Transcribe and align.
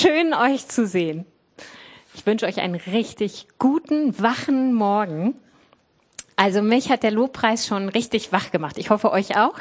schön 0.00 0.32
euch 0.32 0.66
zu 0.66 0.86
sehen. 0.86 1.26
Ich 2.14 2.24
wünsche 2.24 2.46
euch 2.46 2.60
einen 2.60 2.74
richtig 2.74 3.46
guten, 3.58 4.18
wachen 4.18 4.72
Morgen. 4.72 5.34
Also 6.36 6.62
mich 6.62 6.90
hat 6.90 7.02
der 7.02 7.10
Lobpreis 7.10 7.66
schon 7.66 7.90
richtig 7.90 8.32
wach 8.32 8.50
gemacht. 8.50 8.78
Ich 8.78 8.88
hoffe 8.88 9.12
euch 9.12 9.36
auch. 9.36 9.58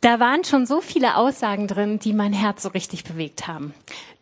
Da 0.00 0.18
waren 0.18 0.42
schon 0.44 0.66
so 0.66 0.80
viele 0.80 1.16
Aussagen 1.16 1.68
drin, 1.68 2.00
die 2.00 2.12
mein 2.12 2.32
Herz 2.32 2.62
so 2.64 2.70
richtig 2.70 3.04
bewegt 3.04 3.46
haben. 3.46 3.74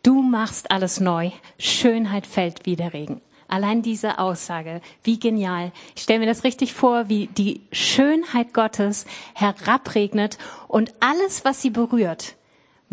Du 0.03 0.21
machst 0.21 0.69
alles 0.69 0.99
neu. 0.99 1.31
Schönheit 1.57 2.27
fällt 2.27 2.65
wie 2.65 2.75
der 2.75 2.93
Regen. 2.93 3.21
Allein 3.47 3.81
diese 3.81 4.19
Aussage, 4.19 4.81
wie 5.03 5.19
genial. 5.19 5.71
Ich 5.95 6.03
stelle 6.03 6.19
mir 6.19 6.25
das 6.27 6.43
richtig 6.43 6.73
vor, 6.73 7.09
wie 7.09 7.27
die 7.27 7.61
Schönheit 7.71 8.53
Gottes 8.53 9.05
herabregnet 9.33 10.37
und 10.67 10.93
alles, 10.99 11.43
was 11.43 11.61
sie 11.61 11.69
berührt, 11.69 12.35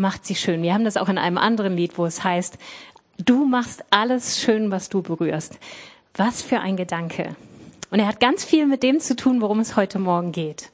macht 0.02 0.26
sie 0.26 0.34
schön. 0.34 0.62
Wir 0.62 0.74
haben 0.74 0.84
das 0.84 0.98
auch 0.98 1.08
in 1.08 1.16
einem 1.16 1.38
anderen 1.38 1.74
Lied, 1.74 1.96
wo 1.96 2.04
es 2.04 2.22
heißt, 2.22 2.58
du 3.16 3.46
machst 3.46 3.84
alles 3.88 4.40
schön, 4.40 4.70
was 4.70 4.90
du 4.90 5.00
berührst. 5.00 5.58
Was 6.14 6.42
für 6.42 6.60
ein 6.60 6.76
Gedanke. 6.76 7.34
Und 7.90 8.00
er 8.00 8.06
hat 8.06 8.20
ganz 8.20 8.44
viel 8.44 8.66
mit 8.66 8.82
dem 8.82 9.00
zu 9.00 9.16
tun, 9.16 9.40
worum 9.40 9.60
es 9.60 9.76
heute 9.76 9.98
Morgen 9.98 10.32
geht. 10.32 10.70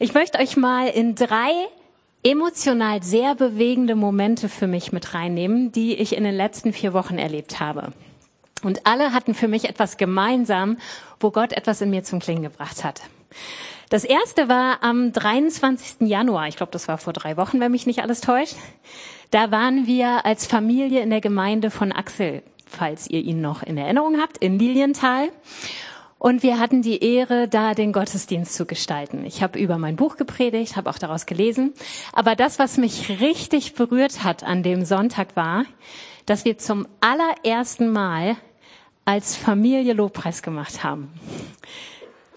Ich 0.00 0.14
möchte 0.14 0.40
euch 0.40 0.56
mal 0.56 0.88
in 0.88 1.14
drei 1.14 1.52
emotional 2.24 3.02
sehr 3.02 3.36
bewegende 3.36 3.94
Momente 3.94 4.48
für 4.48 4.66
mich 4.66 4.90
mit 4.90 5.14
reinnehmen, 5.14 5.70
die 5.70 5.94
ich 5.94 6.16
in 6.16 6.24
den 6.24 6.34
letzten 6.34 6.72
vier 6.72 6.92
Wochen 6.92 7.18
erlebt 7.18 7.60
habe. 7.60 7.92
Und 8.62 8.86
alle 8.86 9.12
hatten 9.12 9.34
für 9.34 9.46
mich 9.46 9.68
etwas 9.68 9.96
gemeinsam, 9.96 10.78
wo 11.20 11.30
Gott 11.30 11.52
etwas 11.52 11.80
in 11.80 11.90
mir 11.90 12.02
zum 12.02 12.18
Klingen 12.18 12.42
gebracht 12.42 12.82
hat. 12.82 13.02
Das 13.90 14.04
erste 14.04 14.48
war 14.48 14.82
am 14.82 15.12
23. 15.12 16.06
Januar, 16.08 16.48
ich 16.48 16.56
glaube, 16.56 16.72
das 16.72 16.88
war 16.88 16.98
vor 16.98 17.14
drei 17.14 17.38
Wochen, 17.38 17.58
wenn 17.58 17.72
mich 17.72 17.86
nicht 17.86 18.02
alles 18.02 18.20
täuscht. 18.20 18.56
Da 19.30 19.50
waren 19.50 19.86
wir 19.86 20.26
als 20.26 20.46
Familie 20.46 21.00
in 21.00 21.08
der 21.08 21.22
Gemeinde 21.22 21.70
von 21.70 21.92
Axel, 21.92 22.42
falls 22.66 23.08
ihr 23.08 23.20
ihn 23.20 23.40
noch 23.40 23.62
in 23.62 23.78
Erinnerung 23.78 24.20
habt, 24.20 24.38
in 24.38 24.58
Lilienthal. 24.58 25.30
Und 26.18 26.42
wir 26.42 26.58
hatten 26.58 26.82
die 26.82 27.02
Ehre, 27.02 27.48
da 27.48 27.74
den 27.74 27.92
Gottesdienst 27.92 28.54
zu 28.54 28.66
gestalten. 28.66 29.24
Ich 29.24 29.42
habe 29.42 29.58
über 29.58 29.78
mein 29.78 29.96
Buch 29.96 30.16
gepredigt, 30.16 30.76
habe 30.76 30.90
auch 30.90 30.98
daraus 30.98 31.26
gelesen. 31.26 31.72
Aber 32.12 32.34
das, 32.34 32.58
was 32.58 32.76
mich 32.76 33.20
richtig 33.20 33.74
berührt 33.74 34.24
hat 34.24 34.42
an 34.42 34.62
dem 34.62 34.84
Sonntag 34.84 35.36
war, 35.36 35.64
dass 36.26 36.44
wir 36.44 36.58
zum 36.58 36.86
allerersten 37.00 37.90
Mal 37.90 38.36
als 39.04 39.36
Familie 39.36 39.94
Lobpreis 39.94 40.42
gemacht 40.42 40.84
haben. 40.84 41.10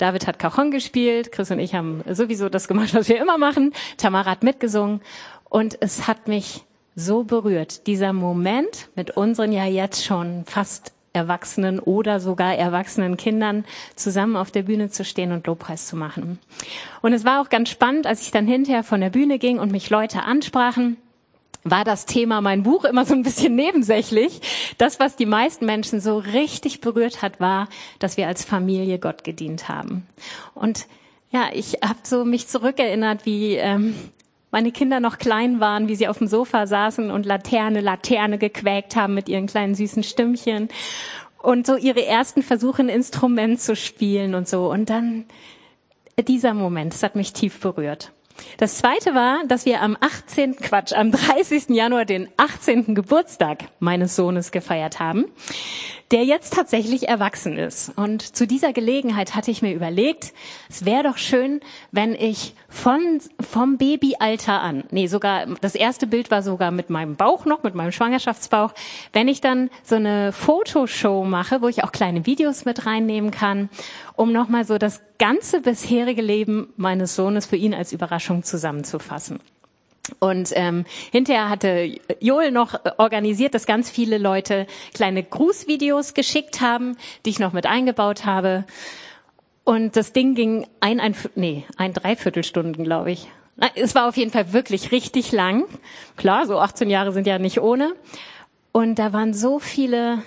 David 0.01 0.25
hat 0.25 0.39
Cajon 0.39 0.71
gespielt, 0.71 1.31
Chris 1.31 1.51
und 1.51 1.59
ich 1.59 1.75
haben 1.75 2.01
sowieso 2.09 2.49
das 2.49 2.67
gemacht, 2.67 2.95
was 2.95 3.07
wir 3.07 3.21
immer 3.21 3.37
machen. 3.37 3.71
Tamara 3.97 4.31
hat 4.31 4.41
mitgesungen 4.41 4.99
und 5.47 5.77
es 5.79 6.07
hat 6.07 6.27
mich 6.27 6.63
so 6.95 7.23
berührt, 7.23 7.85
dieser 7.85 8.11
Moment 8.11 8.89
mit 8.95 9.11
unseren 9.11 9.51
ja 9.51 9.65
jetzt 9.65 10.03
schon 10.03 10.43
fast 10.45 10.93
Erwachsenen 11.13 11.79
oder 11.79 12.19
sogar 12.19 12.55
erwachsenen 12.55 13.15
Kindern 13.15 13.63
zusammen 13.95 14.37
auf 14.37 14.49
der 14.49 14.63
Bühne 14.63 14.89
zu 14.89 15.05
stehen 15.05 15.33
und 15.33 15.45
Lobpreis 15.45 15.85
zu 15.85 15.95
machen. 15.95 16.39
Und 17.01 17.13
es 17.13 17.23
war 17.23 17.39
auch 17.39 17.49
ganz 17.49 17.69
spannend, 17.69 18.07
als 18.07 18.21
ich 18.21 18.31
dann 18.31 18.47
hinterher 18.47 18.83
von 18.83 19.01
der 19.01 19.09
Bühne 19.11 19.37
ging 19.37 19.59
und 19.59 19.71
mich 19.71 19.89
Leute 19.91 20.23
ansprachen 20.23 20.97
war 21.63 21.83
das 21.83 22.05
Thema 22.05 22.41
mein 22.41 22.63
Buch 22.63 22.85
immer 22.85 23.05
so 23.05 23.13
ein 23.13 23.23
bisschen 23.23 23.55
nebensächlich. 23.55 24.41
Das, 24.77 24.99
was 24.99 25.15
die 25.15 25.25
meisten 25.25 25.65
Menschen 25.65 25.99
so 25.99 26.17
richtig 26.17 26.81
berührt 26.81 27.21
hat, 27.21 27.39
war, 27.39 27.67
dass 27.99 28.17
wir 28.17 28.27
als 28.27 28.43
Familie 28.43 28.99
Gott 28.99 29.23
gedient 29.23 29.69
haben. 29.69 30.07
Und 30.53 30.87
ja, 31.31 31.49
ich 31.53 31.79
habe 31.83 31.99
so 32.03 32.25
mich 32.25 32.47
zurückerinnert, 32.47 33.25
wie 33.25 33.55
ähm, 33.55 33.95
meine 34.51 34.71
Kinder 34.71 34.99
noch 34.99 35.17
klein 35.17 35.59
waren, 35.59 35.87
wie 35.87 35.95
sie 35.95 36.07
auf 36.07 36.17
dem 36.17 36.27
Sofa 36.27 36.67
saßen 36.67 37.09
und 37.09 37.25
Laterne, 37.25 37.79
Laterne 37.79 38.37
gequäkt 38.37 38.95
haben 38.95 39.13
mit 39.13 39.29
ihren 39.29 39.47
kleinen 39.47 39.75
süßen 39.75 40.03
Stimmchen 40.03 40.67
und 41.41 41.65
so 41.65 41.75
ihre 41.75 42.05
ersten 42.05 42.43
Versuche, 42.43 42.83
ein 42.83 42.89
Instrument 42.89 43.61
zu 43.61 43.75
spielen 43.75 44.35
und 44.35 44.47
so. 44.47 44.69
Und 44.69 44.89
dann 44.89 45.25
dieser 46.27 46.53
Moment, 46.53 46.93
das 46.93 47.03
hat 47.03 47.15
mich 47.15 47.33
tief 47.33 47.59
berührt. 47.59 48.11
Das 48.57 48.77
zweite 48.77 49.15
war, 49.15 49.43
dass 49.47 49.65
wir 49.65 49.81
am 49.81 49.97
18. 49.99 50.55
Quatsch, 50.57 50.93
am 50.93 51.11
30. 51.11 51.69
Januar 51.69 52.05
den 52.05 52.29
18. 52.37 52.95
Geburtstag 52.95 53.65
meines 53.79 54.15
Sohnes 54.15 54.51
gefeiert 54.51 54.99
haben, 54.99 55.25
der 56.11 56.25
jetzt 56.25 56.53
tatsächlich 56.53 57.07
erwachsen 57.07 57.57
ist. 57.57 57.93
Und 57.95 58.35
zu 58.35 58.45
dieser 58.45 58.73
Gelegenheit 58.73 59.33
hatte 59.33 59.49
ich 59.49 59.61
mir 59.61 59.73
überlegt, 59.73 60.33
es 60.69 60.83
wäre 60.85 61.03
doch 61.03 61.17
schön, 61.17 61.61
wenn 61.91 62.13
ich 62.13 62.53
von, 62.67 63.19
vom 63.39 63.77
Babyalter 63.77 64.61
an, 64.61 64.83
nee, 64.91 65.07
sogar, 65.07 65.45
das 65.61 65.73
erste 65.73 66.07
Bild 66.07 66.29
war 66.29 66.43
sogar 66.43 66.71
mit 66.71 66.89
meinem 66.89 67.15
Bauch 67.15 67.45
noch, 67.45 67.63
mit 67.63 67.75
meinem 67.75 67.93
Schwangerschaftsbauch, 67.93 68.73
wenn 69.13 69.29
ich 69.29 69.39
dann 69.39 69.69
so 69.83 69.95
eine 69.95 70.33
Fotoshow 70.33 71.23
mache, 71.23 71.61
wo 71.61 71.69
ich 71.69 71.83
auch 71.83 71.91
kleine 71.93 72.25
Videos 72.25 72.65
mit 72.65 72.85
reinnehmen 72.85 73.31
kann, 73.31 73.69
um 74.15 74.33
nochmal 74.33 74.65
so 74.65 74.77
das 74.77 75.01
ganze 75.17 75.61
bisherige 75.61 76.21
Leben 76.21 76.73
meines 76.75 77.15
Sohnes 77.15 77.45
für 77.45 77.55
ihn 77.55 77.73
als 77.73 77.93
Überraschung 77.93 78.43
zusammenzufassen. 78.43 79.39
Und 80.19 80.51
ähm, 80.55 80.85
hinterher 81.11 81.49
hatte 81.49 81.95
Joel 82.19 82.51
noch 82.51 82.79
organisiert, 82.97 83.53
dass 83.53 83.65
ganz 83.65 83.89
viele 83.89 84.17
Leute 84.17 84.65
kleine 84.93 85.23
Grußvideos 85.23 86.13
geschickt 86.13 86.59
haben, 86.59 86.97
die 87.25 87.29
ich 87.29 87.39
noch 87.39 87.53
mit 87.53 87.65
eingebaut 87.65 88.25
habe. 88.25 88.65
Und 89.63 89.95
das 89.95 90.11
Ding 90.11 90.33
ging 90.33 90.67
ein, 90.79 90.99
ein, 90.99 91.15
nee, 91.35 91.65
ein 91.77 91.93
Dreiviertelstunden, 91.93 92.83
glaube 92.83 93.11
ich. 93.11 93.27
Es 93.75 93.93
war 93.93 94.07
auf 94.07 94.17
jeden 94.17 94.31
Fall 94.31 94.53
wirklich 94.53 94.91
richtig 94.91 95.31
lang. 95.31 95.65
Klar, 96.17 96.47
so 96.47 96.59
18 96.59 96.89
Jahre 96.89 97.11
sind 97.11 97.27
ja 97.27 97.37
nicht 97.37 97.61
ohne. 97.61 97.93
Und 98.71 98.95
da 98.95 99.13
waren 99.13 99.33
so 99.33 99.59
viele 99.59 100.23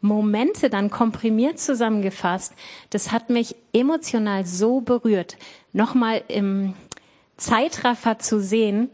Momente 0.00 0.70
dann 0.70 0.90
komprimiert 0.90 1.58
zusammengefasst. 1.58 2.54
Das 2.90 3.10
hat 3.10 3.28
mich 3.28 3.56
emotional 3.72 4.46
so 4.46 4.80
berührt, 4.80 5.36
nochmal 5.72 6.22
im 6.28 6.74
Zeitraffer 7.36 8.18
zu 8.18 8.40
sehen, 8.40 8.90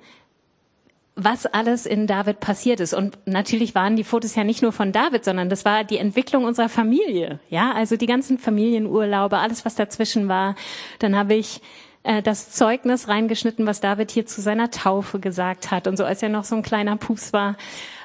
was 1.15 1.47
alles 1.47 1.85
in 1.85 2.07
David 2.07 2.41
passiert 2.41 2.81
ist. 2.81 2.95
Und 2.95 3.19
natürlich 3.27 3.75
waren 3.75 3.97
die 3.97 4.05
Fotos 4.05 4.35
ja 4.35 4.45
nicht 4.45 4.63
nur 4.63 4.73
von 4.73 4.93
David, 4.93 5.25
sondern 5.25 5.51
das 5.51 5.65
war 5.65 5.85
die 5.85 5.99
Entwicklung 5.99 6.45
unserer 6.45 6.69
Familie. 6.69 7.39
Ja, 7.51 7.73
also 7.73 7.97
die 7.97 8.07
ganzen 8.07 8.39
Familienurlaube, 8.39 9.39
alles, 9.39 9.65
was 9.65 9.75
dazwischen 9.75 10.29
war. 10.29 10.55
Dann 11.01 11.15
habe 11.15 11.35
ich 11.35 11.61
äh, 12.03 12.23
das 12.23 12.51
Zeugnis 12.51 13.09
reingeschnitten, 13.09 13.67
was 13.67 13.81
David 13.81 14.11
hier 14.11 14.27
zu 14.27 14.41
seiner 14.41 14.71
Taufe 14.71 15.21
gesagt 15.21 15.71
hat 15.71 15.87
und 15.87 15.97
so, 15.97 16.05
als 16.05 16.23
er 16.23 16.31
noch 16.31 16.45
so 16.45 16.57
ein 16.57 16.63
kleiner 16.63 16.97
Pups 16.97 17.33
war. 17.33 17.57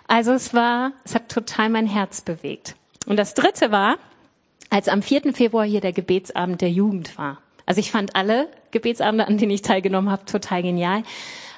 Also 0.08 0.34
es 0.34 0.54
war, 0.54 0.92
es 1.06 1.16
hat 1.16 1.30
total 1.30 1.70
mein 1.70 1.88
Herz 1.88 2.22
bewegt. 2.22 2.76
Und 3.06 3.18
das 3.18 3.34
dritte 3.34 3.72
war, 3.72 3.98
als 4.70 4.90
am 4.90 5.02
4. 5.02 5.34
Februar 5.34 5.66
hier 5.66 5.82
der 5.82 5.94
Gebetsabend 5.94 6.60
der 6.62 6.72
Jugend 6.72 7.18
war. 7.18 7.38
Also 7.66 7.80
ich 7.80 7.92
fand 7.92 8.16
alle 8.16 8.48
Gebetsabende, 8.78 9.28
an 9.28 9.38
denen 9.38 9.52
ich 9.52 9.62
teilgenommen 9.62 10.12
habe, 10.12 10.26
total 10.26 10.62
genial. 10.62 11.04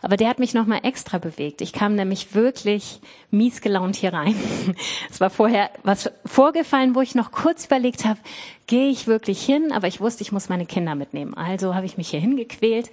Aber 0.02 0.16
der 0.16 0.30
hat 0.30 0.40
mich 0.40 0.54
nochmal 0.54 0.80
extra 0.84 1.18
bewegt. 1.18 1.62
Ich 1.62 1.74
kam 1.74 1.96
nämlich 1.96 2.34
wirklich 2.34 3.02
mies 3.32 3.62
gelaunt 3.62 3.96
hier 3.96 4.14
rein. 4.14 4.36
Es 5.12 5.20
war 5.20 5.30
vorher 5.30 5.70
was 5.84 6.10
vorgefallen, 6.26 6.96
wo 6.96 7.02
ich 7.02 7.16
noch 7.16 7.32
kurz 7.32 7.66
überlegt 7.66 8.06
habe, 8.06 8.20
gehe 8.68 8.90
ich 8.90 9.08
wirklich 9.08 9.42
hin? 9.42 9.72
Aber 9.74 9.88
ich 9.88 10.00
wusste, 10.00 10.22
ich 10.22 10.32
muss 10.32 10.48
meine 10.48 10.66
Kinder 10.66 10.96
mitnehmen. 10.96 11.34
Also 11.34 11.76
habe 11.76 11.86
ich 11.86 11.98
mich 11.98 12.10
hier 12.10 12.22
hingequält. 12.22 12.90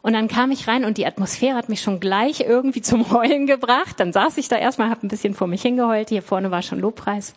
Und 0.00 0.12
dann 0.12 0.28
kam 0.28 0.50
ich 0.50 0.68
rein 0.68 0.84
und 0.84 0.98
die 0.98 1.06
Atmosphäre 1.06 1.56
hat 1.56 1.68
mich 1.68 1.80
schon 1.80 2.00
gleich 2.00 2.40
irgendwie 2.40 2.82
zum 2.82 3.10
Heulen 3.10 3.46
gebracht. 3.46 4.00
Dann 4.00 4.12
saß 4.12 4.38
ich 4.38 4.48
da 4.48 4.56
erstmal, 4.56 4.90
habe 4.90 5.06
ein 5.06 5.08
bisschen 5.08 5.34
vor 5.34 5.46
mich 5.46 5.62
hingeheult. 5.62 6.08
Hier 6.10 6.22
vorne 6.22 6.50
war 6.50 6.62
schon 6.62 6.78
Lobpreis. 6.78 7.34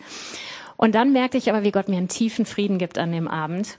Und 0.76 0.94
dann 0.94 1.12
merkte 1.12 1.36
ich 1.36 1.50
aber, 1.50 1.64
wie 1.64 1.72
Gott 1.72 1.88
mir 1.88 1.96
einen 1.96 2.08
tiefen 2.08 2.46
Frieden 2.46 2.78
gibt 2.78 2.98
an 2.98 3.10
dem 3.12 3.26
Abend 3.26 3.78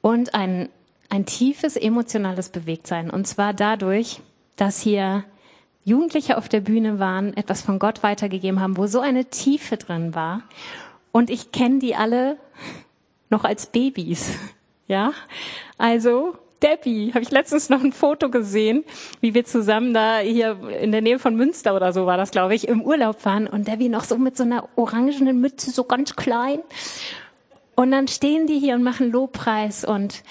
und 0.00 0.34
ein 0.34 0.68
ein 1.08 1.26
tiefes 1.26 1.76
emotionales 1.76 2.48
Bewegtsein. 2.48 3.10
Und 3.10 3.26
zwar 3.26 3.54
dadurch, 3.54 4.20
dass 4.56 4.80
hier 4.80 5.24
Jugendliche 5.84 6.36
auf 6.36 6.48
der 6.48 6.60
Bühne 6.60 6.98
waren, 6.98 7.36
etwas 7.36 7.62
von 7.62 7.78
Gott 7.78 8.02
weitergegeben 8.02 8.60
haben, 8.60 8.76
wo 8.76 8.86
so 8.86 9.00
eine 9.00 9.26
Tiefe 9.26 9.76
drin 9.76 10.14
war. 10.14 10.42
Und 11.12 11.30
ich 11.30 11.52
kenne 11.52 11.78
die 11.78 11.94
alle 11.94 12.36
noch 13.30 13.44
als 13.44 13.66
Babys. 13.66 14.32
Ja, 14.88 15.14
also 15.78 16.36
Debbie, 16.62 17.10
habe 17.12 17.22
ich 17.22 17.32
letztens 17.32 17.68
noch 17.68 17.82
ein 17.82 17.92
Foto 17.92 18.30
gesehen, 18.30 18.84
wie 19.20 19.34
wir 19.34 19.44
zusammen 19.44 19.92
da 19.92 20.18
hier 20.18 20.58
in 20.80 20.92
der 20.92 21.02
Nähe 21.02 21.18
von 21.18 21.34
Münster 21.34 21.74
oder 21.74 21.92
so 21.92 22.06
war 22.06 22.16
das, 22.16 22.30
glaube 22.30 22.54
ich, 22.54 22.68
im 22.68 22.82
Urlaub 22.82 23.24
waren 23.24 23.48
und 23.48 23.66
Debbie 23.66 23.88
noch 23.88 24.04
so 24.04 24.16
mit 24.16 24.36
so 24.36 24.44
einer 24.44 24.68
orangenen 24.76 25.40
Mütze, 25.40 25.72
so 25.72 25.82
ganz 25.82 26.14
klein. 26.14 26.60
Und 27.74 27.90
dann 27.90 28.08
stehen 28.08 28.46
die 28.46 28.60
hier 28.60 28.74
und 28.76 28.84
machen 28.84 29.10
Lobpreis 29.10 29.84
und 29.84 30.22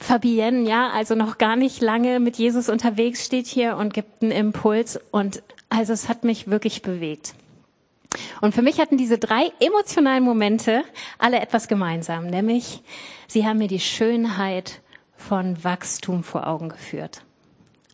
Fabienne, 0.00 0.68
ja, 0.68 0.90
also 0.90 1.14
noch 1.14 1.38
gar 1.38 1.56
nicht 1.56 1.80
lange 1.80 2.20
mit 2.20 2.36
Jesus 2.36 2.68
unterwegs, 2.68 3.24
steht 3.24 3.46
hier 3.46 3.76
und 3.76 3.94
gibt 3.94 4.22
einen 4.22 4.32
Impuls. 4.32 4.98
Und 5.10 5.42
also 5.68 5.92
es 5.92 6.08
hat 6.08 6.24
mich 6.24 6.48
wirklich 6.48 6.82
bewegt. 6.82 7.34
Und 8.40 8.54
für 8.54 8.62
mich 8.62 8.80
hatten 8.80 8.96
diese 8.96 9.18
drei 9.18 9.52
emotionalen 9.60 10.24
Momente 10.24 10.82
alle 11.18 11.40
etwas 11.40 11.68
gemeinsam, 11.68 12.26
nämlich 12.26 12.82
sie 13.26 13.46
haben 13.46 13.58
mir 13.58 13.68
die 13.68 13.80
Schönheit 13.80 14.80
von 15.16 15.62
Wachstum 15.62 16.22
vor 16.22 16.46
Augen 16.46 16.68
geführt. 16.68 17.22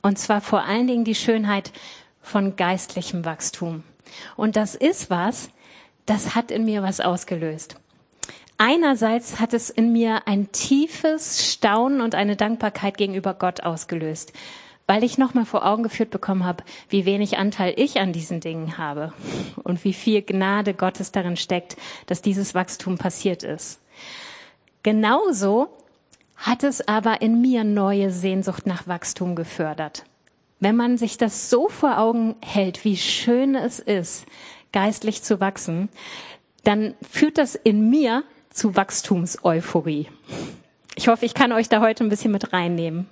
Und 0.02 0.18
zwar 0.18 0.40
vor 0.40 0.62
allen 0.62 0.86
Dingen 0.86 1.04
die 1.04 1.14
Schönheit 1.14 1.72
von 2.20 2.56
geistlichem 2.56 3.24
Wachstum. 3.24 3.82
Und 4.36 4.56
das 4.56 4.74
ist 4.74 5.10
was, 5.10 5.48
das 6.06 6.34
hat 6.34 6.50
in 6.50 6.64
mir 6.64 6.82
was 6.82 7.00
ausgelöst. 7.00 7.76
Einerseits 8.66 9.40
hat 9.40 9.52
es 9.52 9.68
in 9.68 9.92
mir 9.92 10.26
ein 10.26 10.50
tiefes 10.50 11.52
Staunen 11.52 12.00
und 12.00 12.14
eine 12.14 12.34
Dankbarkeit 12.34 12.96
gegenüber 12.96 13.34
Gott 13.34 13.62
ausgelöst, 13.62 14.32
weil 14.86 15.04
ich 15.04 15.18
nochmal 15.18 15.44
vor 15.44 15.66
Augen 15.66 15.82
geführt 15.82 16.08
bekommen 16.08 16.46
habe, 16.46 16.64
wie 16.88 17.04
wenig 17.04 17.36
Anteil 17.36 17.74
ich 17.76 18.00
an 18.00 18.14
diesen 18.14 18.40
Dingen 18.40 18.78
habe 18.78 19.12
und 19.64 19.84
wie 19.84 19.92
viel 19.92 20.22
Gnade 20.22 20.72
Gottes 20.72 21.12
darin 21.12 21.36
steckt, 21.36 21.76
dass 22.06 22.22
dieses 22.22 22.54
Wachstum 22.54 22.96
passiert 22.96 23.42
ist. 23.42 23.82
Genauso 24.82 25.68
hat 26.34 26.64
es 26.64 26.88
aber 26.88 27.20
in 27.20 27.42
mir 27.42 27.64
neue 27.64 28.10
Sehnsucht 28.10 28.66
nach 28.66 28.88
Wachstum 28.88 29.34
gefördert. 29.34 30.06
Wenn 30.58 30.76
man 30.76 30.96
sich 30.96 31.18
das 31.18 31.50
so 31.50 31.68
vor 31.68 31.98
Augen 31.98 32.34
hält, 32.42 32.82
wie 32.86 32.96
schön 32.96 33.56
es 33.56 33.78
ist, 33.78 34.24
geistlich 34.72 35.22
zu 35.22 35.38
wachsen, 35.38 35.90
dann 36.62 36.94
führt 37.06 37.36
das 37.36 37.56
in 37.56 37.90
mir 37.90 38.24
zu 38.54 38.76
Wachstumseuphorie. 38.76 40.08
Ich 40.96 41.08
hoffe, 41.08 41.26
ich 41.26 41.34
kann 41.34 41.52
euch 41.52 41.68
da 41.68 41.80
heute 41.80 42.04
ein 42.04 42.08
bisschen 42.08 42.30
mit 42.30 42.52
reinnehmen. 42.52 43.08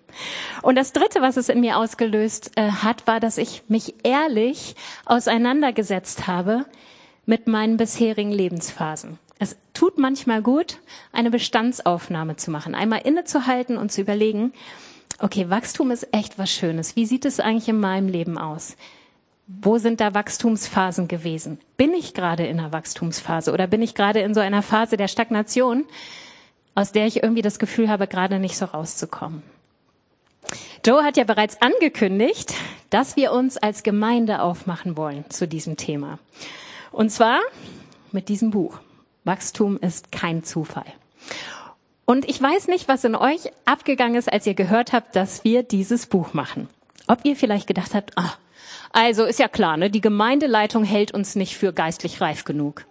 Und 0.62 0.76
das 0.76 0.92
Dritte, 0.92 1.20
was 1.20 1.36
es 1.36 1.48
in 1.48 1.60
mir 1.60 1.78
ausgelöst 1.78 2.52
äh, 2.54 2.70
hat, 2.70 3.06
war, 3.08 3.18
dass 3.18 3.38
ich 3.38 3.64
mich 3.66 3.94
ehrlich 4.04 4.76
auseinandergesetzt 5.04 6.28
habe 6.28 6.64
mit 7.26 7.48
meinen 7.48 7.76
bisherigen 7.76 8.30
Lebensphasen. 8.30 9.18
Es 9.40 9.56
tut 9.74 9.98
manchmal 9.98 10.42
gut, 10.42 10.78
eine 11.10 11.30
Bestandsaufnahme 11.30 12.36
zu 12.36 12.52
machen, 12.52 12.76
einmal 12.76 13.00
innezuhalten 13.00 13.76
und 13.76 13.90
zu 13.90 14.00
überlegen, 14.00 14.52
okay, 15.18 15.50
Wachstum 15.50 15.90
ist 15.90 16.06
echt 16.12 16.38
was 16.38 16.50
Schönes. 16.50 16.94
Wie 16.94 17.06
sieht 17.06 17.24
es 17.24 17.40
eigentlich 17.40 17.68
in 17.68 17.80
meinem 17.80 18.06
Leben 18.06 18.38
aus? 18.38 18.76
Wo 19.46 19.78
sind 19.78 20.00
da 20.00 20.14
Wachstumsphasen 20.14 21.08
gewesen? 21.08 21.58
Bin 21.76 21.92
ich 21.94 22.14
gerade 22.14 22.46
in 22.46 22.58
einer 22.58 22.72
Wachstumsphase 22.72 23.52
oder 23.52 23.66
bin 23.66 23.82
ich 23.82 23.94
gerade 23.94 24.20
in 24.20 24.34
so 24.34 24.40
einer 24.40 24.62
Phase 24.62 24.96
der 24.96 25.08
Stagnation, 25.08 25.84
aus 26.74 26.92
der 26.92 27.06
ich 27.06 27.22
irgendwie 27.22 27.42
das 27.42 27.58
Gefühl 27.58 27.88
habe, 27.88 28.06
gerade 28.06 28.38
nicht 28.38 28.56
so 28.56 28.66
rauszukommen? 28.66 29.42
Joe 30.84 31.04
hat 31.04 31.16
ja 31.16 31.24
bereits 31.24 31.60
angekündigt, 31.60 32.54
dass 32.90 33.16
wir 33.16 33.32
uns 33.32 33.56
als 33.56 33.82
Gemeinde 33.82 34.42
aufmachen 34.42 34.96
wollen 34.96 35.24
zu 35.28 35.46
diesem 35.46 35.76
Thema. 35.76 36.18
Und 36.90 37.10
zwar 37.10 37.40
mit 38.10 38.28
diesem 38.28 38.50
Buch. 38.50 38.80
Wachstum 39.24 39.78
ist 39.78 40.10
kein 40.12 40.42
Zufall. 40.42 40.86
Und 42.04 42.28
ich 42.28 42.42
weiß 42.42 42.66
nicht, 42.68 42.88
was 42.88 43.04
in 43.04 43.14
euch 43.14 43.52
abgegangen 43.64 44.16
ist, 44.16 44.32
als 44.32 44.46
ihr 44.46 44.54
gehört 44.54 44.92
habt, 44.92 45.14
dass 45.14 45.44
wir 45.44 45.62
dieses 45.62 46.06
Buch 46.06 46.34
machen. 46.34 46.68
Ob 47.06 47.24
ihr 47.24 47.36
vielleicht 47.36 47.66
gedacht 47.66 47.94
habt, 47.94 48.18
ah, 48.18 48.34
also 48.92 49.24
ist 49.24 49.38
ja 49.38 49.48
klar, 49.48 49.76
ne, 49.76 49.90
die 49.90 50.00
Gemeindeleitung 50.00 50.84
hält 50.84 51.12
uns 51.12 51.34
nicht 51.34 51.56
für 51.56 51.72
geistlich 51.72 52.20
reif 52.20 52.44
genug. 52.44 52.84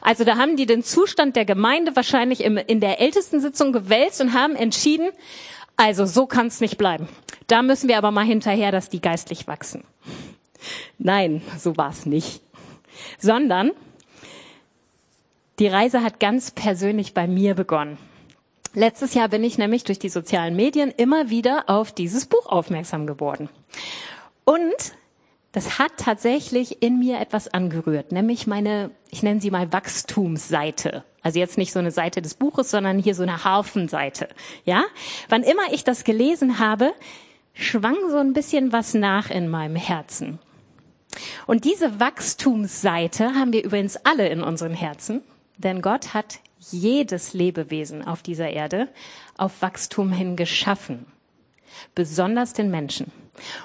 Also 0.00 0.24
da 0.24 0.36
haben 0.36 0.56
die 0.56 0.66
den 0.66 0.82
Zustand 0.82 1.34
der 1.34 1.44
Gemeinde 1.44 1.96
wahrscheinlich 1.96 2.42
im, 2.42 2.56
in 2.56 2.80
der 2.80 3.00
ältesten 3.00 3.40
Sitzung 3.40 3.72
gewälzt 3.72 4.20
und 4.20 4.32
haben 4.32 4.54
entschieden, 4.54 5.10
also 5.76 6.06
so 6.06 6.26
kann 6.26 6.46
es 6.46 6.60
nicht 6.60 6.78
bleiben. 6.78 7.08
Da 7.46 7.62
müssen 7.62 7.88
wir 7.88 7.98
aber 7.98 8.10
mal 8.10 8.24
hinterher, 8.24 8.70
dass 8.70 8.88
die 8.88 9.00
geistlich 9.00 9.46
wachsen. 9.46 9.84
Nein, 10.98 11.42
so 11.58 11.76
war 11.76 11.90
es 11.90 12.06
nicht. 12.06 12.40
Sondern 13.18 13.72
die 15.58 15.68
Reise 15.68 16.02
hat 16.02 16.20
ganz 16.20 16.50
persönlich 16.50 17.14
bei 17.14 17.26
mir 17.26 17.54
begonnen. 17.54 17.98
Letztes 18.74 19.14
Jahr 19.14 19.28
bin 19.28 19.42
ich 19.42 19.56
nämlich 19.56 19.84
durch 19.84 19.98
die 19.98 20.10
sozialen 20.10 20.54
Medien 20.54 20.90
immer 20.90 21.30
wieder 21.30 21.64
auf 21.68 21.92
dieses 21.92 22.26
Buch 22.26 22.46
aufmerksam 22.46 23.06
geworden. 23.06 23.48
Und 24.44 24.74
das 25.56 25.78
hat 25.78 25.92
tatsächlich 25.96 26.82
in 26.82 26.98
mir 26.98 27.18
etwas 27.18 27.48
angerührt, 27.48 28.12
nämlich 28.12 28.46
meine, 28.46 28.90
ich 29.08 29.22
nenne 29.22 29.40
sie 29.40 29.50
mal 29.50 29.72
Wachstumsseite. 29.72 31.02
Also 31.22 31.38
jetzt 31.38 31.56
nicht 31.56 31.72
so 31.72 31.78
eine 31.78 31.92
Seite 31.92 32.20
des 32.20 32.34
Buches, 32.34 32.70
sondern 32.70 32.98
hier 32.98 33.14
so 33.14 33.22
eine 33.22 33.42
Hafenseite. 33.42 34.28
Ja? 34.66 34.84
Wann 35.30 35.42
immer 35.42 35.72
ich 35.72 35.82
das 35.82 36.04
gelesen 36.04 36.58
habe, 36.58 36.92
schwang 37.54 37.96
so 38.10 38.18
ein 38.18 38.34
bisschen 38.34 38.70
was 38.70 38.92
nach 38.92 39.30
in 39.30 39.48
meinem 39.48 39.76
Herzen. 39.76 40.40
Und 41.46 41.64
diese 41.64 42.00
Wachstumsseite 42.00 43.32
haben 43.34 43.54
wir 43.54 43.64
übrigens 43.64 43.96
alle 43.96 44.28
in 44.28 44.42
unseren 44.42 44.74
Herzen, 44.74 45.22
denn 45.56 45.80
Gott 45.80 46.12
hat 46.12 46.40
jedes 46.70 47.32
Lebewesen 47.32 48.06
auf 48.06 48.22
dieser 48.22 48.50
Erde 48.50 48.88
auf 49.38 49.62
Wachstum 49.62 50.12
hin 50.12 50.36
geschaffen, 50.36 51.06
besonders 51.94 52.52
den 52.52 52.70
Menschen. 52.70 53.10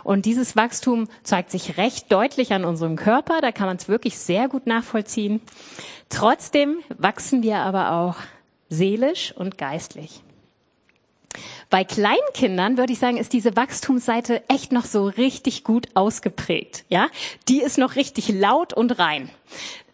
Und 0.04 0.26
dieses 0.26 0.56
Wachstum 0.56 1.08
zeigt 1.24 1.52
sich 1.52 1.78
recht 1.78 2.12
deutlich 2.12 2.54
an 2.54 2.66
unserem 2.66 2.96
Körper, 2.96 3.42
da 3.42 3.52
kann 3.52 3.68
man 3.68 3.78
es 3.78 3.88
wirklich 3.88 4.18
sehr 4.18 4.48
gut 4.48 4.68
nachvollziehen. 4.68 5.42
Trotzdem 6.10 6.78
wachsen 6.98 7.44
wir 7.44 7.58
aber 7.58 7.92
auch 7.94 8.16
seelisch 8.70 9.34
und 9.36 9.58
geistlich. 9.58 10.22
Bei 11.70 11.84
Kleinkindern 11.86 12.78
würde 12.78 12.92
ich 12.92 13.00
sagen, 13.00 13.18
ist 13.18 13.32
diese 13.32 13.56
Wachstumsseite 13.56 14.44
echt 14.50 14.72
noch 14.72 14.86
so 14.86 15.06
richtig 15.06 15.64
gut 15.64 15.88
ausgeprägt. 15.94 16.84
Ja, 16.90 17.08
die 17.48 17.62
ist 17.62 17.78
noch 17.78 17.96
richtig 17.96 18.30
laut 18.30 18.74
und 18.74 19.00
rein. 19.00 19.30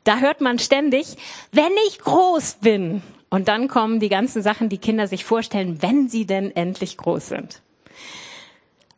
Da 0.04 0.18
hört 0.18 0.42
man 0.42 0.58
ständig, 0.58 1.18
wenn 1.52 1.72
ich 1.88 2.00
groß 2.00 2.58
bin. 2.62 3.04
Und 3.30 3.50
dann 3.50 3.68
kommen 3.68 4.00
die 4.00 4.10
ganzen 4.10 4.42
Sachen, 4.42 4.70
die 4.70 4.78
Kinder 4.78 5.08
sich 5.08 5.26
vorstellen, 5.26 5.82
wenn 5.82 6.08
sie 6.08 6.26
denn 6.26 6.56
endlich 6.56 6.98
groß 6.98 7.28
sind. 7.28 7.62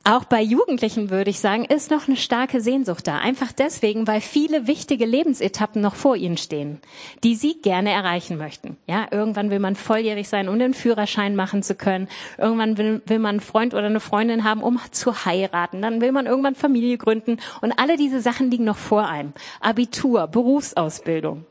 Auch 0.05 0.23
bei 0.23 0.41
Jugendlichen 0.41 1.09
würde 1.09 1.29
ich 1.29 1.39
sagen, 1.39 1.65
ist 1.65 1.91
noch 1.91 2.07
eine 2.07 2.15
starke 2.15 2.61
Sehnsucht 2.61 3.05
da. 3.05 3.17
Einfach 3.17 3.51
deswegen, 3.51 4.07
weil 4.07 4.21
viele 4.21 4.65
wichtige 4.65 5.05
Lebensetappen 5.05 5.81
noch 5.81 5.93
vor 5.93 6.15
ihnen 6.15 6.37
stehen, 6.37 6.79
die 7.23 7.35
sie 7.35 7.61
gerne 7.61 7.91
erreichen 7.91 8.37
möchten. 8.37 8.77
Ja, 8.87 9.07
irgendwann 9.11 9.51
will 9.51 9.59
man 9.59 9.75
volljährig 9.75 10.29
sein, 10.29 10.47
um 10.47 10.57
den 10.57 10.73
Führerschein 10.73 11.35
machen 11.35 11.63
zu 11.63 11.75
können. 11.75 12.07
Irgendwann 12.37 12.77
will, 12.77 13.01
will 13.05 13.19
man 13.19 13.35
einen 13.35 13.39
Freund 13.41 13.73
oder 13.73 13.87
eine 13.87 13.99
Freundin 13.99 14.45
haben, 14.45 14.63
um 14.63 14.79
zu 14.91 15.25
heiraten. 15.25 15.81
Dann 15.81 16.01
will 16.01 16.13
man 16.13 16.25
irgendwann 16.25 16.55
Familie 16.55 16.97
gründen. 16.97 17.37
Und 17.61 17.73
alle 17.73 17.97
diese 17.97 18.21
Sachen 18.21 18.49
liegen 18.49 18.63
noch 18.63 18.77
vor 18.77 19.07
einem. 19.07 19.33
Abitur, 19.59 20.27
Berufsausbildung. 20.27 21.45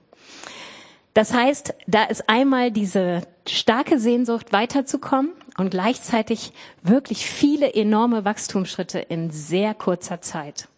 Das 1.12 1.35
heißt, 1.35 1.75
da 1.87 2.05
ist 2.05 2.29
einmal 2.29 2.71
diese 2.71 3.23
starke 3.47 3.99
Sehnsucht 3.99 4.53
weiterzukommen 4.53 5.33
und 5.58 5.70
gleichzeitig 5.70 6.52
wirklich 6.82 7.26
viele 7.26 7.75
enorme 7.75 8.25
Wachstumsschritte 8.25 9.00
in 9.00 9.31
sehr 9.31 9.75
kurzer 9.75 10.22
Zeit. 10.22 10.69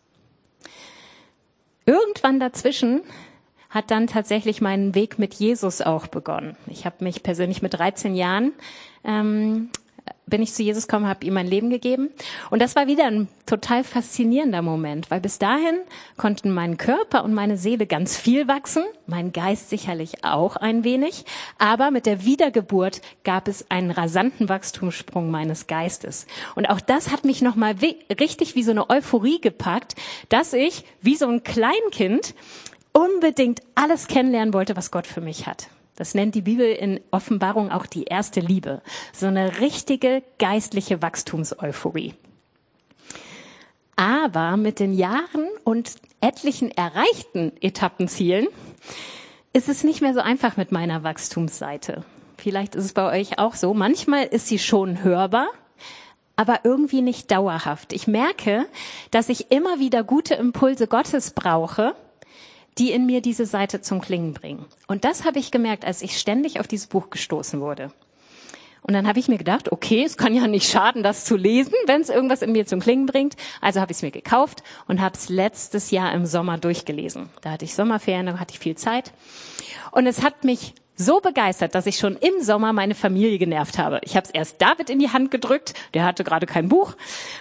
Irgendwann 1.87 2.41
dazwischen 2.41 3.03
hat 3.69 3.91
dann 3.91 4.09
tatsächlich 4.09 4.61
mein 4.61 4.95
Weg 4.95 5.19
mit 5.19 5.35
Jesus 5.35 5.81
auch 5.83 6.09
begonnen. 6.09 6.57
Ich 6.67 6.87
habe 6.87 7.05
mich 7.05 7.23
persönlich 7.23 7.63
mit 7.63 7.75
13 7.75 8.17
Jahren 8.17 8.53
ähm, 9.05 9.71
bin 10.27 10.43
ich 10.43 10.55
zu 10.55 10.63
Jesus 10.63 10.87
gekommen, 10.87 11.09
habe 11.09 11.27
ihm 11.27 11.35
mein 11.35 11.47
Leben 11.47 11.71
gegeben. 11.71 12.11
Und 12.51 12.63
das 12.63 12.77
war 12.77 12.87
wieder 12.87 13.07
ein 13.07 13.29
total 13.47 13.85
faszinierender 13.85 14.63
Moment, 14.63 15.11
weil 15.11 15.21
bis 15.21 15.39
dahin 15.39 15.81
konnten 16.17 16.53
mein 16.53 16.77
Körper 16.77 17.25
und 17.25 17.35
meine 17.35 17.57
Seele 17.57 17.87
ganz 17.87 18.17
viel 18.17 18.49
wachsen, 18.49 18.85
mein 19.07 19.33
Geist 19.33 19.71
sicherlich 19.71 20.25
auch 20.25 20.57
ein 20.57 20.85
wenig, 20.85 21.25
aber 21.59 21.91
mit 21.91 22.07
der 22.07 22.25
Wiedergeburt 22.25 23.01
gab 23.25 23.49
es 23.49 23.71
einen 23.71 23.91
rasanten 23.91 24.49
Wachstumssprung 24.49 25.31
meines 25.31 25.67
Geistes. 25.67 26.27
Und 26.55 26.67
auch 26.67 26.81
das 26.81 27.11
hat 27.11 27.25
mich 27.25 27.43
nochmal 27.43 27.75
richtig 28.19 28.55
wie 28.55 28.63
so 28.63 28.71
eine 28.71 28.89
Euphorie 28.89 29.41
gepackt, 29.41 29.97
dass 30.29 30.53
ich 30.53 30.85
wie 31.01 31.17
so 31.17 31.27
ein 31.27 31.43
Kleinkind 31.43 32.35
unbedingt 32.93 33.61
alles 33.75 34.07
kennenlernen 34.07 34.55
wollte, 34.55 34.77
was 34.77 34.91
Gott 34.91 35.07
für 35.07 35.21
mich 35.21 35.47
hat. 35.47 35.69
Das 36.01 36.15
nennt 36.15 36.35
die 36.35 36.41
Bibel 36.41 36.65
in 36.65 36.99
Offenbarung 37.11 37.71
auch 37.71 37.85
die 37.85 38.05
erste 38.05 38.41
Liebe. 38.41 38.81
So 39.13 39.27
eine 39.27 39.61
richtige 39.61 40.23
geistliche 40.39 41.03
Wachstumseuphorie. 41.03 42.15
Aber 43.97 44.57
mit 44.57 44.81
den 44.81 44.95
Jahren 44.95 45.47
und 45.63 45.97
etlichen 46.23 46.71
erreichten 46.71 47.53
Etappenzielen 47.61 48.49
ist 49.53 49.69
es 49.69 49.85
nicht 49.85 50.01
mehr 50.01 50.15
so 50.15 50.21
einfach 50.21 50.57
mit 50.57 50.73
meiner 50.73 51.03
Wachstumsseite. 51.03 52.03
Vielleicht 52.39 52.77
ist 52.77 52.87
es 52.87 52.93
bei 52.95 53.21
euch 53.21 53.39
auch 53.39 53.55
so. 53.55 53.75
Manchmal 53.75 54.25
ist 54.25 54.47
sie 54.47 54.59
schon 54.59 55.05
hörbar, 55.05 55.49
aber 56.35 56.61
irgendwie 56.65 57.03
nicht 57.03 57.31
dauerhaft. 57.31 57.93
Ich 57.93 58.07
merke, 58.07 58.65
dass 59.11 59.29
ich 59.29 59.51
immer 59.51 59.81
wieder 59.81 60.03
gute 60.03 60.33
Impulse 60.33 60.87
Gottes 60.87 61.33
brauche, 61.33 61.95
die 62.81 62.91
in 62.91 63.07
mir 63.07 63.21
diese 63.21 63.47
Seite 63.47 63.83
zum 63.83 64.01
Klingen 64.01 64.33
bringen. 64.33 64.65
Und 64.89 65.05
das 65.05 65.25
habe 65.25 65.39
ich 65.39 65.51
gemerkt, 65.51 65.85
als 65.85 66.03
ich 66.03 66.19
ständig 66.19 66.59
auf 66.59 66.67
dieses 66.67 66.87
Buch 66.87 67.11
gestoßen 67.11 67.61
wurde. 67.61 67.93
Und 68.83 68.95
dann 68.95 69.07
habe 69.07 69.19
ich 69.19 69.29
mir 69.29 69.37
gedacht, 69.37 69.71
okay, 69.71 70.03
es 70.03 70.17
kann 70.17 70.35
ja 70.35 70.47
nicht 70.47 70.71
schaden, 70.71 71.03
das 71.03 71.27
zu 71.27 71.37
lesen, 71.37 71.75
wenn 71.87 72.01
es 72.01 72.09
irgendwas 72.09 72.41
in 72.41 72.53
mir 72.53 72.65
zum 72.65 72.81
Klingen 72.81 73.05
bringt. 73.05 73.37
Also 73.61 73.81
habe 73.81 73.93
ich 73.93 73.99
es 73.99 74.03
mir 74.03 74.11
gekauft 74.11 74.63
und 74.89 75.03
habe 75.03 75.15
es 75.15 75.29
letztes 75.29 75.91
Jahr 75.91 76.15
im 76.15 76.25
Sommer 76.25 76.57
durchgelesen. 76.57 77.29
Da 77.43 77.51
hatte 77.51 77.67
ich 77.67 77.75
Sommerferien, 77.75 78.25
da 78.25 78.39
hatte 78.39 78.55
ich 78.55 78.59
viel 78.59 78.77
Zeit. 78.77 79.13
Und 79.93 80.07
es 80.07 80.23
hat 80.23 80.45
mich 80.45 80.75
so 81.01 81.21
begeistert, 81.21 81.75
dass 81.75 81.87
ich 81.87 81.99
schon 81.99 82.17
im 82.17 82.43
Sommer 82.43 82.73
meine 82.73 82.95
Familie 82.95 83.39
genervt 83.39 83.79
habe. 83.79 84.01
Ich 84.05 84.17
habe 84.17 84.27
es 84.27 84.31
erst 84.31 84.61
David 84.61 84.91
in 84.91 84.99
die 84.99 85.11
Hand 85.11 85.31
gedrückt, 85.31 85.75
der 85.95 86.05
hatte 86.05 86.23
gerade 86.25 86.47
kein 86.47 86.69
Buch. 86.69 86.95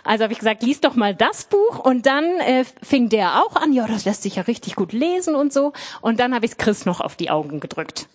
Also 0.03 0.23
habe 0.23 0.33
ich 0.33 0.39
gesagt, 0.39 0.63
lies 0.63 0.81
doch 0.81 0.95
mal 0.95 1.13
das 1.13 1.45
Buch. 1.45 1.79
Und 1.79 2.05
dann 2.05 2.23
äh, 2.39 2.63
fing 2.81 3.09
der 3.09 3.43
auch 3.43 3.55
an, 3.55 3.73
ja, 3.73 3.85
das 3.85 4.05
lässt 4.05 4.23
sich 4.23 4.37
ja 4.37 4.43
richtig 4.43 4.75
gut 4.75 4.93
lesen 4.93 5.35
und 5.35 5.53
so. 5.53 5.73
Und 6.01 6.19
dann 6.19 6.33
habe 6.33 6.45
ich 6.45 6.57
Chris 6.57 6.85
noch 6.85 7.01
auf 7.01 7.15
die 7.15 7.29
Augen 7.29 7.59
gedrückt. 7.59 8.07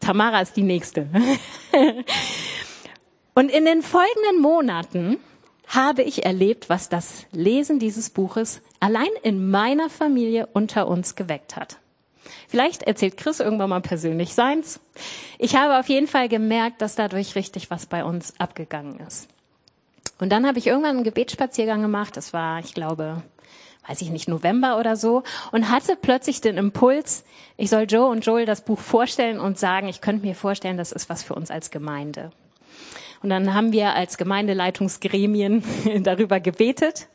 Tamara 0.00 0.40
ist 0.40 0.56
die 0.56 0.62
nächste. 0.62 1.08
und 3.34 3.50
in 3.50 3.64
den 3.64 3.82
folgenden 3.82 4.40
Monaten 4.40 5.18
habe 5.66 6.02
ich 6.02 6.24
erlebt, 6.24 6.68
was 6.68 6.88
das 6.88 7.26
Lesen 7.32 7.78
dieses 7.78 8.10
Buches 8.10 8.62
allein 8.80 9.08
in 9.22 9.50
meiner 9.50 9.90
Familie 9.90 10.48
unter 10.52 10.88
uns 10.88 11.16
geweckt 11.16 11.56
hat. 11.56 11.78
Vielleicht 12.48 12.82
erzählt 12.82 13.16
Chris 13.16 13.40
irgendwann 13.40 13.70
mal 13.70 13.80
persönlich 13.80 14.34
seins. 14.34 14.80
Ich 15.38 15.56
habe 15.56 15.78
auf 15.78 15.88
jeden 15.88 16.06
Fall 16.06 16.28
gemerkt, 16.28 16.82
dass 16.82 16.94
dadurch 16.94 17.34
richtig 17.34 17.70
was 17.70 17.86
bei 17.86 18.04
uns 18.04 18.34
abgegangen 18.38 19.00
ist. 19.00 19.28
Und 20.18 20.30
dann 20.30 20.46
habe 20.46 20.58
ich 20.58 20.66
irgendwann 20.66 20.96
einen 20.96 21.04
Gebetsspaziergang 21.04 21.82
gemacht. 21.82 22.16
Das 22.16 22.32
war, 22.32 22.60
ich 22.60 22.74
glaube, 22.74 23.22
weiß 23.86 24.00
ich 24.02 24.10
nicht, 24.10 24.28
November 24.28 24.78
oder 24.78 24.96
so. 24.96 25.22
Und 25.52 25.70
hatte 25.70 25.96
plötzlich 26.00 26.40
den 26.40 26.56
Impuls, 26.56 27.24
ich 27.56 27.70
soll 27.70 27.86
Joe 27.88 28.08
und 28.08 28.24
Joel 28.24 28.46
das 28.46 28.62
Buch 28.62 28.78
vorstellen 28.78 29.38
und 29.38 29.58
sagen, 29.58 29.88
ich 29.88 30.00
könnte 30.00 30.26
mir 30.26 30.34
vorstellen, 30.34 30.76
das 30.76 30.92
ist 30.92 31.08
was 31.08 31.22
für 31.22 31.34
uns 31.34 31.50
als 31.50 31.70
Gemeinde. 31.70 32.30
Und 33.22 33.30
dann 33.30 33.54
haben 33.54 33.72
wir 33.72 33.94
als 33.94 34.18
Gemeindeleitungsgremien 34.18 35.62
darüber 36.02 36.40
gebetet 36.40 37.08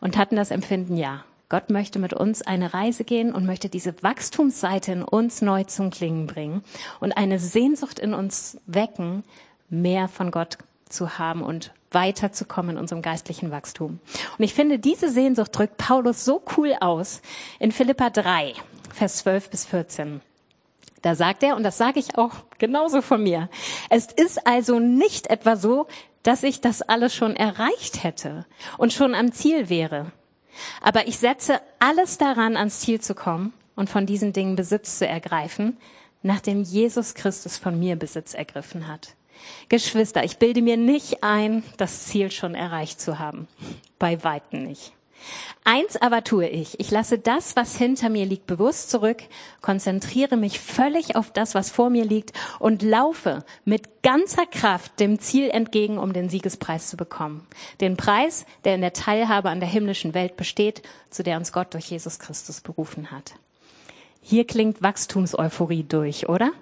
und 0.00 0.16
hatten 0.16 0.36
das 0.36 0.50
Empfinden, 0.50 0.96
ja, 0.96 1.24
Gott 1.48 1.70
möchte 1.70 1.98
mit 1.98 2.12
uns 2.12 2.42
eine 2.42 2.74
Reise 2.74 3.04
gehen 3.04 3.32
und 3.32 3.46
möchte 3.46 3.70
diese 3.70 4.02
Wachstumsseite 4.02 4.92
in 4.92 5.02
uns 5.02 5.40
neu 5.40 5.64
zum 5.64 5.90
Klingen 5.90 6.26
bringen 6.26 6.62
und 7.00 7.12
eine 7.12 7.38
Sehnsucht 7.38 7.98
in 7.98 8.12
uns 8.12 8.58
wecken, 8.66 9.24
mehr 9.70 10.08
von 10.08 10.30
Gott 10.30 10.58
zu 10.90 11.18
haben 11.18 11.42
und 11.42 11.72
weiterzukommen 11.90 12.72
in 12.72 12.78
unserem 12.78 13.00
geistlichen 13.00 13.50
Wachstum. 13.50 13.98
Und 14.36 14.44
ich 14.44 14.52
finde, 14.52 14.78
diese 14.78 15.10
Sehnsucht 15.10 15.56
drückt 15.56 15.78
Paulus 15.78 16.24
so 16.24 16.42
cool 16.56 16.74
aus 16.80 17.22
in 17.58 17.72
Philippa 17.72 18.10
3, 18.10 18.52
Vers 18.92 19.18
12 19.18 19.48
bis 19.48 19.64
14. 19.64 20.20
Da 21.00 21.14
sagt 21.14 21.42
er, 21.42 21.56
und 21.56 21.62
das 21.62 21.78
sage 21.78 21.98
ich 21.98 22.18
auch 22.18 22.34
genauso 22.58 23.00
von 23.00 23.22
mir, 23.22 23.48
es 23.88 24.06
ist 24.06 24.46
also 24.46 24.80
nicht 24.80 25.28
etwa 25.28 25.56
so, 25.56 25.86
dass 26.24 26.42
ich 26.42 26.60
das 26.60 26.82
alles 26.82 27.14
schon 27.14 27.36
erreicht 27.36 28.02
hätte 28.02 28.44
und 28.76 28.92
schon 28.92 29.14
am 29.14 29.32
Ziel 29.32 29.70
wäre. 29.70 30.12
Aber 30.80 31.06
ich 31.06 31.18
setze 31.18 31.60
alles 31.78 32.18
daran, 32.18 32.56
ans 32.56 32.80
Ziel 32.80 33.00
zu 33.00 33.14
kommen 33.14 33.52
und 33.76 33.90
von 33.90 34.06
diesen 34.06 34.32
Dingen 34.32 34.56
Besitz 34.56 34.98
zu 34.98 35.06
ergreifen, 35.06 35.76
nachdem 36.22 36.62
Jesus 36.62 37.14
Christus 37.14 37.56
von 37.56 37.78
mir 37.78 37.96
Besitz 37.96 38.34
ergriffen 38.34 38.88
hat. 38.88 39.14
Geschwister, 39.68 40.24
ich 40.24 40.38
bilde 40.38 40.62
mir 40.62 40.76
nicht 40.76 41.22
ein, 41.22 41.62
das 41.76 42.06
Ziel 42.06 42.30
schon 42.30 42.54
erreicht 42.54 43.00
zu 43.00 43.18
haben. 43.18 43.46
Bei 43.98 44.22
weitem 44.24 44.64
nicht. 44.64 44.92
Eins 45.64 45.96
aber 45.96 46.24
tue 46.24 46.48
ich. 46.48 46.80
Ich 46.80 46.90
lasse 46.90 47.18
das, 47.18 47.54
was 47.56 47.76
hinter 47.76 48.08
mir 48.08 48.24
liegt, 48.24 48.46
bewusst 48.46 48.90
zurück, 48.90 49.22
konzentriere 49.60 50.36
mich 50.36 50.60
völlig 50.60 51.16
auf 51.16 51.30
das, 51.30 51.54
was 51.54 51.70
vor 51.70 51.90
mir 51.90 52.04
liegt 52.04 52.32
und 52.58 52.82
laufe 52.82 53.44
mit 53.64 54.02
ganzer 54.02 54.46
Kraft 54.46 54.98
dem 54.98 55.18
Ziel 55.18 55.50
entgegen, 55.50 55.98
um 55.98 56.12
den 56.12 56.28
Siegespreis 56.30 56.88
zu 56.88 56.96
bekommen. 56.96 57.46
Den 57.80 57.96
Preis, 57.96 58.46
der 58.64 58.76
in 58.76 58.80
der 58.80 58.94
Teilhabe 58.94 59.50
an 59.50 59.60
der 59.60 59.68
himmlischen 59.68 60.14
Welt 60.14 60.36
besteht, 60.36 60.82
zu 61.10 61.22
der 61.22 61.36
uns 61.36 61.52
Gott 61.52 61.74
durch 61.74 61.90
Jesus 61.90 62.18
Christus 62.18 62.60
berufen 62.60 63.10
hat. 63.10 63.34
Hier 64.22 64.46
klingt 64.46 64.82
Wachstumseuphorie 64.82 65.84
durch, 65.84 66.28
oder? 66.28 66.52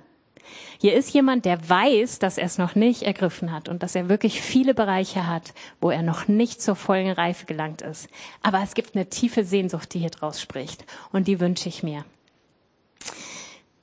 Hier 0.78 0.94
ist 0.94 1.12
jemand, 1.12 1.44
der 1.44 1.68
weiß, 1.68 2.18
dass 2.18 2.38
er 2.38 2.46
es 2.46 2.58
noch 2.58 2.74
nicht 2.74 3.02
ergriffen 3.02 3.52
hat 3.52 3.68
und 3.68 3.82
dass 3.82 3.94
er 3.94 4.08
wirklich 4.08 4.40
viele 4.40 4.74
Bereiche 4.74 5.26
hat, 5.26 5.54
wo 5.80 5.90
er 5.90 6.02
noch 6.02 6.28
nicht 6.28 6.60
zur 6.60 6.76
vollen 6.76 7.10
Reife 7.10 7.46
gelangt 7.46 7.82
ist. 7.82 8.08
Aber 8.42 8.62
es 8.62 8.74
gibt 8.74 8.94
eine 8.94 9.08
tiefe 9.08 9.44
Sehnsucht, 9.44 9.92
die 9.94 10.00
hier 10.00 10.10
draus 10.10 10.40
spricht. 10.40 10.84
Und 11.12 11.28
die 11.28 11.40
wünsche 11.40 11.68
ich 11.68 11.82
mir. 11.82 12.04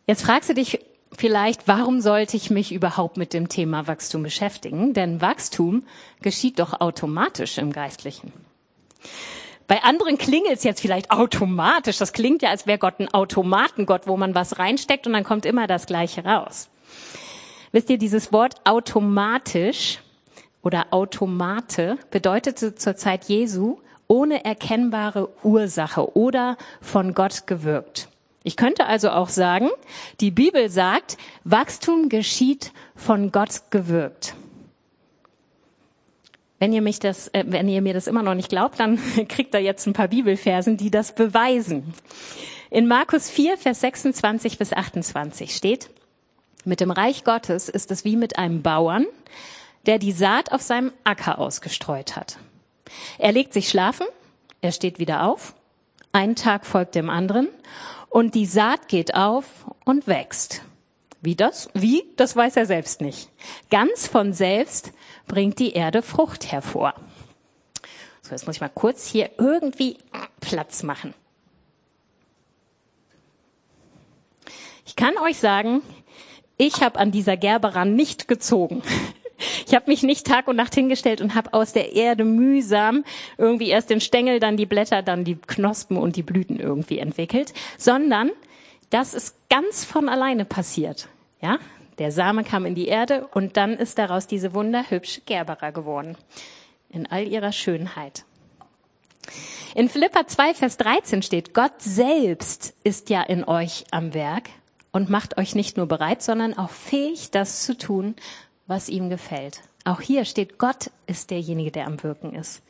Jetzt 0.06 0.24
fragst 0.24 0.50
du 0.50 0.54
dich 0.54 0.80
vielleicht, 1.18 1.68
warum 1.68 2.02
sollte 2.02 2.38
ich 2.38 2.50
mich 2.50 2.72
überhaupt 2.72 3.18
mit 3.18 3.34
dem 3.34 3.50
Thema 3.50 3.88
Wachstum 3.88 4.24
beschäftigen? 4.24 4.94
Denn 4.94 5.22
Wachstum 5.22 5.84
geschieht 6.22 6.60
doch 6.60 6.80
automatisch 6.82 7.58
im 7.58 7.72
Geistlichen. 7.72 8.34
Bei 9.68 9.84
anderen 9.84 10.18
klingelt 10.18 10.58
es 10.58 10.64
jetzt 10.64 10.82
vielleicht 10.82 11.12
automatisch. 11.12 11.98
Das 11.98 12.14
klingt 12.14 12.42
ja, 12.42 12.50
als 12.50 12.68
wäre 12.68 12.78
Gott 12.78 13.00
ein 13.00 13.14
Automatengott, 13.14 14.08
wo 14.08 14.18
man 14.18 14.36
was 14.36 14.60
reinsteckt 14.60 15.08
und 15.08 15.14
dann 15.14 15.24
kommt 15.24 15.46
immer 15.46 15.68
das 15.68 15.86
Gleiche 15.86 16.26
raus. 16.26 16.70
Wisst 17.72 17.90
ihr, 17.90 17.98
dieses 17.98 18.32
Wort 18.32 18.56
automatisch 18.66 20.00
oder 20.62 20.88
Automate 20.92 21.98
bedeutete 22.12 22.76
zur 22.76 22.96
Zeit 22.96 23.26
Jesu 23.26 23.78
ohne 24.08 24.46
erkennbare 24.46 25.30
Ursache 25.44 26.16
oder 26.16 26.58
von 26.82 27.14
Gott 27.14 27.48
gewirkt. 27.48 28.10
Ich 28.44 28.58
könnte 28.58 28.86
also 28.86 29.10
auch 29.10 29.30
sagen, 29.30 29.70
die 30.20 30.30
Bibel 30.30 30.70
sagt, 30.70 31.18
Wachstum 31.46 32.10
geschieht 32.10 32.74
von 32.96 33.32
Gott 33.32 33.72
gewirkt. 33.72 34.36
Wenn 36.64 36.72
ihr, 36.72 36.82
mich 36.82 37.00
das, 37.00 37.28
äh, 37.34 37.44
wenn 37.46 37.68
ihr 37.68 37.82
mir 37.82 37.94
das 37.94 38.08
immer 38.08 38.24
noch 38.24 38.36
nicht 38.36 38.48
glaubt, 38.48 38.80
dann 38.80 38.98
kriegt 39.28 39.54
ihr 39.54 39.60
jetzt 39.60 39.86
ein 39.86 39.92
paar 39.92 40.08
Bibelversen, 40.08 40.78
die 40.78 40.90
das 40.90 41.14
beweisen. 41.14 41.94
In 42.70 42.88
Markus 42.88 43.30
4, 43.30 43.58
Vers 43.58 43.82
26 43.82 44.58
bis 44.58 44.72
28 44.72 45.54
steht, 45.58 45.90
mit 46.64 46.80
dem 46.80 46.90
Reich 46.90 47.26
Gottes 47.26 47.68
ist 47.68 47.92
es 47.92 48.06
wie 48.06 48.16
mit 48.16 48.38
einem 48.38 48.62
Bauern, 48.62 49.08
der 49.88 50.00
die 50.00 50.14
Saat 50.14 50.54
auf 50.54 50.62
seinem 50.62 50.94
Acker 51.04 51.38
ausgestreut 51.38 52.16
hat. 52.16 52.38
Er 53.18 53.34
legt 53.34 53.52
sich 53.52 53.68
schlafen, 53.68 54.08
er 54.62 54.72
steht 54.72 55.00
wieder 55.00 55.24
auf, 55.24 55.56
ein 56.14 56.38
Tag 56.38 56.66
folgt 56.66 56.96
dem 56.96 57.10
anderen 57.10 57.50
und 58.08 58.36
die 58.36 58.46
Saat 58.46 58.88
geht 58.88 59.16
auf 59.16 59.66
und 59.84 60.08
wächst. 60.08 60.62
Wie 61.24 61.36
das? 61.36 61.70
Wie? 61.74 62.04
Das 62.18 62.36
weiß 62.36 62.58
er 62.58 62.66
selbst 62.66 63.00
nicht. 63.00 63.30
Ganz 63.72 64.08
von 64.08 64.34
selbst 64.34 64.92
bringt 65.26 65.58
die 65.58 65.72
Erde 65.72 66.02
Frucht 66.02 66.52
hervor. 66.52 66.94
So, 68.22 68.32
jetzt 68.32 68.46
muss 68.46 68.58
ich 68.58 68.62
mal 68.62 68.68
kurz 68.68 69.08
hier 69.08 69.32
irgendwie 69.38 69.98
Platz 70.42 70.84
machen. 70.84 71.14
Ich 74.86 74.98
kann 74.98 75.18
euch 75.18 75.38
sagen, 75.38 75.82
ich 76.58 76.84
habe 76.84 77.00
an 77.00 77.12
dieser 77.12 77.38
Gerberan 77.38 77.96
nicht 77.96 78.28
gezogen. 78.28 78.84
Ich 79.66 79.74
habe 79.74 79.90
mich 79.90 80.04
nicht 80.04 80.28
Tag 80.28 80.48
und 80.48 80.56
Nacht 80.56 80.76
hingestellt 80.76 81.20
und 81.20 81.36
habe 81.36 81.54
aus 81.54 81.74
der 81.74 81.94
Erde 81.94 82.24
mühsam 82.24 83.04
irgendwie 83.38 83.70
erst 83.70 83.90
den 83.90 84.00
Stängel, 84.00 84.40
dann 84.40 84.56
die 84.56 84.66
Blätter, 84.66 85.02
dann 85.02 85.26
die 85.26 85.36
Knospen 85.36 85.98
und 85.98 86.16
die 86.16 86.24
Blüten 86.24 86.60
irgendwie 86.60 87.00
entwickelt, 87.00 87.54
sondern 87.78 88.32
das 88.90 89.14
ist 89.14 89.36
ganz 89.50 89.84
von 89.84 90.08
alleine 90.08 90.46
passiert. 90.46 91.10
Ja, 91.44 91.60
der 92.00 92.14
Same 92.14 92.46
kam 92.46 92.66
in 92.66 92.74
die 92.74 92.88
Erde 92.88 93.28
und 93.34 93.58
dann 93.58 93.74
ist 93.74 93.98
daraus 93.98 94.28
diese 94.28 94.54
wunderhübsche 94.54 95.20
Gerbera 95.26 95.72
geworden. 95.72 96.16
In 96.90 97.06
all 97.06 97.28
ihrer 97.28 97.52
Schönheit. 97.52 98.24
In 99.76 99.90
Philippa 99.90 100.26
2, 100.26 100.54
Vers 100.54 100.78
13 100.78 101.22
steht, 101.22 101.54
Gott 101.54 101.74
selbst 101.80 102.74
ist 102.86 103.10
ja 103.10 103.22
in 103.22 103.44
euch 103.44 103.84
am 103.92 104.14
Werk 104.14 104.52
und 104.94 105.10
macht 105.10 105.38
euch 105.38 105.54
nicht 105.54 105.76
nur 105.76 105.86
bereit, 105.86 106.22
sondern 106.22 106.58
auch 106.58 106.70
fähig, 106.70 107.30
das 107.32 107.64
zu 107.64 107.78
tun, 107.78 108.16
was 108.66 108.88
ihm 108.88 109.10
gefällt. 109.10 109.64
Auch 109.84 110.00
hier 110.00 110.24
steht, 110.24 110.58
Gott 110.58 110.92
ist 111.08 111.30
derjenige, 111.30 111.72
der 111.72 111.88
am 111.88 112.02
Wirken 112.04 112.34
ist. 112.34 112.64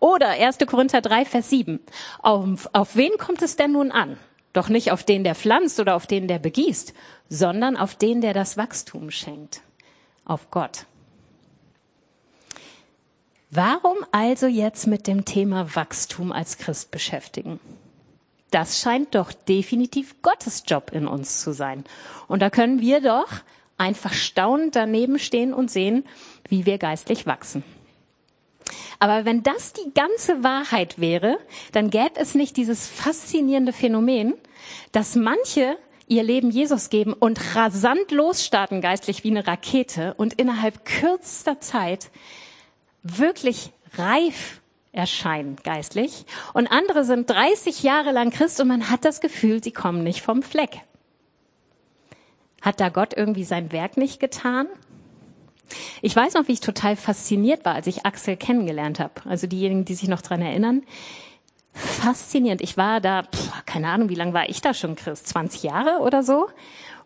Oder 0.00 0.28
1. 0.28 0.58
Korinther 0.66 1.00
3, 1.00 1.24
Vers 1.24 1.48
7. 1.48 1.80
Auf, 2.18 2.68
auf 2.74 2.94
wen 2.94 3.16
kommt 3.16 3.40
es 3.40 3.56
denn 3.56 3.72
nun 3.72 3.90
an? 3.90 4.18
Doch 4.52 4.68
nicht 4.68 4.92
auf 4.92 5.04
den, 5.04 5.24
der 5.24 5.34
pflanzt 5.34 5.78
oder 5.78 5.94
auf 5.94 6.06
den, 6.06 6.28
der 6.28 6.38
begießt, 6.38 6.94
sondern 7.28 7.76
auf 7.76 7.94
den, 7.94 8.20
der 8.20 8.34
das 8.34 8.56
Wachstum 8.56 9.10
schenkt. 9.10 9.60
Auf 10.24 10.50
Gott. 10.50 10.86
Warum 13.50 13.96
also 14.12 14.46
jetzt 14.46 14.86
mit 14.86 15.06
dem 15.06 15.24
Thema 15.24 15.74
Wachstum 15.74 16.32
als 16.32 16.58
Christ 16.58 16.90
beschäftigen? 16.90 17.60
Das 18.50 18.80
scheint 18.80 19.14
doch 19.14 19.32
definitiv 19.32 20.20
Gottes 20.22 20.64
Job 20.66 20.90
in 20.92 21.06
uns 21.06 21.42
zu 21.42 21.52
sein. 21.52 21.84
Und 22.28 22.40
da 22.40 22.50
können 22.50 22.80
wir 22.80 23.00
doch 23.00 23.28
einfach 23.76 24.12
staunend 24.12 24.76
daneben 24.76 25.18
stehen 25.18 25.54
und 25.54 25.70
sehen, 25.70 26.04
wie 26.48 26.66
wir 26.66 26.78
geistlich 26.78 27.26
wachsen. 27.26 27.62
Aber 28.98 29.24
wenn 29.24 29.42
das 29.42 29.72
die 29.72 29.92
ganze 29.94 30.42
Wahrheit 30.42 30.98
wäre, 30.98 31.38
dann 31.72 31.90
gäbe 31.90 32.16
es 32.16 32.34
nicht 32.34 32.56
dieses 32.56 32.86
faszinierende 32.86 33.72
Phänomen, 33.72 34.34
dass 34.92 35.14
manche 35.14 35.76
ihr 36.08 36.22
Leben 36.22 36.50
Jesus 36.50 36.90
geben 36.90 37.12
und 37.12 37.54
rasant 37.54 38.10
losstarten 38.10 38.80
geistlich 38.80 39.24
wie 39.24 39.30
eine 39.30 39.46
Rakete 39.46 40.14
und 40.14 40.34
innerhalb 40.34 40.84
kürzester 40.84 41.60
Zeit 41.60 42.10
wirklich 43.02 43.72
reif 43.96 44.60
erscheinen 44.92 45.56
geistlich. 45.62 46.24
Und 46.54 46.66
andere 46.66 47.04
sind 47.04 47.28
30 47.30 47.82
Jahre 47.82 48.12
lang 48.12 48.30
Christ 48.30 48.60
und 48.60 48.68
man 48.68 48.90
hat 48.90 49.04
das 49.04 49.20
Gefühl, 49.20 49.62
sie 49.62 49.70
kommen 49.70 50.02
nicht 50.02 50.22
vom 50.22 50.42
Fleck. 50.42 50.80
Hat 52.62 52.80
da 52.80 52.88
Gott 52.88 53.14
irgendwie 53.16 53.44
sein 53.44 53.70
Werk 53.70 53.96
nicht 53.96 54.18
getan? 54.18 54.66
Ich 56.02 56.14
weiß 56.14 56.34
noch, 56.34 56.48
wie 56.48 56.52
ich 56.52 56.60
total 56.60 56.96
fasziniert 56.96 57.64
war, 57.64 57.74
als 57.74 57.86
ich 57.86 58.06
Axel 58.06 58.36
kennengelernt 58.36 59.00
habe. 59.00 59.12
Also 59.24 59.46
diejenigen, 59.46 59.84
die 59.84 59.94
sich 59.94 60.08
noch 60.08 60.22
dran 60.22 60.42
erinnern. 60.42 60.82
Faszinierend. 61.72 62.60
Ich 62.60 62.76
war 62.76 63.00
da, 63.00 63.22
pff, 63.22 63.64
keine 63.66 63.88
Ahnung, 63.88 64.08
wie 64.08 64.14
lange 64.14 64.34
war 64.34 64.48
ich 64.48 64.60
da 64.60 64.74
schon, 64.74 64.96
Chris? 64.96 65.24
20 65.24 65.62
Jahre 65.62 66.00
oder 66.00 66.22
so? 66.22 66.48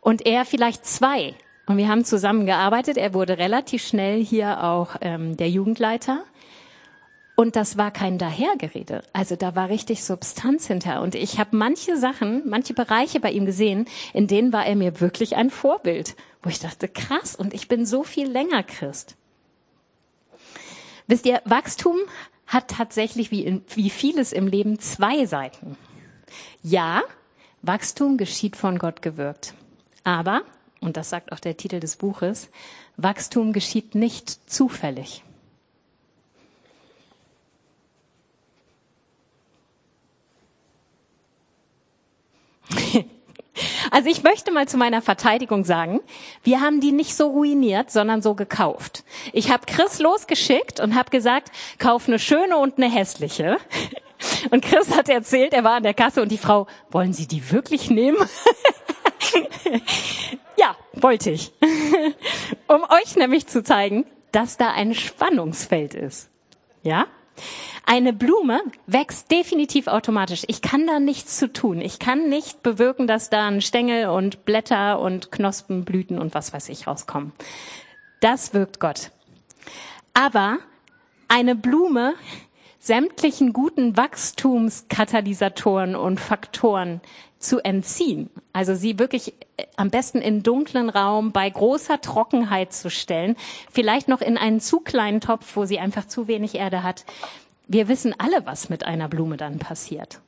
Und 0.01 0.27
er 0.27 0.45
vielleicht 0.45 0.87
zwei. 0.87 1.35
Und 1.67 1.77
wir 1.77 1.89
haben 1.89 2.05
zusammen 2.05 2.47
gearbeitet. 2.47 2.97
Er 2.97 3.15
wurde 3.15 3.39
relativ 3.39 3.87
schnell 3.87 4.25
hier 4.25 4.65
auch 4.65 4.97
ähm, 5.01 5.37
der 5.37 5.49
Jugendleiter. 5.49 6.25
Und 7.35 7.57
das 7.57 7.79
war 7.79 7.91
kein 7.91 8.19
Dahergerede. 8.19 9.03
Also 9.13 9.37
da 9.37 9.55
war 9.57 9.69
richtig 9.69 10.05
Substanz 10.05 10.67
hinter. 10.67 11.01
Und 11.01 11.15
ich 11.15 11.39
habe 11.39 11.57
manche 11.57 11.97
Sachen, 11.97 12.43
manche 12.49 12.75
Bereiche 12.75 13.21
bei 13.21 13.31
ihm 13.33 13.47
gesehen, 13.47 13.87
in 14.13 14.27
denen 14.27 14.53
war 14.53 14.67
er 14.67 14.77
mir 14.77 15.01
wirklich 15.01 15.37
ein 15.37 15.51
Vorbild, 15.51 16.15
wo 16.43 16.51
ich 16.51 16.61
dachte, 16.61 16.89
krass, 16.89 17.35
und 17.35 17.55
ich 17.55 17.69
bin 17.69 17.87
so 17.87 18.05
viel 18.05 18.31
länger 18.31 18.63
Christ. 18.63 19.17
Wisst 21.07 21.27
ihr, 21.27 21.41
Wachstum 21.45 21.97
hat 22.47 22.69
tatsächlich 22.69 23.31
wie, 23.31 23.45
in, 23.45 23.65
wie 23.75 23.91
vieles 23.91 24.33
im 24.33 24.47
Leben 24.47 24.79
zwei 24.79 25.25
Seiten. 25.25 25.77
Ja, 26.63 27.03
Wachstum 27.63 28.19
geschieht 28.19 28.57
von 28.57 28.79
Gott 28.79 29.03
gewirkt. 29.03 29.55
Aber, 30.05 30.43
und 30.81 30.97
das 30.97 31.11
sagt 31.11 31.33
auch 31.33 31.41
der 31.41 31.57
Titel 31.57 31.81
des 31.81 31.97
Buches, 31.97 32.51
Wachstum 32.97 33.53
geschieht 33.53 33.95
nicht 33.95 34.51
zufällig. 34.51 35.25
Also 43.91 44.09
ich 44.09 44.23
möchte 44.23 44.51
mal 44.51 44.67
zu 44.67 44.79
meiner 44.79 45.03
Verteidigung 45.03 45.65
sagen, 45.65 46.01
wir 46.43 46.63
haben 46.63 46.81
die 46.81 46.93
nicht 46.93 47.15
so 47.15 47.29
ruiniert, 47.29 47.91
sondern 47.91 48.23
so 48.23 48.35
gekauft. 48.35 49.05
Ich 49.35 49.51
habe 49.51 49.67
Chris 49.67 49.99
losgeschickt 49.99 50.81
und 50.81 50.95
habe 50.95 51.11
gesagt, 51.11 51.51
kauf 51.79 52.09
eine 52.09 52.19
schöne 52.19 52.57
und 52.57 52.79
eine 52.79 52.91
hässliche. 52.91 53.59
Und 54.53 54.65
Chris 54.65 54.97
hat 54.97 55.09
erzählt, 55.09 55.53
er 55.53 55.65
war 55.65 55.75
an 55.75 55.83
der 55.83 55.95
Kasse 55.95 56.23
und 56.23 56.31
die 56.31 56.39
Frau, 56.39 56.69
wollen 56.93 57.13
Sie 57.13 57.27
die 57.27 57.51
wirklich 57.51 57.91
nehmen? 57.91 58.17
ja, 60.57 60.77
wollte 60.93 61.31
ich. 61.31 61.51
um 62.69 62.85
euch 62.85 63.17
nämlich 63.17 63.49
zu 63.49 63.65
zeigen, 63.65 64.07
dass 64.31 64.59
da 64.59 64.71
ein 64.71 64.95
Spannungsfeld 64.95 65.95
ist. 65.95 66.31
Ja? 66.85 67.09
Eine 67.85 68.13
Blume 68.13 68.61
wächst 68.87 69.31
definitiv 69.31 69.87
automatisch. 69.87 70.45
Ich 70.47 70.63
kann 70.63 70.87
da 70.87 71.01
nichts 71.01 71.39
zu 71.39 71.53
tun. 71.53 71.81
Ich 71.81 71.99
kann 71.99 72.29
nicht 72.29 72.63
bewirken, 72.63 73.07
dass 73.07 73.29
da 73.29 73.49
ein 73.49 73.61
Stängel 73.61 74.09
und 74.09 74.45
Blätter 74.45 75.01
und 75.01 75.33
Knospen, 75.33 75.85
Blüten 75.85 76.19
und 76.19 76.35
was 76.35 76.53
weiß 76.53 76.69
ich 76.69 76.87
rauskommen. 76.87 77.33
Das 78.21 78.55
wirkt 78.55 78.79
Gott. 78.81 79.11
Aber 80.15 80.59
eine 81.29 81.57
Blume 81.57 82.15
sämtlichen 82.79 83.53
guten 83.53 83.97
Wachstumskatalysatoren 83.97 85.95
und 85.97 86.21
Faktoren 86.21 87.01
zu 87.43 87.61
entziehen. 87.61 88.31
Also 88.53 88.75
sie 88.75 88.99
wirklich 88.99 89.35
äh, 89.57 89.65
am 89.77 89.91
besten 89.91 90.19
in 90.19 90.43
dunklen 90.43 90.89
Raum 90.89 91.33
bei 91.33 91.49
großer 91.49 92.01
Trockenheit 92.01 92.73
zu 92.73 92.91
stellen, 92.91 93.37
vielleicht 93.71 94.09
noch 94.09 94.21
in 94.21 94.39
einen 94.39 94.61
zu 94.61 94.81
kleinen 94.81 95.21
Topf, 95.21 95.57
wo 95.57 95.65
sie 95.65 95.79
einfach 95.79 96.07
zu 96.07 96.29
wenig 96.29 96.55
Erde 96.55 96.83
hat 96.83 97.05
wir 97.73 97.89
wissen 97.89 98.15
alle, 98.19 98.45
was 98.45 98.69
mit 98.69 98.85
einer 98.85 99.09
Blume 99.09 99.37
dann 99.37 99.59
passiert. 99.59 100.21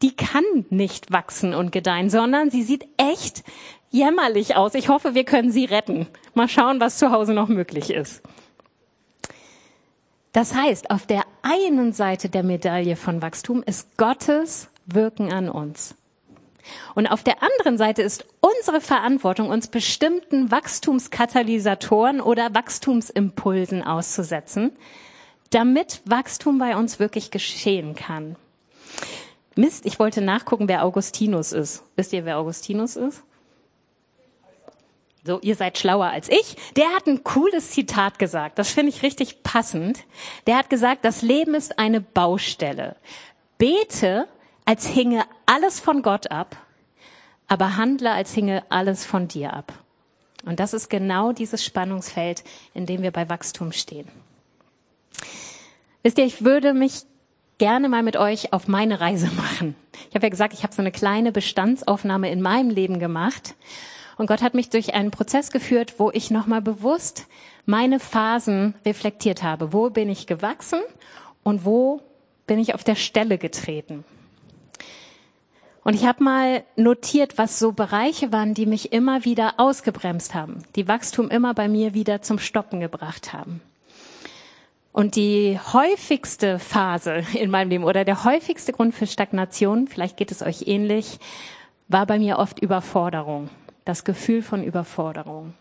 Die 0.00 0.14
kann 0.14 0.44
nicht 0.70 1.12
wachsen 1.12 1.54
und 1.54 1.72
gedeihen, 1.72 2.08
sondern 2.08 2.50
sie 2.50 2.62
sieht 2.62 2.86
echt 2.96 3.42
jämmerlich 3.90 4.56
aus. 4.56 4.74
Ich 4.74 4.88
hoffe, 4.88 5.14
wir 5.14 5.24
können 5.24 5.50
sie 5.50 5.64
retten. 5.64 6.06
Mal 6.34 6.48
schauen, 6.48 6.80
was 6.80 6.98
zu 6.98 7.10
Hause 7.10 7.34
noch 7.34 7.48
möglich 7.48 7.90
ist. 7.90 8.22
Das 10.32 10.54
heißt, 10.54 10.90
auf 10.90 11.06
der 11.06 11.24
einen 11.42 11.92
Seite 11.92 12.28
der 12.28 12.42
Medaille 12.42 12.96
von 12.96 13.22
Wachstum 13.22 13.62
ist 13.64 13.96
Gottes 13.96 14.68
Wirken 14.86 15.32
an 15.32 15.50
uns. 15.50 15.94
Und 16.94 17.06
auf 17.06 17.22
der 17.22 17.42
anderen 17.42 17.78
Seite 17.78 18.02
ist 18.02 18.26
unsere 18.40 18.80
Verantwortung, 18.80 19.50
uns 19.50 19.68
bestimmten 19.68 20.50
Wachstumskatalysatoren 20.50 22.20
oder 22.20 22.54
Wachstumsimpulsen 22.54 23.82
auszusetzen, 23.82 24.72
damit 25.50 26.02
Wachstum 26.04 26.58
bei 26.58 26.76
uns 26.76 26.98
wirklich 26.98 27.30
geschehen 27.30 27.94
kann. 27.94 28.36
Mist, 29.54 29.86
ich 29.86 29.98
wollte 29.98 30.20
nachgucken, 30.20 30.68
wer 30.68 30.84
Augustinus 30.84 31.52
ist. 31.52 31.82
Wisst 31.96 32.12
ihr, 32.12 32.24
wer 32.24 32.38
Augustinus 32.38 32.96
ist? 32.96 33.22
So, 35.24 35.40
ihr 35.40 35.56
seid 35.56 35.76
schlauer 35.76 36.06
als 36.06 36.28
ich. 36.28 36.56
Der 36.76 36.88
hat 36.94 37.06
ein 37.06 37.24
cooles 37.24 37.72
Zitat 37.72 38.18
gesagt. 38.18 38.58
Das 38.58 38.70
finde 38.70 38.90
ich 38.90 39.02
richtig 39.02 39.42
passend. 39.42 40.04
Der 40.46 40.56
hat 40.56 40.70
gesagt, 40.70 41.04
das 41.04 41.22
Leben 41.22 41.54
ist 41.54 41.78
eine 41.78 42.00
Baustelle. 42.00 42.96
Bete, 43.58 44.28
als 44.68 44.86
hinge 44.86 45.24
alles 45.46 45.80
von 45.80 46.02
Gott 46.02 46.30
ab, 46.30 46.54
aber 47.46 47.78
handle, 47.78 48.12
als 48.12 48.34
hinge 48.34 48.64
alles 48.68 49.06
von 49.06 49.26
dir 49.26 49.54
ab. 49.54 49.72
Und 50.44 50.60
das 50.60 50.74
ist 50.74 50.90
genau 50.90 51.32
dieses 51.32 51.64
Spannungsfeld, 51.64 52.44
in 52.74 52.84
dem 52.84 53.00
wir 53.00 53.10
bei 53.10 53.30
Wachstum 53.30 53.72
stehen. 53.72 54.06
Wisst 56.02 56.18
ihr, 56.18 56.26
ich 56.26 56.44
würde 56.44 56.74
mich 56.74 57.04
gerne 57.56 57.88
mal 57.88 58.02
mit 58.02 58.18
euch 58.18 58.52
auf 58.52 58.68
meine 58.68 59.00
Reise 59.00 59.30
machen. 59.36 59.74
Ich 60.10 60.14
habe 60.14 60.26
ja 60.26 60.28
gesagt, 60.28 60.52
ich 60.52 60.64
habe 60.64 60.74
so 60.74 60.82
eine 60.82 60.92
kleine 60.92 61.32
Bestandsaufnahme 61.32 62.30
in 62.30 62.42
meinem 62.42 62.68
Leben 62.68 62.98
gemacht. 62.98 63.54
Und 64.18 64.26
Gott 64.26 64.42
hat 64.42 64.52
mich 64.52 64.68
durch 64.68 64.92
einen 64.92 65.12
Prozess 65.12 65.50
geführt, 65.50 65.94
wo 65.96 66.10
ich 66.10 66.30
nochmal 66.30 66.60
bewusst 66.60 67.26
meine 67.64 68.00
Phasen 68.00 68.74
reflektiert 68.84 69.42
habe. 69.42 69.72
Wo 69.72 69.88
bin 69.88 70.10
ich 70.10 70.26
gewachsen 70.26 70.80
und 71.42 71.64
wo 71.64 72.02
bin 72.46 72.58
ich 72.58 72.74
auf 72.74 72.84
der 72.84 72.96
Stelle 72.96 73.38
getreten? 73.38 74.04
Und 75.84 75.94
ich 75.94 76.04
habe 76.04 76.22
mal 76.22 76.64
notiert, 76.76 77.38
was 77.38 77.58
so 77.58 77.72
Bereiche 77.72 78.32
waren, 78.32 78.54
die 78.54 78.66
mich 78.66 78.92
immer 78.92 79.24
wieder 79.24 79.54
ausgebremst 79.58 80.34
haben, 80.34 80.62
die 80.76 80.88
Wachstum 80.88 81.30
immer 81.30 81.54
bei 81.54 81.68
mir 81.68 81.94
wieder 81.94 82.20
zum 82.22 82.38
Stoppen 82.38 82.80
gebracht 82.80 83.32
haben. 83.32 83.60
Und 84.92 85.14
die 85.14 85.58
häufigste 85.72 86.58
Phase 86.58 87.22
in 87.34 87.50
meinem 87.50 87.70
Leben 87.70 87.84
oder 87.84 88.04
der 88.04 88.24
häufigste 88.24 88.72
Grund 88.72 88.94
für 88.94 89.06
Stagnation, 89.06 89.86
vielleicht 89.86 90.16
geht 90.16 90.32
es 90.32 90.42
euch 90.42 90.66
ähnlich, 90.66 91.20
war 91.88 92.04
bei 92.04 92.18
mir 92.18 92.38
oft 92.38 92.58
Überforderung, 92.58 93.48
das 93.84 94.04
Gefühl 94.04 94.42
von 94.42 94.62
Überforderung. 94.62 95.54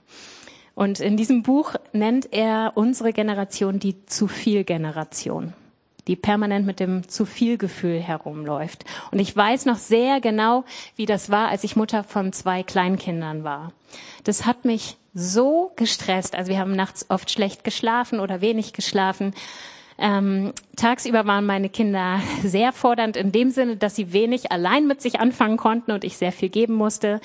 Und 0.76 1.00
in 1.00 1.18
diesem 1.18 1.42
Buch 1.42 1.76
nennt 1.94 2.34
er 2.34 2.74
unsere 2.76 3.14
Generation 3.14 3.80
die 3.80 4.06
zu 4.06 4.28
viel 4.28 4.64
Generation, 4.64 5.54
die 6.08 6.16
permanent 6.16 6.66
mit 6.66 6.80
dem 6.80 7.08
zu 7.08 7.26
viel 7.26 7.58
Gefühl 7.58 8.00
herumläuft. 8.00 8.86
Und 9.12 9.20
ich 9.20 9.36
weiß 9.36 9.66
noch 9.66 9.78
sehr 9.78 10.22
genau, 10.22 10.64
wie 10.96 11.06
das 11.06 11.30
war, 11.30 11.50
als 11.50 11.64
ich 11.64 11.76
Mutter 11.76 12.04
von 12.04 12.34
zwei 12.34 12.64
Kleinkindern 12.64 13.44
war. 13.44 13.74
Das 14.24 14.46
hat 14.46 14.66
mich 14.66 14.98
so 15.14 15.72
gestresst. 15.76 16.36
Also 16.36 16.52
wir 16.52 16.60
haben 16.60 16.76
nachts 16.76 17.06
oft 17.10 17.32
schlecht 17.32 17.64
geschlafen 17.64 18.20
oder 18.20 18.42
wenig 18.42 18.74
geschlafen. 18.74 19.34
Ähm, 20.00 20.54
tagsüber 20.76 21.26
waren 21.26 21.46
meine 21.46 21.70
Kinder 21.70 22.22
sehr 22.44 22.72
fordernd 22.72 23.18
in 23.18 23.32
dem 23.32 23.50
Sinne, 23.50 23.78
dass 23.78 23.96
sie 23.96 24.14
wenig 24.14 24.52
allein 24.52 24.86
mit 24.86 25.02
sich 25.02 25.20
anfangen 25.20 25.58
konnten 25.58 25.92
und 25.92 26.04
ich 26.04 26.18
sehr 26.18 26.32
viel 26.32 26.50
geben 26.50 26.76
musste. 26.76 27.20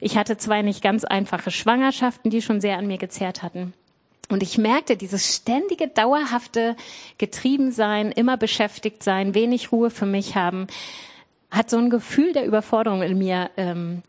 Ich 0.00 0.16
hatte 0.16 0.36
zwei 0.36 0.62
nicht 0.62 0.82
ganz 0.82 1.04
einfache 1.04 1.50
Schwangerschaften, 1.50 2.30
die 2.30 2.42
schon 2.42 2.60
sehr 2.60 2.76
an 2.76 2.86
mir 2.86 2.98
gezerrt 2.98 3.42
hatten. 3.42 3.72
Und 4.28 4.42
ich 4.42 4.58
merkte 4.58 4.96
dieses 4.96 5.34
ständige, 5.34 5.88
dauerhafte 5.88 6.76
Getriebensein, 7.16 8.12
immer 8.12 8.36
beschäftigt 8.36 9.02
sein, 9.02 9.34
wenig 9.34 9.72
Ruhe 9.72 9.90
für 9.90 10.06
mich 10.06 10.36
haben, 10.36 10.66
hat 11.50 11.70
so 11.70 11.78
ein 11.78 11.88
Gefühl 11.88 12.34
der 12.34 12.44
Überforderung 12.44 13.02
in 13.02 13.16
mir 13.16 13.50
ähm, 13.56 14.02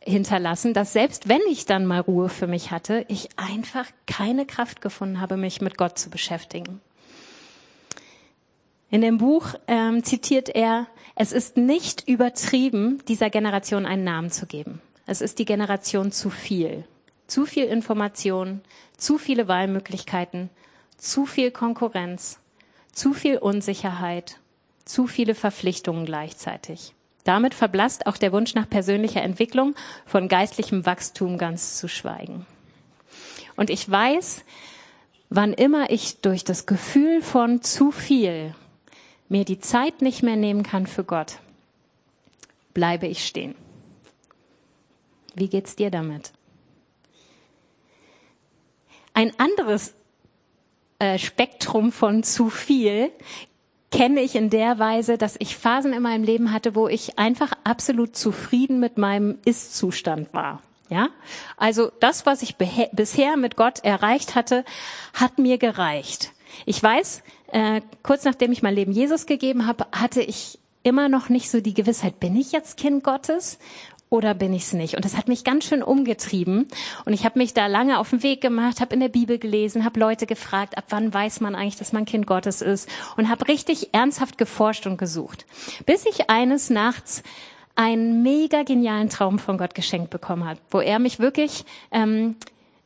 hinterlassen, 0.00 0.74
dass 0.74 0.92
selbst 0.92 1.28
wenn 1.28 1.40
ich 1.50 1.66
dann 1.66 1.86
mal 1.86 2.00
Ruhe 2.00 2.28
für 2.28 2.46
mich 2.46 2.70
hatte, 2.70 3.04
ich 3.08 3.28
einfach 3.36 3.86
keine 4.06 4.44
Kraft 4.44 4.80
gefunden 4.80 5.20
habe, 5.20 5.36
mich 5.36 5.60
mit 5.60 5.78
Gott 5.78 5.98
zu 5.98 6.10
beschäftigen. 6.10 6.80
In 8.90 9.02
dem 9.02 9.18
Buch 9.18 9.54
ähm, 9.66 10.02
zitiert 10.02 10.48
er, 10.48 10.86
es 11.14 11.32
ist 11.32 11.56
nicht 11.56 12.08
übertrieben, 12.08 13.02
dieser 13.06 13.28
Generation 13.28 13.84
einen 13.84 14.04
Namen 14.04 14.30
zu 14.30 14.46
geben. 14.46 14.80
Es 15.06 15.20
ist 15.20 15.38
die 15.38 15.44
Generation 15.44 16.10
zu 16.10 16.30
viel. 16.30 16.84
Zu 17.28 17.46
viel 17.46 17.66
Information, 17.66 18.62
zu 18.96 19.18
viele 19.18 19.46
Wahlmöglichkeiten, 19.46 20.50
zu 20.96 21.26
viel 21.26 21.52
Konkurrenz, 21.52 22.40
zu 22.92 23.12
viel 23.12 23.38
Unsicherheit, 23.38 24.40
zu 24.84 25.06
viele 25.06 25.36
Verpflichtungen 25.36 26.06
gleichzeitig. 26.06 26.94
Damit 27.24 27.52
verblasst 27.54 28.06
auch 28.06 28.16
der 28.16 28.32
Wunsch 28.32 28.54
nach 28.54 28.68
persönlicher 28.68 29.22
Entwicklung, 29.22 29.74
von 30.06 30.28
geistlichem 30.28 30.86
Wachstum 30.86 31.36
ganz 31.36 31.76
zu 31.76 31.86
schweigen. 31.86 32.46
Und 33.56 33.68
ich 33.68 33.88
weiß, 33.88 34.42
wann 35.28 35.52
immer 35.52 35.90
ich 35.90 36.20
durch 36.20 36.44
das 36.44 36.64
Gefühl 36.64 37.20
von 37.20 37.60
zu 37.60 37.90
viel 37.90 38.54
mir 39.28 39.44
die 39.44 39.60
Zeit 39.60 40.00
nicht 40.00 40.22
mehr 40.22 40.36
nehmen 40.36 40.62
kann 40.62 40.86
für 40.86 41.04
Gott, 41.04 41.40
bleibe 42.72 43.06
ich 43.06 43.26
stehen. 43.26 43.54
Wie 45.34 45.48
geht's 45.48 45.76
dir 45.76 45.90
damit? 45.90 46.32
Ein 49.18 49.32
anderes 49.40 49.94
äh, 51.00 51.18
Spektrum 51.18 51.90
von 51.90 52.22
zu 52.22 52.50
viel 52.50 53.10
kenne 53.90 54.20
ich 54.20 54.36
in 54.36 54.48
der 54.48 54.78
Weise, 54.78 55.18
dass 55.18 55.34
ich 55.40 55.56
Phasen 55.56 55.92
in 55.92 56.02
meinem 56.02 56.22
Leben 56.22 56.52
hatte, 56.52 56.76
wo 56.76 56.86
ich 56.86 57.18
einfach 57.18 57.50
absolut 57.64 58.14
zufrieden 58.14 58.78
mit 58.78 58.96
meinem 58.96 59.38
Ist-Zustand 59.44 60.32
war. 60.34 60.62
Ja, 60.88 61.08
also 61.56 61.90
das, 61.98 62.26
was 62.26 62.42
ich 62.42 62.56
bisher 62.56 63.36
mit 63.36 63.56
Gott 63.56 63.80
erreicht 63.82 64.36
hatte, 64.36 64.64
hat 65.14 65.38
mir 65.38 65.58
gereicht. 65.58 66.30
Ich 66.64 66.80
weiß, 66.80 67.24
äh, 67.48 67.80
kurz 68.04 68.24
nachdem 68.24 68.52
ich 68.52 68.62
mein 68.62 68.76
Leben 68.76 68.92
Jesus 68.92 69.26
gegeben 69.26 69.66
habe, 69.66 69.86
hatte 69.90 70.22
ich 70.22 70.60
immer 70.84 71.08
noch 71.08 71.28
nicht 71.28 71.50
so 71.50 71.60
die 71.60 71.74
Gewissheit, 71.74 72.20
bin 72.20 72.36
ich 72.36 72.52
jetzt 72.52 72.76
Kind 72.76 73.02
Gottes 73.02 73.58
oder 74.10 74.34
bin 74.34 74.52
ich 74.54 74.62
es 74.62 74.72
nicht? 74.72 74.94
Und 74.94 75.04
das 75.04 75.16
hat 75.16 75.28
mich 75.28 75.44
ganz 75.44 75.64
schön 75.64 75.82
umgetrieben. 75.82 76.66
Und 77.04 77.12
ich 77.12 77.24
habe 77.24 77.38
mich 77.38 77.54
da 77.54 77.66
lange 77.66 77.98
auf 77.98 78.10
den 78.10 78.22
Weg 78.22 78.40
gemacht, 78.40 78.80
habe 78.80 78.94
in 78.94 79.00
der 79.00 79.08
Bibel 79.08 79.38
gelesen, 79.38 79.84
habe 79.84 80.00
Leute 80.00 80.26
gefragt, 80.26 80.78
ab 80.78 80.84
wann 80.88 81.12
weiß 81.12 81.40
man 81.40 81.54
eigentlich, 81.54 81.76
dass 81.76 81.92
man 81.92 82.04
Kind 82.04 82.26
Gottes 82.26 82.62
ist? 82.62 82.88
Und 83.16 83.28
habe 83.28 83.48
richtig 83.48 83.90
ernsthaft 83.92 84.38
geforscht 84.38 84.86
und 84.86 84.96
gesucht. 84.96 85.44
Bis 85.84 86.06
ich 86.06 86.30
eines 86.30 86.70
Nachts 86.70 87.22
einen 87.74 88.22
mega 88.22 88.64
genialen 88.64 89.08
Traum 89.08 89.38
von 89.38 89.56
Gott 89.56 89.74
geschenkt 89.74 90.10
bekommen 90.10 90.44
hat, 90.44 90.58
wo 90.70 90.80
er 90.80 90.98
mich 90.98 91.20
wirklich 91.20 91.64
ähm, 91.92 92.36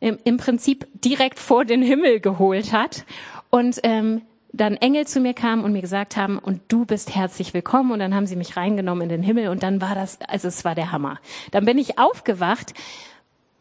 im, 0.01 0.19
im 0.25 0.37
Prinzip 0.37 0.87
direkt 0.93 1.39
vor 1.39 1.65
den 1.65 1.83
Himmel 1.83 2.21
geholt 2.21 2.73
hat 2.73 3.05
und 3.49 3.81
ähm, 3.85 4.23
dann 4.53 4.77
Engel 4.77 5.07
zu 5.07 5.21
mir 5.21 5.35
kamen 5.35 5.65
und 5.65 5.73
mir 5.73 5.81
gesagt 5.81 6.17
haben, 6.17 6.39
und 6.39 6.61
du 6.69 6.85
bist 6.85 7.15
herzlich 7.15 7.55
willkommen. 7.55 7.93
Und 7.93 7.99
dann 7.99 8.15
haben 8.15 8.27
sie 8.27 8.37
mich 8.37 8.57
reingenommen 8.57 9.03
in 9.05 9.09
den 9.09 9.23
Himmel 9.23 9.49
und 9.49 9.63
dann 9.63 9.81
war 9.81 9.95
das, 9.95 10.19
also 10.29 10.49
es 10.49 10.65
war 10.65 10.75
der 10.75 10.93
Hammer. 10.93 11.19
Dann 11.51 11.65
bin 11.65 11.79
ich 11.79 11.99
aufgewacht 11.99 12.75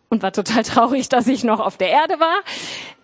und 0.10 0.22
war 0.22 0.34
total 0.34 0.64
traurig, 0.64 1.10
dass 1.10 1.28
ich 1.28 1.44
noch 1.44 1.60
auf 1.60 1.78
der 1.78 1.90
Erde 1.90 2.20
war. 2.20 2.42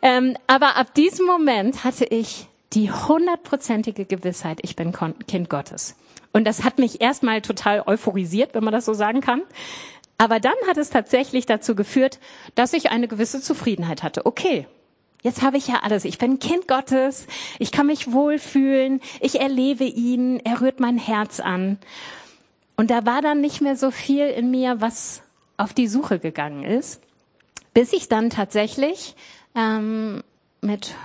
Ähm, 0.01 0.35
aber 0.47 0.75
ab 0.75 0.93
diesem 0.93 1.25
Moment 1.25 1.83
hatte 1.83 2.05
ich 2.05 2.47
die 2.73 2.91
hundertprozentige 2.91 4.05
Gewissheit, 4.05 4.59
ich 4.61 4.75
bin 4.75 4.93
Kind 5.27 5.49
Gottes. 5.49 5.95
Und 6.33 6.45
das 6.45 6.65
hat 6.65 6.77
mich 6.79 6.99
erstmal 6.99 7.41
total 7.41 7.83
euphorisiert, 7.87 8.53
wenn 8.53 8.63
man 8.63 8.73
das 8.73 8.85
so 8.85 8.93
sagen 8.93 9.21
kann. 9.21 9.41
Aber 10.17 10.39
dann 10.39 10.53
hat 10.67 10.77
es 10.77 10.89
tatsächlich 10.89 11.45
dazu 11.45 11.75
geführt, 11.75 12.19
dass 12.55 12.73
ich 12.73 12.91
eine 12.91 13.07
gewisse 13.07 13.41
Zufriedenheit 13.41 14.03
hatte. 14.03 14.25
Okay, 14.25 14.67
Jetzt 15.27 15.41
habe 15.41 15.57
ich 15.57 15.67
ja 15.67 15.81
alles. 15.83 16.05
Ich 16.05 16.19
bin 16.19 16.39
Kind 16.39 16.69
Gottes. 16.69 17.27
Ich 17.59 17.73
kann 17.73 17.87
mich 17.87 18.13
wohlfühlen. 18.13 19.01
Ich 19.19 19.41
erlebe 19.41 19.83
ihn. 19.83 20.39
Er 20.45 20.61
rührt 20.61 20.79
mein 20.79 20.97
Herz 20.97 21.41
an. 21.41 21.79
Und 22.77 22.91
da 22.91 23.05
war 23.05 23.21
dann 23.21 23.41
nicht 23.41 23.59
mehr 23.59 23.75
so 23.75 23.91
viel 23.91 24.25
in 24.27 24.51
mir, 24.51 24.79
was 24.79 25.21
auf 25.57 25.73
die 25.73 25.89
Suche 25.89 26.19
gegangen 26.19 26.63
ist, 26.63 27.01
bis 27.73 27.91
ich 27.91 28.07
dann 28.07 28.29
tatsächlich 28.29 29.17
ähm, 29.53 30.23
mit 30.61 30.95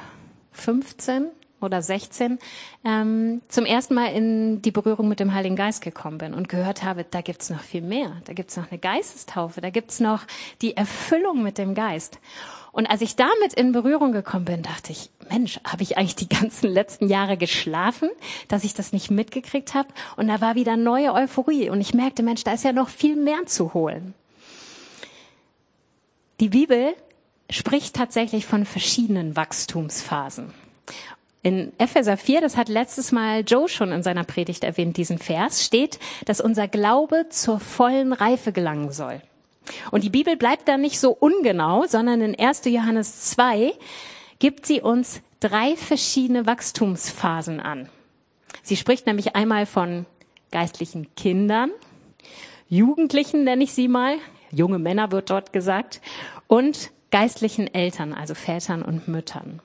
15 0.52 1.26
oder 1.60 1.82
16 1.82 2.38
ähm, 2.84 3.42
zum 3.48 3.66
ersten 3.66 3.94
Mal 3.94 4.12
in 4.12 4.62
die 4.62 4.70
Berührung 4.70 5.08
mit 5.08 5.18
dem 5.18 5.34
Heiligen 5.34 5.56
Geist 5.56 5.82
gekommen 5.82 6.18
bin 6.18 6.32
und 6.32 6.48
gehört 6.48 6.84
habe, 6.84 7.04
da 7.10 7.22
gibt's 7.22 7.50
noch 7.50 7.60
viel 7.60 7.82
mehr. 7.82 8.22
Da 8.26 8.34
gibt's 8.34 8.56
noch 8.56 8.70
eine 8.70 8.78
Geistestaufe, 8.78 9.60
da 9.60 9.70
gibt's 9.70 9.98
noch 9.98 10.20
die 10.60 10.76
Erfüllung 10.76 11.42
mit 11.42 11.58
dem 11.58 11.74
Geist. 11.74 12.20
Und 12.72 12.86
als 12.86 13.02
ich 13.02 13.16
damit 13.16 13.52
in 13.52 13.72
Berührung 13.72 14.12
gekommen 14.12 14.46
bin, 14.46 14.62
dachte 14.62 14.92
ich, 14.92 15.10
Mensch, 15.30 15.60
habe 15.62 15.82
ich 15.82 15.98
eigentlich 15.98 16.16
die 16.16 16.28
ganzen 16.28 16.70
letzten 16.70 17.06
Jahre 17.06 17.36
geschlafen, 17.36 18.08
dass 18.48 18.64
ich 18.64 18.72
das 18.72 18.94
nicht 18.94 19.10
mitgekriegt 19.10 19.74
habe? 19.74 19.88
Und 20.16 20.28
da 20.28 20.40
war 20.40 20.54
wieder 20.54 20.78
neue 20.78 21.12
Euphorie 21.12 21.68
und 21.68 21.82
ich 21.82 21.92
merkte, 21.92 22.22
Mensch, 22.22 22.44
da 22.44 22.54
ist 22.54 22.64
ja 22.64 22.72
noch 22.72 22.88
viel 22.88 23.14
mehr 23.14 23.44
zu 23.44 23.74
holen. 23.74 24.14
Die 26.40 26.48
Bibel 26.48 26.94
spricht 27.50 27.94
tatsächlich 27.94 28.46
von 28.46 28.64
verschiedenen 28.64 29.36
Wachstumsphasen. 29.36 30.54
In 31.42 31.72
Epheser 31.76 32.16
4, 32.16 32.40
das 32.40 32.56
hat 32.56 32.68
letztes 32.68 33.12
Mal 33.12 33.44
Joe 33.46 33.68
schon 33.68 33.92
in 33.92 34.02
seiner 34.02 34.24
Predigt 34.24 34.64
erwähnt, 34.64 34.96
diesen 34.96 35.18
Vers, 35.18 35.64
steht, 35.64 35.98
dass 36.24 36.40
unser 36.40 36.68
Glaube 36.68 37.26
zur 37.28 37.60
vollen 37.60 38.12
Reife 38.12 38.52
gelangen 38.52 38.92
soll. 38.92 39.20
Und 39.90 40.04
die 40.04 40.10
Bibel 40.10 40.36
bleibt 40.36 40.68
da 40.68 40.76
nicht 40.76 40.98
so 40.98 41.12
ungenau, 41.12 41.86
sondern 41.86 42.20
in 42.20 42.38
1. 42.38 42.62
Johannes 42.66 43.30
2 43.30 43.72
gibt 44.38 44.66
sie 44.66 44.80
uns 44.80 45.20
drei 45.40 45.76
verschiedene 45.76 46.46
Wachstumsphasen 46.46 47.60
an. 47.60 47.88
Sie 48.62 48.76
spricht 48.76 49.06
nämlich 49.06 49.34
einmal 49.34 49.66
von 49.66 50.06
geistlichen 50.50 51.14
Kindern, 51.14 51.70
Jugendlichen 52.68 53.44
nenne 53.44 53.64
ich 53.64 53.74
sie 53.74 53.86
mal, 53.86 54.16
junge 54.50 54.78
Männer 54.78 55.12
wird 55.12 55.28
dort 55.28 55.52
gesagt, 55.52 56.00
und 56.46 56.90
geistlichen 57.10 57.66
Eltern, 57.72 58.14
also 58.14 58.34
Vätern 58.34 58.80
und 58.80 59.08
Müttern. 59.08 59.60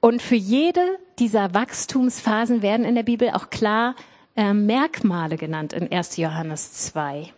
Und 0.00 0.20
für 0.20 0.34
jede 0.34 0.98
dieser 1.20 1.54
Wachstumsphasen 1.54 2.60
werden 2.60 2.84
in 2.84 2.96
der 2.96 3.04
Bibel 3.04 3.30
auch 3.30 3.50
klar 3.50 3.94
äh, 4.36 4.52
Merkmale 4.52 5.36
genannt 5.36 5.72
in 5.72 5.92
1. 5.92 6.16
Johannes 6.16 6.72
2. 6.72 7.32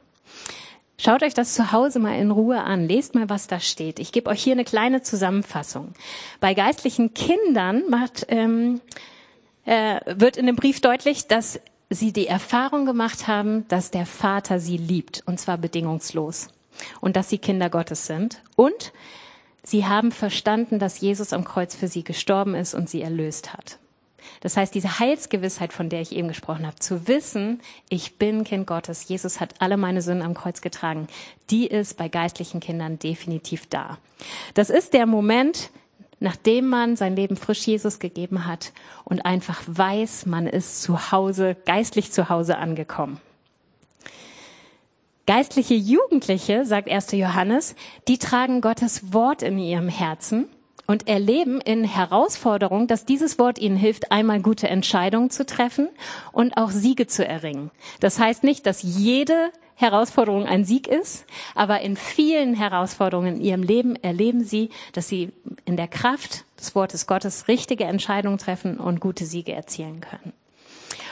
Schaut 0.99 1.23
euch 1.23 1.35
das 1.35 1.55
zu 1.55 1.73
Hause 1.73 1.99
mal 1.99 2.19
in 2.19 2.31
Ruhe 2.31 2.63
an. 2.63 2.89
Lest 2.89 3.15
mal, 3.15 3.29
was 3.29 3.47
da 3.49 3.61
steht. 3.61 3.99
Ich 3.99 4.13
gebe 4.13 4.31
euch 4.31 4.43
hier 4.43 4.55
eine 4.55 4.65
kleine 4.65 5.03
Zusammenfassung. 5.03 5.93
Bei 6.41 6.55
geistlichen 6.55 7.13
Kindern 7.13 7.83
macht, 7.91 8.27
ähm, 8.29 8.81
äh, 9.67 10.01
wird 10.07 10.39
in 10.39 10.47
dem 10.47 10.57
Brief 10.57 10.81
deutlich, 10.81 11.27
dass 11.27 11.61
sie 11.91 12.13
die 12.13 12.27
Erfahrung 12.27 12.87
gemacht 12.87 13.29
haben, 13.29 13.69
dass 13.69 13.91
der 13.91 14.07
Vater 14.07 14.59
sie 14.59 14.79
liebt, 14.79 15.23
und 15.27 15.39
zwar 15.39 15.59
bedingungslos. 15.59 16.49
Und 17.01 17.17
dass 17.17 17.29
sie 17.29 17.39
Kinder 17.39 17.71
Gottes 17.71 18.07
sind. 18.07 18.43
Und 18.55 18.93
sie 19.63 19.87
haben 19.87 20.13
verstanden, 20.13 20.79
dass 20.79 21.01
Jesus 21.01 21.33
am 21.33 21.45
Kreuz 21.45 21.75
für 21.75 21.89
sie 21.89 22.05
gestorben 22.05 22.55
ist 22.55 22.75
und 22.75 22.89
sie 22.89 23.03
erlöst 23.03 23.53
hat. 23.53 23.79
Das 24.41 24.57
heißt, 24.57 24.75
diese 24.75 24.99
Heilsgewissheit, 24.99 25.73
von 25.73 25.89
der 25.89 26.01
ich 26.01 26.13
eben 26.13 26.29
gesprochen 26.29 26.67
habe, 26.67 26.77
zu 26.77 27.09
wissen, 27.09 27.61
ich 27.89 28.19
bin 28.19 28.45
Kind 28.45 28.67
Gottes, 28.67 29.09
Jesus 29.09 29.41
hat 29.41 29.55
alle 29.61 29.77
meine 29.77 30.03
Sünden 30.03 30.25
am 30.25 30.35
Kreuz 30.35 30.61
getragen, 30.61 31.09
die 31.51 31.67
ist 31.67 31.97
bei 31.97 32.09
geistlichen 32.09 32.61
Kindern 32.61 32.99
definitiv 32.99 33.67
da. 33.67 33.99
Das 34.55 34.71
ist 34.71 34.95
der 34.95 35.07
Moment, 35.07 35.71
nachdem 36.21 36.67
man 36.67 36.97
sein 36.97 37.17
Leben 37.17 37.37
frisch 37.37 37.67
Jesus 37.67 37.99
gegeben 37.99 38.47
hat 38.47 38.73
und 39.05 39.27
einfach 39.27 39.63
weiß, 39.67 40.27
man 40.27 40.47
ist 40.47 40.83
zu 40.83 41.13
Hause, 41.13 41.57
geistlich 41.67 42.13
zu 42.13 42.29
Hause 42.29 42.59
angekommen. 42.59 43.21
Geistliche 45.27 45.75
Jugendliche, 45.75 46.65
sagt 46.65 46.89
1. 46.89 47.13
Johannes, 47.13 47.75
die 48.07 48.19
tragen 48.19 48.61
Gottes 48.61 49.13
Wort 49.13 49.43
in 49.43 49.59
ihrem 49.59 49.89
Herzen 49.89 50.49
und 50.87 51.09
erleben 51.09 51.61
in 51.61 51.85
Herausforderung, 51.85 52.87
dass 52.87 53.05
dieses 53.05 53.39
Wort 53.39 53.59
ihnen 53.59 53.77
hilft, 53.77 54.13
einmal 54.13 54.41
gute 54.41 54.69
Entscheidungen 54.69 55.31
zu 55.31 55.45
treffen 55.45 55.89
und 56.33 56.57
auch 56.57 56.71
Siege 56.71 57.07
zu 57.07 57.27
erringen. 57.27 57.71
Das 58.01 58.19
heißt 58.19 58.45
nicht, 58.45 58.67
dass 58.67 58.83
jede 58.83 59.51
Herausforderung 59.75 60.47
ein 60.47 60.65
Sieg 60.65 60.89
ist, 60.89 61.27
aber 61.55 61.81
in 61.83 61.97
vielen 61.97 62.55
Herausforderungen 62.55 63.37
in 63.37 63.43
ihrem 63.43 63.63
Leben 63.63 63.97
erleben 63.97 64.43
sie, 64.43 64.71
dass 64.93 65.09
sie 65.09 65.33
in 65.67 65.77
der 65.77 65.89
Kraft 65.89 66.45
des 66.59 66.75
Wortes 66.75 67.07
Gottes 67.07 67.47
richtige 67.47 67.85
Entscheidungen 67.85 68.39
treffen 68.39 68.79
und 68.79 69.01
gute 69.01 69.27
Siege 69.27 69.53
erzielen 69.53 70.01
können. 70.01 70.33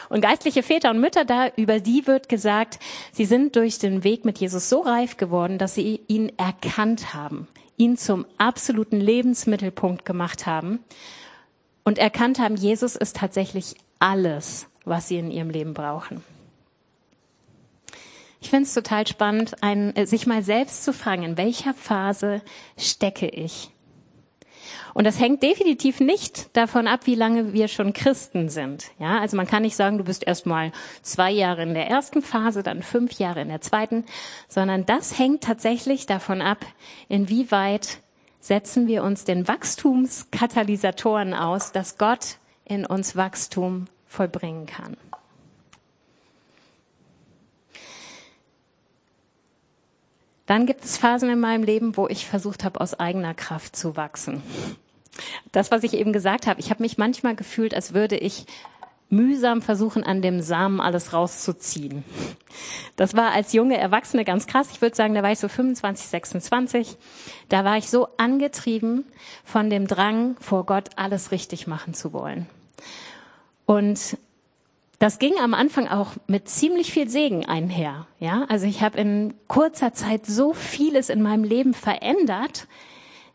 Und 0.09 0.21
geistliche 0.21 0.63
Väter 0.63 0.91
und 0.91 1.01
Mütter 1.01 1.25
da, 1.25 1.49
über 1.57 1.81
die 1.81 2.07
wird 2.07 2.29
gesagt, 2.29 2.79
sie 3.13 3.25
sind 3.25 3.57
durch 3.57 3.79
den 3.79 4.05
Weg 4.05 4.25
mit 4.25 4.39
Jesus 4.39 4.69
so 4.69 4.81
reif 4.81 5.17
geworden, 5.17 5.59
dass 5.59 5.75
sie 5.75 6.01
ihn 6.09 6.33
erkannt 6.39 7.15
haben 7.15 7.49
ihn 7.77 7.97
zum 7.97 8.27
absoluten 8.39 9.01
Lebensmittelpunkt 9.01 10.05
gemacht 10.05 10.47
haben 10.47 10.81
und 11.85 11.99
erkannt 11.99 12.39
haben, 12.39 12.57
Jesus 12.57 12.97
ist 12.97 13.17
tatsächlich 13.17 13.77
alles, 13.99 14.67
was 14.85 15.09
sie 15.09 15.19
in 15.19 15.31
ihrem 15.31 15.51
Leben 15.51 15.75
brauchen. 15.75 16.23
Ich 18.41 18.51
finde 18.51 18.65
es 18.65 18.75
total 18.75 19.07
spannend, 19.07 19.63
ein, 19.63 19.95
sich 20.07 20.27
mal 20.27 20.43
selbst 20.43 20.85
zu 20.85 20.93
fragen, 20.93 21.23
in 21.23 21.39
welcher 21.39 21.73
Phase 21.73 22.43
stecke 22.77 23.27
ich? 23.27 23.71
Und 24.95 25.05
das 25.05 25.21
hängt 25.21 25.43
definitiv 25.43 26.01
nicht 26.01 26.57
davon 26.57 26.87
ab, 26.87 27.01
wie 27.05 27.15
lange 27.15 27.53
wir 27.53 27.69
schon 27.69 27.93
Christen 27.93 28.49
sind. 28.49 28.91
Ja, 28.99 29.21
also 29.21 29.37
man 29.37 29.47
kann 29.47 29.63
nicht 29.63 29.77
sagen, 29.77 29.99
du 29.99 30.05
bist 30.05 30.27
erst 30.27 30.47
mal 30.47 30.73
zwei 31.03 31.31
Jahre 31.31 31.63
in 31.63 31.75
der 31.75 31.89
ersten 31.89 32.23
Phase, 32.23 32.63
dann 32.63 32.83
fünf 32.83 33.19
Jahre 33.19 33.41
in 33.41 33.49
der 33.49 33.61
zweiten, 33.61 34.05
sondern 34.49 34.87
das 34.87 35.19
hängt 35.19 35.43
tatsächlich 35.43 36.07
davon 36.07 36.43
ab, 36.43 36.65
inwieweit 37.09 37.99
setzen 38.41 38.87
wir 38.87 39.03
uns 39.03 39.25
den 39.25 39.49
Wachstumskatalysatoren 39.49 41.33
aus, 41.33 41.73
dass 41.73 41.97
Gott 41.97 42.37
in 42.65 42.85
uns 42.85 43.17
Wachstum 43.17 43.87
vollbringen 44.07 44.67
kann. 44.67 44.97
Dann 50.47 50.67
gibt 50.67 50.85
es 50.85 50.99
Phasen 50.99 51.31
in 51.31 51.41
meinem 51.41 51.65
Leben, 51.65 51.97
wo 51.97 52.07
ich 52.09 52.27
versucht 52.27 52.65
habe, 52.65 52.81
aus 52.81 52.99
eigener 52.99 53.35
Kraft 53.35 53.77
zu 53.77 53.97
wachsen. 53.97 54.43
Das, 55.53 55.71
was 55.71 55.85
ich 55.85 55.95
eben 55.95 56.13
gesagt 56.13 56.47
habe, 56.47 56.61
ich 56.61 56.71
habe 56.71 56.83
mich 56.83 56.99
manchmal 56.99 57.37
gefühlt, 57.37 57.75
als 57.75 57.95
würde 57.95 58.17
ich 58.17 58.47
mühsam 59.11 59.63
versuchen, 59.63 60.03
an 60.03 60.23
dem 60.23 60.41
Samen 60.41 60.81
alles 60.81 61.13
rauszuziehen. 61.13 62.05
Das 62.97 63.15
war 63.15 63.33
als 63.33 63.53
junge 63.53 63.77
Erwachsene 63.77 64.25
ganz 64.25 64.47
krass. 64.47 64.69
Ich 64.73 64.83
würde 64.83 64.97
sagen, 64.97 65.15
da 65.15 65.23
war 65.23 65.33
ich 65.33 65.39
so 65.39 65.49
25, 65.49 66.09
26. 66.09 66.97
Da 67.49 67.65
war 67.65 67.77
ich 67.77 67.91
so 67.91 68.09
angetrieben 68.17 69.05
von 69.45 69.71
dem 69.71 69.87
Drang, 69.87 70.37
vor 70.41 70.67
Gott 70.67 70.91
alles 70.97 71.31
richtig 71.31 71.67
machen 71.67 71.95
zu 71.95 72.13
wollen. 72.13 72.47
Und 73.67 74.19
das 75.05 75.19
ging 75.19 75.35
am 75.39 75.53
Anfang 75.53 75.87
auch 75.87 76.13
mit 76.29 76.49
ziemlich 76.49 76.91
viel 76.91 77.11
Segen 77.11 77.45
einher. 77.45 78.07
Ja, 78.21 78.47
also 78.49 78.65
ich 78.65 78.81
habe 78.81 78.99
in 78.99 79.35
kurzer 79.49 79.93
Zeit 79.93 80.25
so 80.25 80.55
vieles 80.55 81.11
in 81.11 81.21
meinem 81.21 81.45
Leben 81.45 81.75
verändert, 81.75 82.67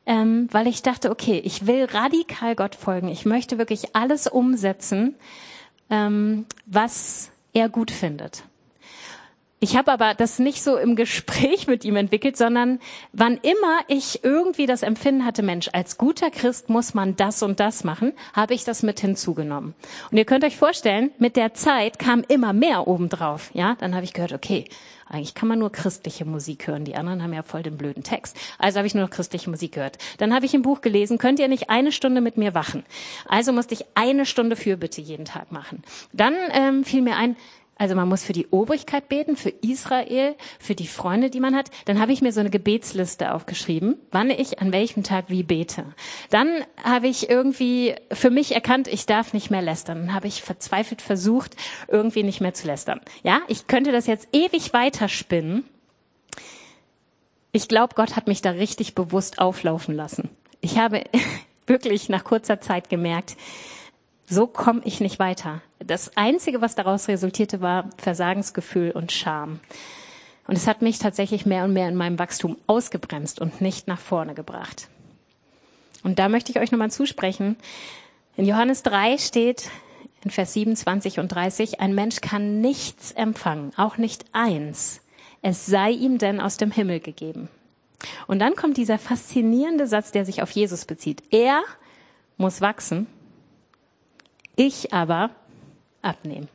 ähm, 0.07 0.47
weil 0.49 0.65
ich 0.65 0.81
dachte, 0.81 1.11
okay, 1.11 1.39
ich 1.45 1.67
will 1.67 1.85
radikal 1.85 2.55
Gott 2.55 2.73
folgen. 2.73 3.07
Ich 3.07 3.23
möchte 3.23 3.59
wirklich 3.59 3.95
alles 3.95 4.25
umsetzen, 4.25 5.13
ähm, 5.91 6.47
was 6.65 7.29
er 7.53 7.69
gut 7.69 7.91
findet. 7.91 8.41
Ich 9.61 9.75
habe 9.75 9.91
aber 9.91 10.13
das 10.13 10.39
nicht 10.39 10.63
so 10.63 10.77
im 10.77 10.95
Gespräch 10.95 11.67
mit 11.67 11.83
ihm 11.83 11.97
entwickelt, 11.97 12.37
sondern 12.37 12.79
wann 13.11 13.37
immer 13.37 13.81
ich 13.87 14.23
irgendwie 14.23 14.65
das 14.65 14.83
Empfinden 14.83 15.25
hatte, 15.25 15.43
Mensch, 15.43 15.69
als 15.73 15.97
guter 15.97 16.31
Christ 16.31 16.69
muss 16.69 16.93
man 16.93 17.17
das 17.17 17.43
und 17.43 17.59
das 17.59 17.83
machen, 17.83 18.13
habe 18.33 18.53
ich 18.53 18.63
das 18.63 18.83
mit 18.83 19.01
hinzugenommen. 19.01 19.75
Und 20.11 20.17
ihr 20.17 20.25
könnt 20.25 20.45
euch 20.45 20.55
vorstellen, 20.55 21.11
mit 21.17 21.35
der 21.35 21.53
Zeit 21.53 21.99
kam 21.99 22.23
immer 22.27 22.53
mehr 22.53 22.87
obendrauf. 22.87 23.51
Ja, 23.53 23.75
dann 23.79 23.95
habe 23.95 24.05
ich 24.05 24.13
gehört, 24.13 24.31
okay, 24.31 24.65
eigentlich 25.09 25.33
kann 25.33 25.49
man 25.49 25.57
nur 25.57 25.71
christliche 25.71 26.23
Musik 26.23 26.67
hören. 26.67 26.85
Die 26.85 26.95
anderen 26.95 27.23
haben 27.23 27.33
ja 27.33 27.41
voll 27.41 27.63
den 27.63 27.77
blöden 27.77 28.03
Text. 28.03 28.37
Also 28.59 28.77
habe 28.77 28.87
ich 28.87 28.93
nur 28.93 29.03
noch 29.03 29.09
christliche 29.09 29.49
Musik 29.49 29.73
gehört. 29.73 29.97
Dann 30.19 30.33
habe 30.33 30.45
ich 30.45 30.53
ein 30.53 30.61
Buch 30.61 30.81
gelesen, 30.81 31.17
könnt 31.17 31.39
ihr 31.39 31.47
nicht 31.47 31.69
eine 31.69 31.91
Stunde 31.91 32.21
mit 32.21 32.37
mir 32.37 32.53
wachen? 32.53 32.83
Also 33.27 33.51
musste 33.51 33.73
ich 33.73 33.85
eine 33.95 34.27
Stunde 34.27 34.55
Fürbitte 34.55 35.01
jeden 35.01 35.25
Tag 35.25 35.51
machen. 35.51 35.83
Dann 36.13 36.35
ähm, 36.53 36.83
fiel 36.83 37.01
mir 37.01 37.17
ein, 37.17 37.35
also 37.79 37.95
man 37.95 38.09
muss 38.09 38.23
für 38.23 38.33
die 38.33 38.47
Obrigkeit 38.51 39.07
beten, 39.07 39.37
für 39.37 39.49
Israel, 39.49 40.35
für 40.59 40.75
die 40.75 40.85
Freunde, 40.85 41.29
die 41.29 41.39
man 41.39 41.55
hat. 41.55 41.71
Dann 41.85 41.99
habe 41.99 42.11
ich 42.11 42.21
mir 42.21 42.33
so 42.33 42.41
eine 42.41 42.49
Gebetsliste 42.49 43.33
aufgeschrieben, 43.33 43.97
wann 44.11 44.29
ich 44.29 44.59
an 44.59 44.73
welchem 44.73 45.01
Tag 45.01 45.25
wie 45.29 45.43
bete. 45.43 45.85
Dann 46.29 46.49
habe 46.83 47.07
ich 47.07 47.29
irgendwie 47.29 47.95
für 48.11 48.31
mich 48.31 48.53
erkannt, 48.53 48.89
ich 48.89 49.05
darf 49.05 49.33
nicht 49.33 49.49
mehr 49.49 49.61
lästern. 49.61 50.07
Dann 50.07 50.13
habe 50.13 50.27
ich 50.27 50.43
verzweifelt 50.43 51.01
versucht, 51.01 51.55
irgendwie 51.87 52.23
nicht 52.23 52.41
mehr 52.41 52.53
zu 52.53 52.67
lästern. 52.67 52.99
Ja, 53.23 53.39
ich 53.47 53.67
könnte 53.67 53.93
das 53.93 54.07
jetzt 54.07 54.27
ewig 54.33 54.73
weiterspinnen. 54.73 55.63
Ich 57.53 57.69
glaube, 57.69 57.95
Gott 57.95 58.17
hat 58.17 58.27
mich 58.27 58.41
da 58.41 58.51
richtig 58.51 58.93
bewusst 58.93 59.39
auflaufen 59.39 59.95
lassen. 59.95 60.29
Ich 60.59 60.77
habe 60.77 61.05
wirklich 61.65 62.09
nach 62.09 62.25
kurzer 62.25 62.59
Zeit 62.59 62.89
gemerkt, 62.89 63.37
so 64.29 64.45
komme 64.45 64.81
ich 64.85 65.01
nicht 65.01 65.19
weiter. 65.19 65.61
Das 65.79 66.15
Einzige, 66.15 66.61
was 66.61 66.75
daraus 66.75 67.07
resultierte, 67.07 67.61
war 67.61 67.89
Versagensgefühl 67.97 68.91
und 68.91 69.11
Scham. 69.11 69.59
Und 70.47 70.55
es 70.55 70.67
hat 70.67 70.81
mich 70.81 70.99
tatsächlich 70.99 71.45
mehr 71.45 71.63
und 71.63 71.73
mehr 71.73 71.89
in 71.89 71.95
meinem 71.95 72.19
Wachstum 72.19 72.57
ausgebremst 72.67 73.41
und 73.41 73.61
nicht 73.61 73.87
nach 73.87 73.99
vorne 73.99 74.35
gebracht. 74.35 74.87
Und 76.03 76.19
da 76.19 76.29
möchte 76.29 76.51
ich 76.51 76.59
euch 76.59 76.71
nochmal 76.71 76.91
zusprechen. 76.91 77.57
In 78.35 78.45
Johannes 78.45 78.83
3 78.83 79.17
steht 79.17 79.69
in 80.23 80.31
Vers 80.31 80.53
27 80.53 81.19
und 81.19 81.29
30, 81.29 81.79
ein 81.79 81.95
Mensch 81.95 82.21
kann 82.21 82.61
nichts 82.61 83.11
empfangen, 83.11 83.71
auch 83.77 83.97
nicht 83.97 84.25
eins. 84.31 85.01
Es 85.41 85.65
sei 85.65 85.91
ihm 85.91 86.17
denn 86.17 86.39
aus 86.41 86.57
dem 86.57 86.71
Himmel 86.71 86.99
gegeben. 86.99 87.47
Und 88.27 88.39
dann 88.39 88.55
kommt 88.55 88.77
dieser 88.77 88.97
faszinierende 88.97 89.87
Satz, 89.87 90.11
der 90.11 90.25
sich 90.25 90.41
auf 90.41 90.51
Jesus 90.51 90.85
bezieht. 90.85 91.23
Er 91.31 91.61
muss 92.37 92.61
wachsen 92.61 93.07
ich 94.59 94.93
aber 94.93 95.31
abnehmen. 96.01 96.49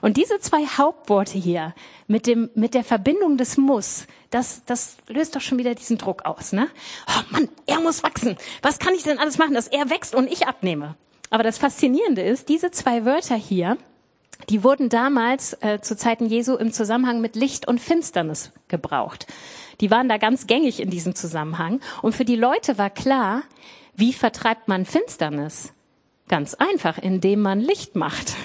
Und 0.00 0.16
diese 0.16 0.38
zwei 0.40 0.64
Hauptworte 0.64 1.36
hier 1.36 1.74
mit 2.06 2.26
dem, 2.26 2.48
mit 2.54 2.72
der 2.72 2.84
Verbindung 2.84 3.36
des 3.36 3.58
Muss, 3.58 4.06
das, 4.30 4.64
das 4.64 4.96
löst 5.08 5.36
doch 5.36 5.42
schon 5.42 5.58
wieder 5.58 5.74
diesen 5.74 5.98
Druck 5.98 6.24
aus, 6.24 6.52
ne? 6.52 6.68
Oh 7.06 7.22
Mann, 7.32 7.48
er 7.66 7.80
muss 7.80 8.02
wachsen. 8.02 8.36
Was 8.62 8.78
kann 8.78 8.94
ich 8.94 9.02
denn 9.02 9.18
alles 9.18 9.36
machen, 9.36 9.52
dass 9.52 9.68
er 9.68 9.90
wächst 9.90 10.14
und 10.14 10.32
ich 10.32 10.46
abnehme? 10.46 10.96
Aber 11.28 11.42
das 11.42 11.58
Faszinierende 11.58 12.22
ist, 12.22 12.48
diese 12.48 12.70
zwei 12.70 13.04
Wörter 13.04 13.36
hier, 13.36 13.76
die 14.48 14.64
wurden 14.64 14.88
damals 14.88 15.52
äh, 15.60 15.80
zu 15.82 15.98
Zeiten 15.98 16.24
Jesu 16.24 16.56
im 16.56 16.72
Zusammenhang 16.72 17.20
mit 17.20 17.36
Licht 17.36 17.68
und 17.68 17.78
Finsternis 17.78 18.52
gebraucht. 18.68 19.26
Die 19.82 19.90
waren 19.90 20.08
da 20.08 20.16
ganz 20.16 20.46
gängig 20.46 20.80
in 20.80 20.88
diesem 20.88 21.14
Zusammenhang. 21.14 21.80
Und 22.00 22.14
für 22.14 22.24
die 22.24 22.36
Leute 22.36 22.78
war 22.78 22.88
klar, 22.88 23.42
wie 23.94 24.14
vertreibt 24.14 24.66
man 24.66 24.86
Finsternis? 24.86 25.74
Ganz 26.30 26.54
einfach, 26.54 26.96
indem 26.96 27.42
man 27.42 27.58
Licht 27.58 27.96
macht. 27.96 28.36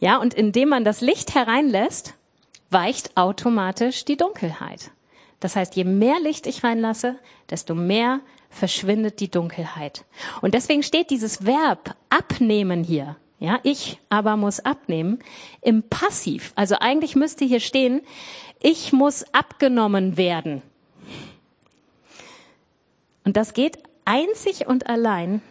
Ja, 0.00 0.16
und 0.16 0.34
indem 0.34 0.70
man 0.70 0.82
das 0.82 1.00
Licht 1.00 1.36
hereinlässt, 1.36 2.14
weicht 2.70 3.16
automatisch 3.16 4.04
die 4.04 4.16
Dunkelheit. 4.16 4.90
Das 5.38 5.54
heißt, 5.54 5.76
je 5.76 5.84
mehr 5.84 6.18
Licht 6.18 6.48
ich 6.48 6.64
reinlasse, 6.64 7.20
desto 7.48 7.76
mehr 7.76 8.18
verschwindet 8.48 9.20
die 9.20 9.30
Dunkelheit. 9.30 10.04
Und 10.42 10.54
deswegen 10.54 10.82
steht 10.82 11.10
dieses 11.10 11.46
Verb 11.46 11.94
abnehmen 12.08 12.82
hier. 12.82 13.14
Ja, 13.38 13.60
ich 13.62 14.00
aber 14.08 14.36
muss 14.36 14.58
abnehmen 14.58 15.20
im 15.62 15.84
Passiv. 15.84 16.52
Also 16.56 16.78
eigentlich 16.80 17.14
müsste 17.14 17.44
hier 17.44 17.60
stehen, 17.60 18.00
ich 18.58 18.92
muss 18.92 19.24
abgenommen 19.32 20.16
werden. 20.16 20.62
Und 23.24 23.36
das 23.36 23.54
geht 23.54 23.78
einzig 24.04 24.66
und 24.66 24.88
allein, 24.88 25.42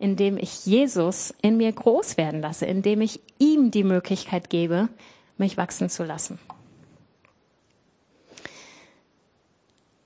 indem 0.00 0.38
ich 0.38 0.66
Jesus 0.66 1.34
in 1.42 1.58
mir 1.58 1.70
groß 1.70 2.16
werden 2.16 2.40
lasse, 2.40 2.64
indem 2.64 3.02
ich 3.02 3.20
ihm 3.38 3.70
die 3.70 3.84
Möglichkeit 3.84 4.48
gebe, 4.50 4.88
mich 5.36 5.56
wachsen 5.56 5.90
zu 5.90 6.04
lassen. 6.04 6.38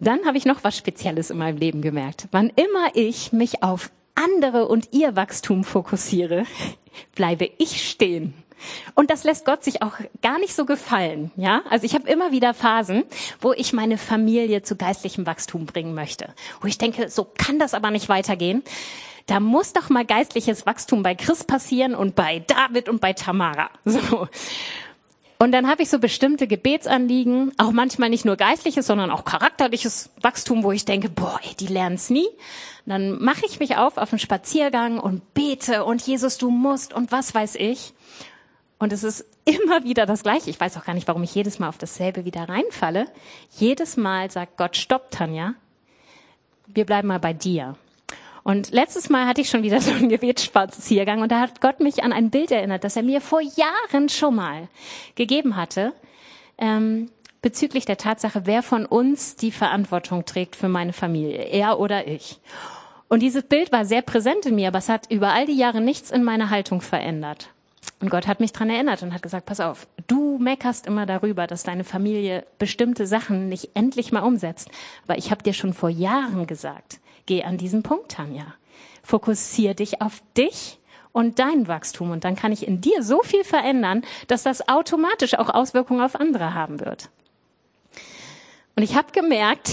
Dann 0.01 0.27
habe 0.27 0.37
ich 0.37 0.45
noch 0.45 0.65
was 0.65 0.77
Spezielles 0.77 1.31
in 1.31 1.39
meinem 1.39 1.57
Leben 1.57 1.81
gemerkt. 1.81 2.27
Wann 2.33 2.51
immer 2.51 2.95
ich 2.95 3.33
mich 3.33 3.63
auf 3.63 3.91
andere 4.17 4.67
und 4.67 4.89
ihr 4.93 5.17
Wachstum 5.17 5.63
fokussiere, 5.63 6.45
bleibe 7.15 7.49
ich 7.59 7.89
stehen. 7.89 8.35
Und 8.95 9.11
das 9.11 9.25
lässt 9.25 9.45
Gott 9.45 9.63
sich 9.63 9.83
auch 9.83 9.95
gar 10.23 10.39
nicht 10.39 10.55
so 10.55 10.65
gefallen, 10.65 11.31
ja? 11.37 11.63
Also 11.71 11.85
ich 11.85 11.95
habe 11.95 12.09
immer 12.09 12.33
wieder 12.33 12.55
Phasen, 12.55 13.05
wo 13.41 13.53
ich 13.53 13.73
meine 13.73 13.99
Familie 13.99 14.63
zu 14.63 14.77
geistlichem 14.77 15.27
Wachstum 15.27 15.67
bringen 15.67 15.95
möchte, 15.95 16.35
wo 16.61 16.67
ich 16.67 16.79
denke, 16.79 17.11
so 17.11 17.25
kann 17.25 17.59
das 17.59 17.75
aber 17.75 17.91
nicht 17.91 18.09
weitergehen 18.09 18.63
da 19.27 19.41
muss 19.41 19.73
doch 19.73 19.89
mal 19.89 20.05
geistliches 20.05 20.67
Wachstum 20.67 21.03
bei 21.03 21.15
Chris 21.15 21.45
passieren 21.45 21.95
und 21.95 22.15
bei 22.15 22.41
David 22.41 22.89
und 22.89 23.01
bei 23.01 23.13
Tamara. 23.13 23.71
So. 23.85 24.29
Und 25.39 25.53
dann 25.53 25.69
habe 25.69 25.83
ich 25.83 25.91
so 25.91 25.99
bestimmte 25.99 26.47
Gebetsanliegen, 26.47 27.53
auch 27.59 27.73
manchmal 27.73 28.09
nicht 28.09 28.25
nur 28.25 28.37
geistliches, 28.37 28.87
sondern 28.87 29.11
auch 29.11 29.25
charakterliches 29.25 30.11
Wachstum, 30.23 30.63
wo 30.63 30.73
ich 30.73 30.85
denke, 30.85 31.09
boah, 31.09 31.39
ey, 31.43 31.55
die 31.55 31.67
lernen 31.67 32.01
nie. 32.09 32.29
Dann 32.87 33.23
mache 33.23 33.45
ich 33.47 33.61
mich 33.61 33.77
auf 33.77 33.99
auf 33.99 34.13
einen 34.13 34.21
Spaziergang 34.21 34.99
und 34.99 35.35
bete 35.35 35.85
und 35.85 36.03
Jesus, 36.03 36.39
du 36.39 36.51
musst 36.51 36.93
und 36.93 37.13
was 37.13 37.35
weiß 37.35 37.57
ich. 37.57 37.95
Und 38.79 38.93
es 38.93 39.03
ist 39.03 39.27
immer 39.45 39.85
wieder 39.85 40.07
das 40.07 40.23
Gleiche. 40.23 40.51
Ich 40.51 40.61
weiß 40.61 40.77
auch 40.77 40.85
gar 40.85 40.95
nicht, 40.95 41.09
warum 41.09 41.23
ich 41.23 41.35
jedes 41.35 41.59
Mal 41.59 41.69
auf 41.69 41.79
dasselbe 41.79 42.25
wieder 42.25 42.49
reinfalle. 42.49 43.07
Jedes 43.51 43.97
Mal 43.97 44.31
sagt 44.31 44.57
Gott, 44.57 44.77
stopp, 44.77 45.11
Tanja. 45.11 45.55
Wir 46.67 46.87
bleiben 46.87 47.09
mal 47.09 47.21
bei 47.21 47.33
dir. 47.33 47.77
Und 48.45 48.71
letztes 48.71 49.09
Mal 49.09 49.27
hatte 49.27 49.41
ich 49.41 49.49
schon 49.49 49.65
wieder 49.65 49.81
so 49.81 49.91
einen 49.91 50.09
Gebetsspaziergang 50.09 51.23
und 51.23 51.33
da 51.33 51.41
hat 51.41 51.61
Gott 51.61 51.81
mich 51.81 52.05
an 52.05 52.13
ein 52.13 52.31
Bild 52.31 52.53
erinnert, 52.53 52.85
das 52.85 52.95
er 52.95 53.03
mir 53.03 53.21
vor 53.21 53.41
Jahren 53.41 54.09
schon 54.09 54.37
mal 54.37 54.69
gegeben 55.17 55.57
hatte, 55.57 55.93
ähm, 56.59 57.11
bezüglich 57.43 57.85
der 57.85 57.97
Tatsache, 57.97 58.43
wer 58.45 58.63
von 58.63 58.87
uns 58.87 59.37
die 59.37 59.51
Verantwortung 59.51 60.25
trägt 60.25 60.55
für 60.55 60.69
meine 60.69 60.93
Familie, 60.93 61.43
er 61.43 61.81
oder 61.81 62.07
ich. 62.07 62.39
Und 63.09 63.21
dieses 63.21 63.43
Bild 63.43 63.73
war 63.73 63.85
sehr 63.85 64.03
präsent 64.03 64.47
in 64.47 64.55
mir, 64.55 64.69
aber 64.69 64.79
es 64.79 64.89
hat 64.89 65.11
über 65.11 65.33
all 65.33 65.47
die 65.47 65.57
Jahre 65.57 65.81
nichts 65.81 66.11
in 66.11 66.23
meiner 66.23 66.51
Haltung 66.51 66.81
verändert. 66.81 67.54
Und 68.05 68.11
Gott 68.11 68.27
hat 68.27 68.39
mich 68.39 68.53
dran 68.53 68.69
erinnert 68.69 69.03
und 69.03 69.15
hat 69.15 69.23
gesagt, 69.23 69.47
pass 69.47 69.61
auf, 69.61 69.87
du 70.09 70.37
meckerst 70.37 70.87
immer 70.87 71.07
darüber, 71.07 71.47
dass 71.47 71.63
deine 71.63 71.85
Familie 71.85 72.45
bestimmte 72.59 73.07
Sachen 73.07 73.49
nicht 73.49 73.71
endlich 73.73 74.13
mal 74.13 74.21
umsetzt. 74.21 74.69
Aber 75.09 75.17
ich 75.17 75.31
habe 75.31 75.43
dir 75.43 75.55
schon 75.55 75.73
vor 75.73 75.89
Jahren 75.89 76.47
gesagt, 76.47 77.01
Geh 77.27 77.45
an 77.45 77.57
diesen 77.57 77.83
Punkt, 77.83 78.13
Tanja. 78.13 78.55
Fokussier 79.03 79.73
dich 79.73 80.03
auf 80.03 80.23
dich 80.37 80.79
und 81.13 81.39
dein 81.39 81.69
Wachstum. 81.69 82.11
Und 82.11 82.25
dann 82.25 82.37
kann 82.37 82.53
ich 82.53 82.69
in 82.69 82.81
dir 82.83 83.03
so 83.03 83.23
viel 83.23 83.45
verändern, 83.45 84.03
dass 84.27 84.43
das 84.43 84.69
automatisch 84.69 85.35
auch 85.39 85.49
Auswirkungen 85.49 86.03
auf 86.03 86.15
andere 86.15 86.53
haben 86.53 86.81
wird. 86.81 87.09
Und 88.77 88.83
ich 88.83 88.97
habe 88.97 89.13
gemerkt, 89.13 89.71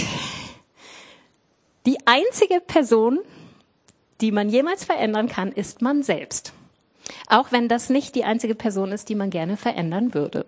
die 1.86 1.98
einzige 2.06 2.62
Person, 2.62 3.20
die 4.22 4.32
man 4.32 4.48
jemals 4.48 4.86
verändern 4.86 5.28
kann, 5.28 5.52
ist 5.52 5.82
man 5.82 6.04
selbst. 6.04 6.54
Auch 7.28 7.52
wenn 7.52 7.68
das 7.68 7.90
nicht 7.90 8.16
die 8.16 8.24
einzige 8.24 8.56
Person 8.56 8.92
ist, 8.92 9.10
die 9.10 9.16
man 9.16 9.30
gerne 9.30 9.58
verändern 9.58 10.14
würde. 10.14 10.46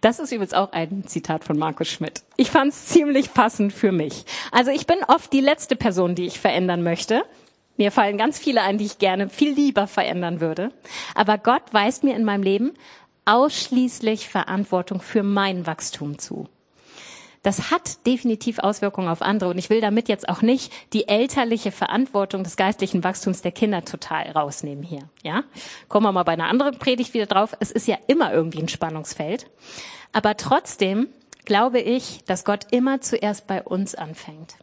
Das 0.00 0.18
ist 0.18 0.30
übrigens 0.32 0.54
auch 0.54 0.72
ein 0.72 1.04
Zitat 1.06 1.44
von 1.44 1.58
Markus 1.58 1.88
Schmidt. 1.88 2.22
Ich 2.36 2.50
fand 2.50 2.72
es 2.72 2.86
ziemlich 2.86 3.34
passend 3.34 3.72
für 3.72 3.92
mich. 3.92 4.24
Also 4.52 4.70
ich 4.70 4.86
bin 4.86 4.98
oft 5.06 5.32
die 5.32 5.40
letzte 5.40 5.76
Person, 5.76 6.14
die 6.14 6.26
ich 6.26 6.38
verändern 6.38 6.82
möchte. 6.82 7.22
Mir 7.76 7.92
fallen 7.92 8.18
ganz 8.18 8.38
viele 8.38 8.62
ein, 8.62 8.78
die 8.78 8.86
ich 8.86 8.98
gerne 8.98 9.28
viel 9.28 9.52
lieber 9.52 9.86
verändern 9.86 10.40
würde. 10.40 10.72
Aber 11.14 11.38
Gott 11.38 11.62
weist 11.72 12.04
mir 12.04 12.16
in 12.16 12.24
meinem 12.24 12.42
Leben 12.42 12.74
ausschließlich 13.24 14.28
Verantwortung 14.28 15.00
für 15.00 15.22
mein 15.22 15.66
Wachstum 15.66 16.18
zu. 16.18 16.48
Das 17.42 17.70
hat 17.70 18.06
definitiv 18.06 18.58
Auswirkungen 18.58 19.08
auf 19.08 19.22
andere. 19.22 19.50
Und 19.50 19.58
ich 19.58 19.70
will 19.70 19.80
damit 19.80 20.08
jetzt 20.08 20.28
auch 20.28 20.42
nicht 20.42 20.72
die 20.92 21.08
elterliche 21.08 21.70
Verantwortung 21.70 22.42
des 22.44 22.56
geistlichen 22.56 23.04
Wachstums 23.04 23.42
der 23.42 23.52
Kinder 23.52 23.84
total 23.84 24.30
rausnehmen 24.30 24.82
hier. 24.82 25.08
Ja, 25.22 25.44
kommen 25.88 26.06
wir 26.06 26.12
mal 26.12 26.24
bei 26.24 26.32
einer 26.32 26.48
anderen 26.48 26.78
Predigt 26.78 27.14
wieder 27.14 27.26
drauf. 27.26 27.56
Es 27.60 27.70
ist 27.70 27.86
ja 27.86 27.96
immer 28.06 28.32
irgendwie 28.32 28.60
ein 28.60 28.68
Spannungsfeld. 28.68 29.46
Aber 30.12 30.36
trotzdem 30.36 31.08
glaube 31.44 31.80
ich, 31.80 32.24
dass 32.26 32.44
Gott 32.44 32.66
immer 32.70 33.00
zuerst 33.00 33.46
bei 33.46 33.62
uns 33.62 33.94
anfängt. 33.94 34.56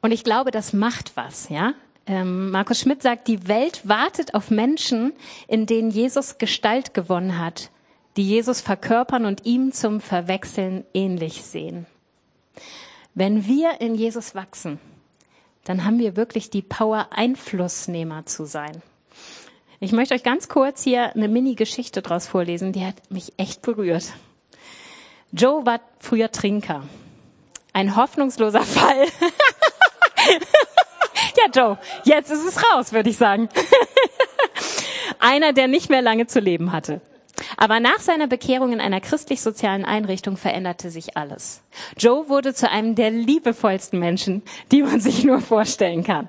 Und 0.00 0.12
ich 0.12 0.24
glaube, 0.24 0.50
das 0.50 0.72
macht 0.72 1.16
was, 1.16 1.48
ja. 1.48 1.74
Ähm, 2.06 2.50
Markus 2.50 2.80
Schmidt 2.80 3.02
sagt, 3.02 3.28
die 3.28 3.48
Welt 3.48 3.88
wartet 3.88 4.34
auf 4.34 4.50
Menschen, 4.50 5.14
in 5.48 5.64
denen 5.64 5.90
Jesus 5.90 6.36
Gestalt 6.36 6.92
gewonnen 6.92 7.38
hat, 7.38 7.70
die 8.16 8.28
Jesus 8.28 8.60
verkörpern 8.60 9.26
und 9.26 9.44
ihm 9.44 9.72
zum 9.72 10.00
Verwechseln 10.00 10.84
ähnlich 10.94 11.42
sehen. 11.42 11.86
Wenn 13.14 13.46
wir 13.46 13.80
in 13.80 13.94
Jesus 13.94 14.34
wachsen, 14.34 14.78
dann 15.64 15.84
haben 15.84 15.98
wir 15.98 16.16
wirklich 16.16 16.50
die 16.50 16.62
Power, 16.62 17.08
Einflussnehmer 17.10 18.26
zu 18.26 18.44
sein. 18.44 18.82
Ich 19.80 19.92
möchte 19.92 20.14
euch 20.14 20.22
ganz 20.22 20.48
kurz 20.48 20.82
hier 20.82 21.14
eine 21.14 21.28
Mini-Geschichte 21.28 22.02
draus 22.02 22.26
vorlesen, 22.26 22.72
die 22.72 22.86
hat 22.86 23.10
mich 23.10 23.32
echt 23.36 23.62
berührt. 23.62 24.12
Joe 25.32 25.66
war 25.66 25.80
früher 25.98 26.30
Trinker. 26.30 26.84
Ein 27.72 27.96
hoffnungsloser 27.96 28.62
Fall. 28.62 29.06
ja, 31.36 31.44
Joe, 31.54 31.78
jetzt 32.04 32.30
ist 32.30 32.46
es 32.46 32.62
raus, 32.62 32.92
würde 32.92 33.10
ich 33.10 33.16
sagen. 33.16 33.48
Einer, 35.18 35.52
der 35.52 35.66
nicht 35.66 35.90
mehr 35.90 36.02
lange 36.02 36.26
zu 36.26 36.40
leben 36.40 36.72
hatte. 36.72 37.00
Aber 37.56 37.80
nach 37.80 38.00
seiner 38.00 38.26
Bekehrung 38.26 38.72
in 38.72 38.80
einer 38.80 39.00
christlich-sozialen 39.00 39.84
Einrichtung 39.84 40.36
veränderte 40.36 40.90
sich 40.90 41.16
alles. 41.16 41.62
Joe 41.98 42.28
wurde 42.28 42.54
zu 42.54 42.70
einem 42.70 42.94
der 42.94 43.10
liebevollsten 43.10 43.98
Menschen, 43.98 44.42
die 44.72 44.82
man 44.82 45.00
sich 45.00 45.24
nur 45.24 45.40
vorstellen 45.40 46.04
kann. 46.04 46.28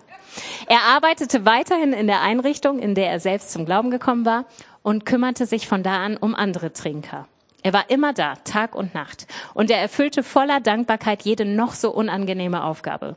Er 0.67 0.81
arbeitete 0.81 1.45
weiterhin 1.45 1.93
in 1.93 2.07
der 2.07 2.21
Einrichtung, 2.21 2.79
in 2.79 2.95
der 2.95 3.09
er 3.09 3.19
selbst 3.19 3.51
zum 3.51 3.65
Glauben 3.65 3.91
gekommen 3.91 4.25
war 4.25 4.45
und 4.83 5.05
kümmerte 5.05 5.45
sich 5.45 5.67
von 5.67 5.83
da 5.83 6.03
an 6.03 6.17
um 6.17 6.35
andere 6.35 6.73
Trinker. 6.73 7.27
Er 7.63 7.73
war 7.73 7.89
immer 7.89 8.13
da, 8.13 8.35
Tag 8.43 8.75
und 8.75 8.93
Nacht, 8.93 9.25
und 9.55 9.71
er 9.71 9.79
erfüllte 9.79 10.21
voller 10.21 10.59
Dankbarkeit 10.59 11.23
jede 11.23 11.45
noch 11.45 11.73
so 11.73 11.91
unangenehme 11.91 12.63
Aufgabe. 12.63 13.15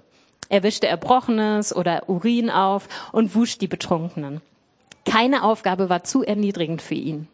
Er 0.49 0.63
wischte 0.63 0.87
Erbrochenes 0.87 1.77
oder 1.77 2.09
Urin 2.09 2.49
auf 2.49 2.89
und 3.13 3.35
wusch 3.35 3.59
die 3.59 3.69
Betrunkenen. 3.69 4.41
Keine 5.05 5.43
Aufgabe 5.43 5.91
war 5.91 6.05
zu 6.05 6.23
erniedrigend 6.23 6.81
für 6.81 6.95
ihn. 6.95 7.29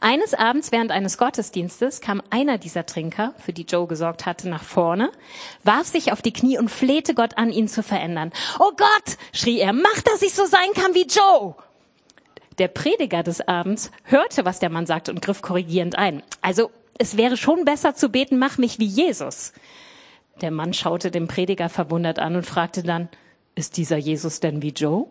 Eines 0.00 0.34
Abends 0.34 0.72
während 0.72 0.90
eines 0.90 1.18
Gottesdienstes 1.18 2.00
kam 2.00 2.22
einer 2.30 2.58
dieser 2.58 2.86
Trinker, 2.86 3.34
für 3.38 3.52
die 3.52 3.62
Joe 3.62 3.86
gesorgt 3.86 4.26
hatte, 4.26 4.48
nach 4.48 4.62
vorne, 4.62 5.10
warf 5.64 5.86
sich 5.86 6.12
auf 6.12 6.22
die 6.22 6.32
Knie 6.32 6.58
und 6.58 6.70
flehte 6.70 7.14
Gott 7.14 7.38
an, 7.38 7.50
ihn 7.50 7.68
zu 7.68 7.82
verändern. 7.82 8.32
Oh 8.58 8.72
Gott, 8.76 9.18
schrie 9.32 9.58
er, 9.58 9.72
mach, 9.72 10.00
dass 10.04 10.22
ich 10.22 10.34
so 10.34 10.46
sein 10.46 10.72
kann 10.74 10.94
wie 10.94 11.06
Joe. 11.06 11.54
Der 12.58 12.68
Prediger 12.68 13.22
des 13.22 13.46
Abends 13.46 13.90
hörte, 14.02 14.44
was 14.44 14.58
der 14.58 14.70
Mann 14.70 14.86
sagte 14.86 15.12
und 15.12 15.22
griff 15.22 15.42
korrigierend 15.42 15.96
ein. 15.96 16.22
Also, 16.42 16.70
es 16.98 17.16
wäre 17.16 17.36
schon 17.36 17.64
besser 17.64 17.94
zu 17.94 18.08
beten, 18.08 18.38
mach 18.38 18.58
mich 18.58 18.80
wie 18.80 18.86
Jesus. 18.86 19.52
Der 20.40 20.50
Mann 20.50 20.74
schaute 20.74 21.10
den 21.10 21.28
Prediger 21.28 21.68
verwundert 21.68 22.18
an 22.18 22.36
und 22.36 22.46
fragte 22.46 22.82
dann, 22.82 23.08
ist 23.54 23.76
dieser 23.76 23.96
Jesus 23.96 24.40
denn 24.40 24.62
wie 24.62 24.70
Joe? 24.70 25.06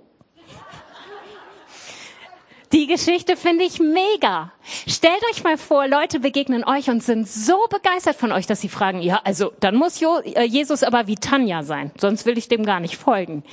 Die 2.73 2.87
Geschichte 2.87 3.37
finde 3.37 3.63
ich 3.63 3.79
mega. 3.79 4.51
Stellt 4.87 5.21
euch 5.31 5.43
mal 5.43 5.57
vor, 5.57 5.87
Leute 5.87 6.19
begegnen 6.19 6.65
euch 6.65 6.89
und 6.89 7.01
sind 7.01 7.27
so 7.27 7.57
begeistert 7.69 8.17
von 8.17 8.33
euch, 8.33 8.45
dass 8.45 8.59
sie 8.59 8.67
fragen, 8.67 9.01
ja, 9.01 9.21
also 9.23 9.53
dann 9.61 9.75
muss 9.75 10.01
äh, 10.01 10.43
Jesus 10.43 10.83
aber 10.83 11.07
wie 11.07 11.15
Tanja 11.15 11.63
sein, 11.63 11.91
sonst 11.97 12.25
will 12.25 12.37
ich 12.37 12.49
dem 12.49 12.65
gar 12.65 12.81
nicht 12.81 12.97
folgen. 12.97 13.43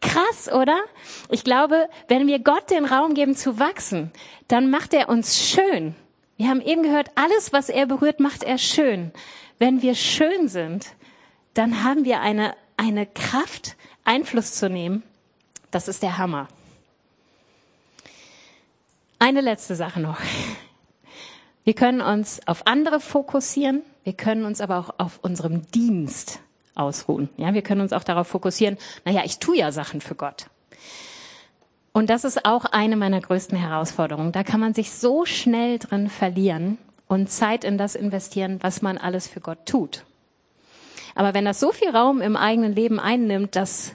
Krass, 0.00 0.50
oder? 0.52 0.78
Ich 1.28 1.42
glaube, 1.42 1.88
wenn 2.08 2.26
wir 2.26 2.38
Gott 2.38 2.70
den 2.70 2.84
Raum 2.84 3.14
geben 3.14 3.34
zu 3.34 3.58
wachsen, 3.58 4.12
dann 4.46 4.70
macht 4.70 4.94
er 4.94 5.08
uns 5.08 5.38
schön. 5.40 5.94
Wir 6.36 6.48
haben 6.48 6.60
eben 6.60 6.82
gehört, 6.82 7.10
alles, 7.16 7.52
was 7.52 7.68
er 7.68 7.86
berührt, 7.86 8.20
macht 8.20 8.42
er 8.42 8.58
schön. 8.58 9.12
Wenn 9.58 9.82
wir 9.82 9.94
schön 9.94 10.48
sind, 10.48 10.88
dann 11.54 11.84
haben 11.84 12.04
wir 12.04 12.20
eine, 12.20 12.54
eine 12.76 13.06
Kraft, 13.06 13.76
Einfluss 14.04 14.54
zu 14.54 14.68
nehmen. 14.68 15.02
Das 15.70 15.88
ist 15.88 16.02
der 16.02 16.18
Hammer. 16.18 16.48
Eine 19.22 19.40
letzte 19.40 19.76
Sache 19.76 20.00
noch. 20.00 20.18
Wir 21.62 21.74
können 21.74 22.00
uns 22.00 22.40
auf 22.48 22.66
andere 22.66 22.98
fokussieren, 22.98 23.82
wir 24.02 24.14
können 24.14 24.44
uns 24.44 24.60
aber 24.60 24.78
auch 24.78 24.94
auf 24.98 25.20
unserem 25.22 25.62
Dienst 25.70 26.40
ausruhen. 26.74 27.28
Ja, 27.36 27.54
wir 27.54 27.62
können 27.62 27.82
uns 27.82 27.92
auch 27.92 28.02
darauf 28.02 28.26
fokussieren, 28.26 28.78
naja, 29.04 29.22
ich 29.24 29.38
tue 29.38 29.58
ja 29.58 29.70
Sachen 29.70 30.00
für 30.00 30.16
Gott. 30.16 30.46
Und 31.92 32.10
das 32.10 32.24
ist 32.24 32.44
auch 32.44 32.64
eine 32.64 32.96
meiner 32.96 33.20
größten 33.20 33.56
Herausforderungen. 33.56 34.32
Da 34.32 34.42
kann 34.42 34.58
man 34.58 34.74
sich 34.74 34.90
so 34.90 35.24
schnell 35.24 35.78
drin 35.78 36.10
verlieren 36.10 36.78
und 37.06 37.30
Zeit 37.30 37.62
in 37.62 37.78
das 37.78 37.94
investieren, 37.94 38.58
was 38.60 38.82
man 38.82 38.98
alles 38.98 39.28
für 39.28 39.38
Gott 39.38 39.66
tut. 39.66 40.04
Aber 41.14 41.32
wenn 41.32 41.44
das 41.44 41.60
so 41.60 41.70
viel 41.70 41.90
Raum 41.90 42.22
im 42.22 42.34
eigenen 42.34 42.74
Leben 42.74 42.98
einnimmt, 42.98 43.54
dass 43.54 43.94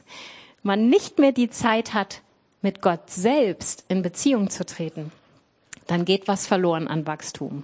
man 0.63 0.87
nicht 0.87 1.19
mehr 1.19 1.33
die 1.33 1.49
Zeit 1.49 1.93
hat, 1.93 2.21
mit 2.61 2.81
Gott 2.81 3.09
selbst 3.09 3.85
in 3.87 4.01
Beziehung 4.01 4.49
zu 4.49 4.65
treten, 4.65 5.11
dann 5.87 6.05
geht 6.05 6.27
was 6.27 6.47
verloren 6.47 6.87
an 6.87 7.07
Wachstum. 7.07 7.63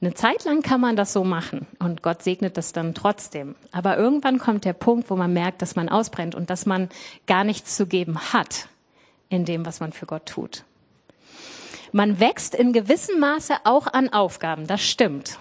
Eine 0.00 0.14
Zeit 0.14 0.44
lang 0.44 0.62
kann 0.62 0.80
man 0.80 0.96
das 0.96 1.12
so 1.12 1.22
machen 1.22 1.66
und 1.78 2.02
Gott 2.02 2.24
segnet 2.24 2.56
das 2.56 2.72
dann 2.72 2.92
trotzdem. 2.92 3.54
Aber 3.70 3.96
irgendwann 3.96 4.38
kommt 4.38 4.64
der 4.64 4.72
Punkt, 4.72 5.10
wo 5.10 5.16
man 5.16 5.32
merkt, 5.32 5.62
dass 5.62 5.76
man 5.76 5.88
ausbrennt 5.88 6.34
und 6.34 6.50
dass 6.50 6.66
man 6.66 6.88
gar 7.28 7.44
nichts 7.44 7.76
zu 7.76 7.86
geben 7.86 8.18
hat 8.32 8.68
in 9.28 9.44
dem, 9.44 9.64
was 9.64 9.78
man 9.78 9.92
für 9.92 10.06
Gott 10.06 10.26
tut. 10.26 10.64
Man 11.92 12.18
wächst 12.18 12.54
in 12.54 12.72
gewissem 12.72 13.20
Maße 13.20 13.54
auch 13.64 13.86
an 13.86 14.08
Aufgaben, 14.08 14.66
das 14.66 14.82
stimmt. 14.82 15.38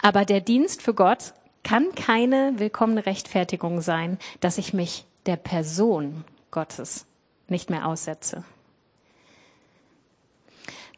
Aber 0.00 0.24
der 0.24 0.40
Dienst 0.40 0.82
für 0.82 0.94
Gott 0.94 1.34
kann 1.64 1.92
keine 1.96 2.52
willkommene 2.58 3.04
Rechtfertigung 3.04 3.80
sein, 3.80 4.18
dass 4.38 4.58
ich 4.58 4.74
mich 4.74 5.06
der 5.26 5.36
Person 5.36 6.24
Gottes 6.52 7.06
nicht 7.48 7.70
mehr 7.70 7.86
aussetze. 7.86 8.44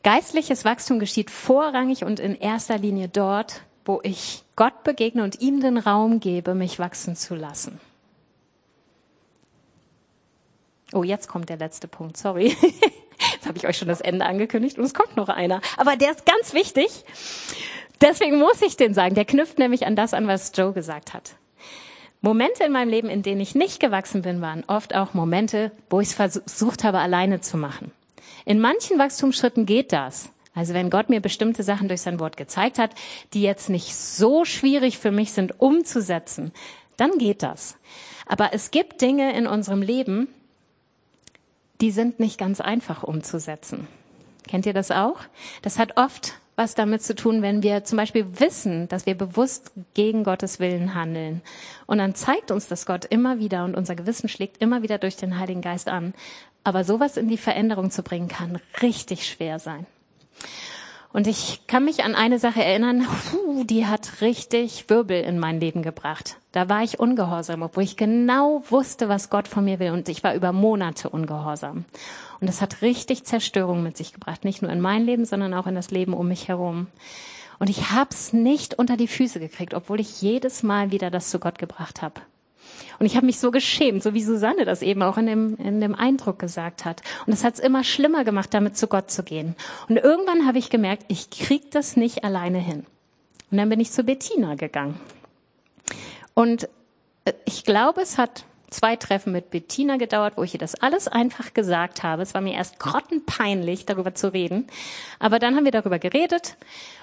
Geistliches 0.03 0.65
Wachstum 0.65 0.99
geschieht 0.99 1.31
vorrangig 1.31 2.05
und 2.05 2.21
in 2.21 2.35
erster 2.35 2.79
Linie 2.79 3.09
dort, 3.09 3.63
wo 3.85 4.01
ich 4.03 4.45
Gott 4.57 4.85
begegne 4.85 5.25
und 5.25 5.41
ihm 5.41 5.61
den 5.61 5.79
Raum 5.79 6.21
gebe, 6.21 6.55
mich 6.55 6.79
wachsen 6.79 7.17
zu 7.17 7.35
lassen. 7.35 7.81
Oh, 10.93 11.03
jetzt 11.03 11.29
kommt 11.29 11.49
der 11.49 11.59
letzte 11.59 11.89
Punkt, 11.89 12.17
sorry. 12.17 12.57
Jetzt 13.33 13.47
habe 13.47 13.59
ich 13.59 13.67
euch 13.67 13.77
schon 13.77 13.89
das 13.89 14.01
Ende 14.01 14.25
angekündigt 14.25 14.79
und 14.79 14.85
es 14.85 14.95
kommt 14.95 15.17
noch 15.17 15.29
einer. 15.29 15.61
Aber 15.77 15.97
der 15.97 16.13
ist 16.13 16.25
ganz 16.25 16.55
wichtig. 16.55 17.05
Deswegen 18.01 18.39
muss 18.39 18.63
ich 18.63 18.77
den 18.77 18.95
sagen. 18.95 19.17
Der 19.17 19.25
knüpft 19.25 19.59
nämlich 19.59 19.87
an 19.87 19.97
das 19.97 20.15
an, 20.15 20.29
was 20.29 20.53
Joe 20.55 20.73
gesagt 20.73 21.15
hat. 21.15 21.35
Momente 22.21 22.65
in 22.65 22.73
meinem 22.73 22.89
Leben, 22.89 23.09
in 23.09 23.23
denen 23.23 23.41
ich 23.41 23.55
nicht 23.55 23.81
gewachsen 23.81 24.23
bin, 24.23 24.41
waren 24.41 24.65
oft 24.67 24.95
auch 24.95 25.15
Momente, 25.15 25.71
wo 25.89 26.01
ich 26.01 26.09
es 26.09 26.15
versucht 26.15 26.85
habe, 26.85 26.99
alleine 26.99 27.41
zu 27.41 27.57
machen. 27.57 27.93
In 28.45 28.61
manchen 28.61 28.99
Wachstumsschritten 28.99 29.67
geht 29.67 29.93
das. 29.93 30.31
Also 30.55 30.75
wenn 30.75 30.91
Gott 30.91 31.09
mir 31.09 31.21
bestimmte 31.21 31.63
Sachen 31.63 31.87
durch 31.87 32.01
sein 32.01 32.19
Wort 32.19 32.37
gezeigt 32.37 32.79
hat, 32.79 32.91
die 33.33 33.43
jetzt 33.43 33.71
nicht 33.71 33.95
so 33.95 34.45
schwierig 34.45 34.99
für 34.99 35.13
mich 35.13 35.33
sind 35.33 35.61
umzusetzen, 35.61 36.53
dann 36.97 37.19
geht 37.19 37.45
das. 37.45 37.77
Aber 38.27 38.53
es 38.53 38.73
gibt 38.73 39.01
Dinge 39.01 39.37
in 39.37 39.47
unserem 39.47 39.83
Leben, 39.83 40.27
die 41.81 41.93
sind 41.93 42.19
nicht 42.19 42.39
ganz 42.39 42.61
einfach 42.61 43.05
umzusetzen. 43.05 43.87
Kennt 44.49 44.67
ihr 44.67 44.73
das 44.73 44.91
auch? 44.91 45.21
Das 45.63 45.79
hat 45.79 45.97
oft 45.97 46.35
was 46.59 46.75
damit 46.75 47.03
zu 47.05 47.15
tun, 47.15 47.41
wenn 47.41 47.63
wir 47.63 47.85
zum 47.85 47.97
Beispiel 47.97 48.27
wissen, 48.41 48.89
dass 48.89 49.07
wir 49.07 49.15
bewusst 49.15 49.71
gegen 49.95 50.25
Gottes 50.25 50.59
Willen 50.59 50.93
handeln. 50.93 51.41
Und 51.87 51.99
dann 51.99 52.17
zeigt 52.17 52.51
uns 52.51 52.67
das 52.67 52.85
Gott 52.85 53.05
immer 53.05 53.39
wieder 53.39 53.65
und 53.65 53.77
unser 53.77 53.95
Gewissen 53.95 54.29
schlägt 54.29 54.61
immer 54.61 54.83
wieder 54.83 54.99
durch 54.99 55.15
den 55.15 55.39
Heiligen 55.39 55.63
Geist 55.63 55.89
an. 55.89 56.15
Aber 56.65 56.83
sowas 56.83 57.17
in 57.17 57.29
die 57.29 57.37
Veränderung 57.37 57.93
zu 57.93 58.03
bringen, 58.03 58.27
kann 58.27 58.61
richtig 58.83 59.25
schwer 59.29 59.61
sein. 59.61 59.87
Und 61.19 61.27
ich 61.27 61.67
kann 61.67 61.85
mich 61.85 62.05
an 62.05 62.15
eine 62.15 62.39
Sache 62.39 62.63
erinnern, 62.63 63.05
puh, 63.33 63.65
die 63.65 63.87
hat 63.87 64.21
richtig 64.21 64.89
Wirbel 64.89 65.21
in 65.21 65.41
mein 65.41 65.59
Leben 65.59 65.83
gebracht. 65.83 66.37
Da 66.53 66.69
war 66.69 66.85
ich 66.85 67.01
ungehorsam, 67.01 67.63
obwohl 67.63 67.83
ich 67.83 67.97
genau 67.97 68.63
wusste, 68.71 69.09
was 69.09 69.29
Gott 69.29 69.49
von 69.49 69.65
mir 69.65 69.81
will. 69.81 69.91
Und 69.91 70.09
ich 70.09 70.23
war 70.23 70.37
über 70.37 70.53
Monate 70.53 71.09
ungehorsam. 71.09 71.87
Und 72.41 72.47
das 72.47 72.63
hat 72.63 72.83
richtig 72.83 73.25
Zerstörung 73.25 73.83
mit 73.83 73.97
sich 73.97 74.13
gebracht. 74.13 74.45
Nicht 74.45 74.63
nur 74.63 74.71
in 74.71 74.81
mein 74.81 75.07
Leben, 75.07 75.25
sondern 75.25 75.55
auch 75.55 75.67
in 75.67 75.75
das 75.75 75.91
Leben 75.91 76.15
um 76.15 76.29
mich 76.29 76.47
herum. 76.47 76.87
Und 77.59 77.69
ich 77.69 77.91
hab's 77.91 78.33
nicht 78.33 78.79
unter 78.79 78.97
die 78.97 79.09
Füße 79.09 79.41
gekriegt, 79.41 79.75
obwohl 79.75 79.99
ich 79.99 80.23
jedes 80.23 80.63
Mal 80.63 80.93
wieder 80.93 81.11
das 81.11 81.31
zu 81.31 81.41
Gott 81.41 81.59
gebracht 81.59 82.01
habe. 82.01 82.21
Und 82.99 83.07
ich 83.07 83.17
habe 83.17 83.27
mich 83.27 83.39
so 83.39 83.51
geschämt, 83.51 84.03
so 84.03 84.15
wie 84.15 84.23
Susanne 84.23 84.65
das 84.65 84.83
eben 84.83 85.03
auch 85.03 85.19
in 85.19 85.27
dem, 85.27 85.57
in 85.57 85.81
dem 85.81 85.95
Eindruck 85.95 86.39
gesagt 86.39 86.85
hat. 86.85 87.03
Und 87.27 87.33
es 87.33 87.45
hat 87.45 87.55
es 87.55 87.61
immer 87.61 87.85
schlimmer 87.85 88.25
gemacht, 88.25 88.53
damit 88.53 88.77
zu 88.77 88.89
Gott 88.89 89.11
zu 89.11 89.23
gehen. 89.23 89.55
Und 89.89 89.97
irgendwann 89.97 90.47
habe 90.47 90.59
ich 90.59 90.71
gemerkt, 90.71 91.05
ich 91.09 91.31
krieg 91.31 91.71
das 91.71 91.97
nicht 91.97 92.25
alleine 92.25 92.59
hin. 92.59 92.87
Und 93.51 93.59
dann 93.59 93.69
bin 93.69 93.81
ich 93.81 93.91
zu 93.93 94.03
Bettina 94.03 94.57
gegangen. 94.57 95.01
Und 96.35 96.69
äh, 97.25 97.33
ich 97.45 97.65
glaube, 97.65 98.01
es 98.01 98.19
hat 98.19 98.45
zwei 98.71 98.97
Treffen 98.97 99.33
mit 99.33 99.51
Bettina 99.51 99.97
gedauert, 99.97 100.35
wo 100.37 100.43
ich 100.43 100.55
ihr 100.55 100.61
das 100.61 100.75
alles 100.75 101.09
einfach 101.09 101.55
gesagt 101.55 102.03
habe. 102.03 102.23
Es 102.23 102.35
war 102.35 102.41
mir 102.41 102.55
erst 102.55 102.79
grottenpeinlich, 102.79 103.87
darüber 103.87 104.15
zu 104.15 104.33
reden. 104.33 104.67
Aber 105.19 105.39
dann 105.39 105.57
haben 105.57 105.65
wir 105.65 105.73
darüber 105.73 105.99
geredet 105.99 106.57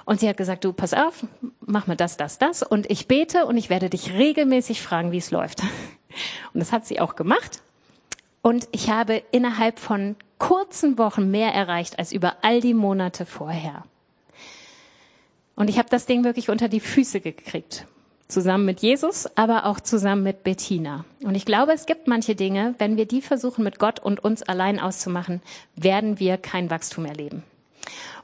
und 0.06 0.20
sie 0.20 0.30
hat 0.30 0.38
gesagt, 0.38 0.64
du, 0.64 0.74
pass 0.74 0.94
auf, 0.94 1.26
mach 1.66 1.88
mir 1.88 1.96
das, 1.96 2.18
das, 2.18 2.38
das 2.38 2.64
und 2.64 2.90
ich 2.90 3.08
bete 3.08 3.46
und 3.46 3.58
ich 3.58 3.70
werde 3.70 3.90
dich 3.90 4.14
regelmäßig 4.14 4.82
fragen, 4.82 5.12
wie 5.12 5.18
es 5.18 5.32
läuft. 5.32 5.62
Und 6.54 6.62
das 6.62 6.72
hat 6.72 6.86
sie 6.86 7.02
auch 7.02 7.18
gemacht. 7.18 7.62
Und 8.42 8.70
ich 8.72 8.90
habe 8.90 9.22
innerhalb 9.32 9.80
von 9.80 10.16
kurzen 10.38 10.98
Wochen 10.98 11.30
mehr 11.30 11.54
erreicht 11.54 12.00
als 12.00 12.14
über 12.14 12.38
all 12.42 12.62
die 12.62 12.74
Monate 12.74 13.26
vorher. 13.26 13.84
Und 15.58 15.70
ich 15.70 15.78
habe 15.78 15.90
das 15.90 16.06
Ding 16.06 16.24
wirklich 16.24 16.50
unter 16.50 16.70
die 16.70 16.80
Füße 16.80 17.20
gekriegt 17.20 17.86
zusammen 18.28 18.66
mit 18.66 18.80
Jesus, 18.80 19.28
aber 19.36 19.66
auch 19.66 19.80
zusammen 19.80 20.24
mit 20.24 20.44
Bettina. 20.44 21.06
Und 21.24 21.36
ich 21.36 21.46
glaube, 21.46 21.74
es 21.74 21.86
gibt 21.86 22.08
manche 22.08 22.36
Dinge, 22.36 22.76
wenn 22.78 22.98
wir 22.98 23.06
die 23.06 23.22
versuchen 23.22 23.64
mit 23.64 23.80
Gott 23.80 24.00
und 24.00 24.24
uns 24.24 24.44
allein 24.44 24.80
auszumachen, 24.80 25.42
werden 25.76 26.20
wir 26.20 26.38
kein 26.38 26.70
Wachstum 26.70 27.06
erleben. 27.06 27.44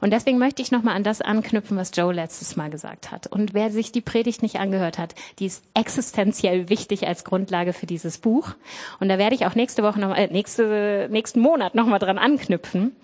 Und 0.00 0.12
deswegen 0.12 0.38
möchte 0.38 0.62
ich 0.62 0.72
nochmal 0.72 0.96
an 0.96 1.04
das 1.04 1.20
anknüpfen, 1.20 1.76
was 1.76 1.92
Joe 1.94 2.12
letztes 2.12 2.56
Mal 2.56 2.70
gesagt 2.70 3.12
hat. 3.12 3.28
Und 3.28 3.54
wer 3.54 3.70
sich 3.70 3.92
die 3.92 4.00
Predigt 4.00 4.42
nicht 4.42 4.58
angehört 4.58 4.98
hat, 4.98 5.14
die 5.38 5.46
ist 5.46 5.62
existenziell 5.74 6.68
wichtig 6.68 7.06
als 7.06 7.24
Grundlage 7.24 7.72
für 7.72 7.86
dieses 7.86 8.18
Buch. 8.18 8.54
Und 8.98 9.08
da 9.08 9.18
werde 9.18 9.36
ich 9.36 9.46
auch 9.46 9.54
nächste 9.54 9.84
Woche 9.84 10.00
noch, 10.00 10.16
äh, 10.16 10.26
nächste, 10.26 11.08
nächsten 11.10 11.38
Monat 11.40 11.76
nochmal 11.76 12.00
dran 12.00 12.18
anknüpfen. 12.18 12.96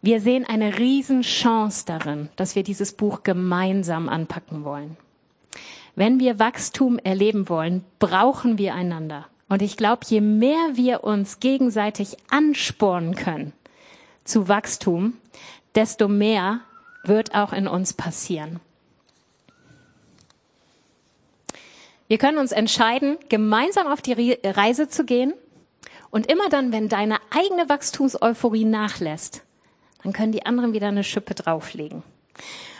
Wir 0.00 0.20
sehen 0.20 0.46
eine 0.48 0.78
Riesenchance 0.78 1.84
darin, 1.84 2.30
dass 2.36 2.54
wir 2.54 2.62
dieses 2.62 2.92
Buch 2.92 3.22
gemeinsam 3.22 4.08
anpacken 4.08 4.64
wollen. 4.64 4.96
Wenn 5.94 6.20
wir 6.20 6.38
Wachstum 6.38 6.98
erleben 6.98 7.48
wollen, 7.48 7.84
brauchen 7.98 8.58
wir 8.58 8.74
einander. 8.74 9.26
Und 9.48 9.62
ich 9.62 9.76
glaube, 9.76 10.02
je 10.06 10.20
mehr 10.20 10.74
wir 10.74 11.04
uns 11.04 11.40
gegenseitig 11.40 12.16
anspornen 12.30 13.14
können 13.14 13.52
zu 14.24 14.48
Wachstum, 14.48 15.14
desto 15.74 16.06
mehr 16.06 16.60
wird 17.02 17.34
auch 17.34 17.52
in 17.52 17.66
uns 17.66 17.94
passieren. 17.94 18.60
Wir 22.08 22.18
können 22.18 22.38
uns 22.38 22.52
entscheiden, 22.52 23.18
gemeinsam 23.28 23.86
auf 23.86 24.00
die 24.00 24.38
Reise 24.44 24.88
zu 24.88 25.04
gehen. 25.04 25.34
Und 26.10 26.30
immer 26.30 26.48
dann, 26.48 26.72
wenn 26.72 26.88
deine 26.88 27.18
eigene 27.30 27.68
Wachstumseuphorie 27.68 28.64
nachlässt, 28.64 29.42
dann 30.02 30.14
können 30.14 30.32
die 30.32 30.46
anderen 30.46 30.72
wieder 30.72 30.88
eine 30.88 31.04
Schippe 31.04 31.34
drauflegen. 31.34 32.02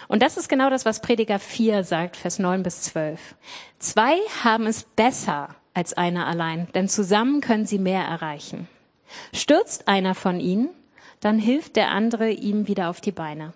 Und 0.08 0.22
das 0.22 0.36
ist 0.36 0.48
genau 0.48 0.70
das, 0.70 0.84
was 0.84 1.00
Prediger 1.00 1.38
4 1.38 1.84
sagt, 1.84 2.16
Vers 2.16 2.38
9 2.38 2.62
bis 2.62 2.82
12. 2.82 3.36
Zwei 3.78 4.16
haben 4.42 4.66
es 4.66 4.82
besser 4.82 5.50
als 5.74 5.92
einer 5.92 6.26
allein, 6.26 6.66
denn 6.74 6.88
zusammen 6.88 7.40
können 7.40 7.66
sie 7.66 7.78
mehr 7.78 8.02
erreichen. 8.02 8.66
Stürzt 9.32 9.86
einer 9.86 10.14
von 10.14 10.40
ihnen, 10.40 10.70
dann 11.20 11.38
hilft 11.38 11.76
der 11.76 11.90
andere 11.90 12.30
ihm 12.30 12.66
wieder 12.66 12.88
auf 12.88 13.00
die 13.00 13.12
Beine. 13.12 13.52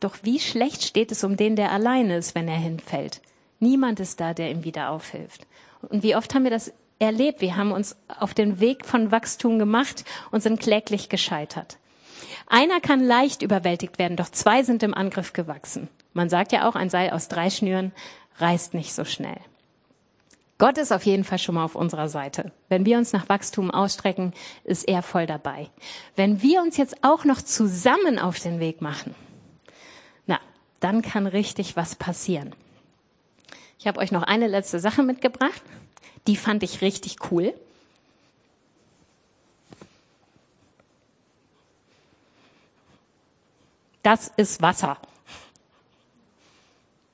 Doch 0.00 0.16
wie 0.22 0.38
schlecht 0.38 0.84
steht 0.84 1.10
es 1.10 1.24
um 1.24 1.36
den, 1.36 1.56
der 1.56 1.72
alleine 1.72 2.16
ist, 2.16 2.34
wenn 2.34 2.48
er 2.48 2.58
hinfällt? 2.58 3.20
Niemand 3.58 3.98
ist 3.98 4.20
da, 4.20 4.34
der 4.34 4.50
ihm 4.50 4.64
wieder 4.64 4.90
aufhilft. 4.90 5.46
Und 5.88 6.02
wie 6.02 6.14
oft 6.14 6.34
haben 6.34 6.44
wir 6.44 6.50
das 6.50 6.72
erlebt? 6.98 7.40
Wir 7.40 7.56
haben 7.56 7.72
uns 7.72 7.96
auf 8.06 8.34
den 8.34 8.60
Weg 8.60 8.84
von 8.84 9.10
Wachstum 9.10 9.58
gemacht 9.58 10.04
und 10.30 10.42
sind 10.42 10.60
kläglich 10.60 11.08
gescheitert. 11.08 11.78
Einer 12.48 12.80
kann 12.80 13.00
leicht 13.04 13.42
überwältigt 13.42 13.98
werden, 13.98 14.16
doch 14.16 14.30
zwei 14.30 14.62
sind 14.62 14.82
im 14.82 14.94
Angriff 14.94 15.34
gewachsen. 15.34 15.88
Man 16.14 16.30
sagt 16.30 16.52
ja 16.52 16.68
auch, 16.68 16.74
ein 16.74 16.90
Seil 16.90 17.10
aus 17.10 17.28
drei 17.28 17.50
Schnüren 17.50 17.92
reißt 18.38 18.74
nicht 18.74 18.94
so 18.94 19.04
schnell. 19.04 19.38
Gott 20.56 20.76
ist 20.78 20.92
auf 20.92 21.04
jeden 21.04 21.22
Fall 21.22 21.38
schon 21.38 21.54
mal 21.54 21.64
auf 21.64 21.76
unserer 21.76 22.08
Seite. 22.08 22.50
Wenn 22.68 22.84
wir 22.84 22.98
uns 22.98 23.12
nach 23.12 23.28
Wachstum 23.28 23.70
ausstrecken, 23.70 24.32
ist 24.64 24.88
er 24.88 25.02
voll 25.02 25.26
dabei. 25.26 25.68
Wenn 26.16 26.42
wir 26.42 26.62
uns 26.62 26.76
jetzt 26.76 26.96
auch 27.02 27.24
noch 27.24 27.42
zusammen 27.42 28.18
auf 28.18 28.40
den 28.40 28.58
Weg 28.58 28.80
machen, 28.80 29.14
na, 30.26 30.40
dann 30.80 31.02
kann 31.02 31.28
richtig 31.28 31.76
was 31.76 31.94
passieren. 31.94 32.54
Ich 33.78 33.86
habe 33.86 34.00
euch 34.00 34.10
noch 34.10 34.24
eine 34.24 34.48
letzte 34.48 34.80
Sache 34.80 35.04
mitgebracht. 35.04 35.62
Die 36.26 36.36
fand 36.36 36.64
ich 36.64 36.80
richtig 36.80 37.16
cool. 37.30 37.54
Das 44.08 44.32
ist 44.38 44.62
Wasser. 44.62 44.96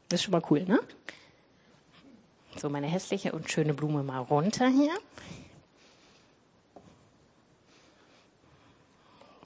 Das 0.09 0.21
ist 0.21 0.23
schon 0.23 0.31
mal 0.31 0.43
cool, 0.49 0.63
ne? 0.63 0.79
So, 2.55 2.71
meine 2.71 2.87
hässliche 2.87 3.33
und 3.33 3.51
schöne 3.51 3.75
Blume 3.75 4.05
mal 4.05 4.21
runter 4.21 4.69
hier. 4.69 4.97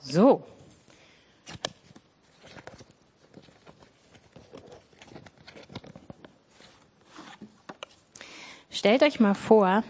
So. 0.02 0.44
Stellt 8.68 9.02
euch 9.02 9.20
mal 9.20 9.32
vor, 9.32 9.84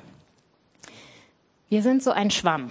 wir 1.68 1.82
sind 1.82 2.04
so 2.04 2.12
ein 2.12 2.30
Schwamm. 2.30 2.70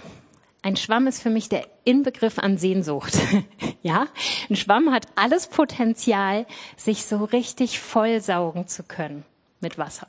Ein 0.68 0.76
Schwamm 0.76 1.06
ist 1.06 1.22
für 1.22 1.30
mich 1.30 1.48
der 1.48 1.66
Inbegriff 1.84 2.38
an 2.38 2.58
Sehnsucht. 2.58 3.16
ja, 3.82 4.06
ein 4.50 4.54
Schwamm 4.54 4.92
hat 4.92 5.06
alles 5.14 5.46
Potenzial, 5.46 6.44
sich 6.76 7.06
so 7.06 7.24
richtig 7.24 7.80
vollsaugen 7.80 8.68
zu 8.68 8.82
können 8.82 9.24
mit 9.60 9.78
Wasser. 9.78 10.08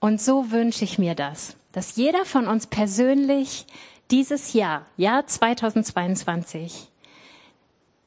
Und 0.00 0.18
so 0.18 0.50
wünsche 0.50 0.84
ich 0.84 0.98
mir 0.98 1.14
das, 1.14 1.56
dass 1.72 1.96
jeder 1.96 2.24
von 2.24 2.48
uns 2.48 2.66
persönlich 2.66 3.66
dieses 4.10 4.54
Jahr, 4.54 4.86
Jahr 4.96 5.26
2022, 5.26 6.88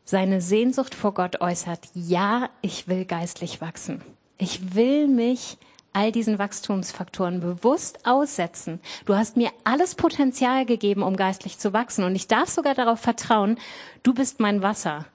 seine 0.06 0.42
Sehnsucht 0.42 0.96
vor 0.96 1.14
Gott 1.14 1.40
äußert. 1.40 1.82
Ja, 1.94 2.50
ich 2.64 2.88
will 2.88 3.06
geistlich 3.06 3.62
wachsen. 3.62 4.02
Ich 4.40 4.74
will 4.74 5.08
mich 5.08 5.60
all 5.96 6.12
diesen 6.12 6.38
Wachstumsfaktoren 6.38 7.40
bewusst 7.40 8.06
aussetzen. 8.06 8.82
Du 9.06 9.16
hast 9.16 9.38
mir 9.38 9.50
alles 9.64 9.96
Potenzial 9.96 10.66
gegeben, 10.66 11.02
um 11.02 11.16
geistlich 11.16 11.58
zu 11.58 11.72
wachsen. 11.72 12.04
Und 12.04 12.16
ich 12.16 12.28
darf 12.28 12.50
sogar 12.50 12.76
darauf 12.76 13.00
vertrauen, 13.00 13.58
du 14.04 14.14
bist 14.14 14.42
mein 14.42 14.62
Wasser. 14.62 15.06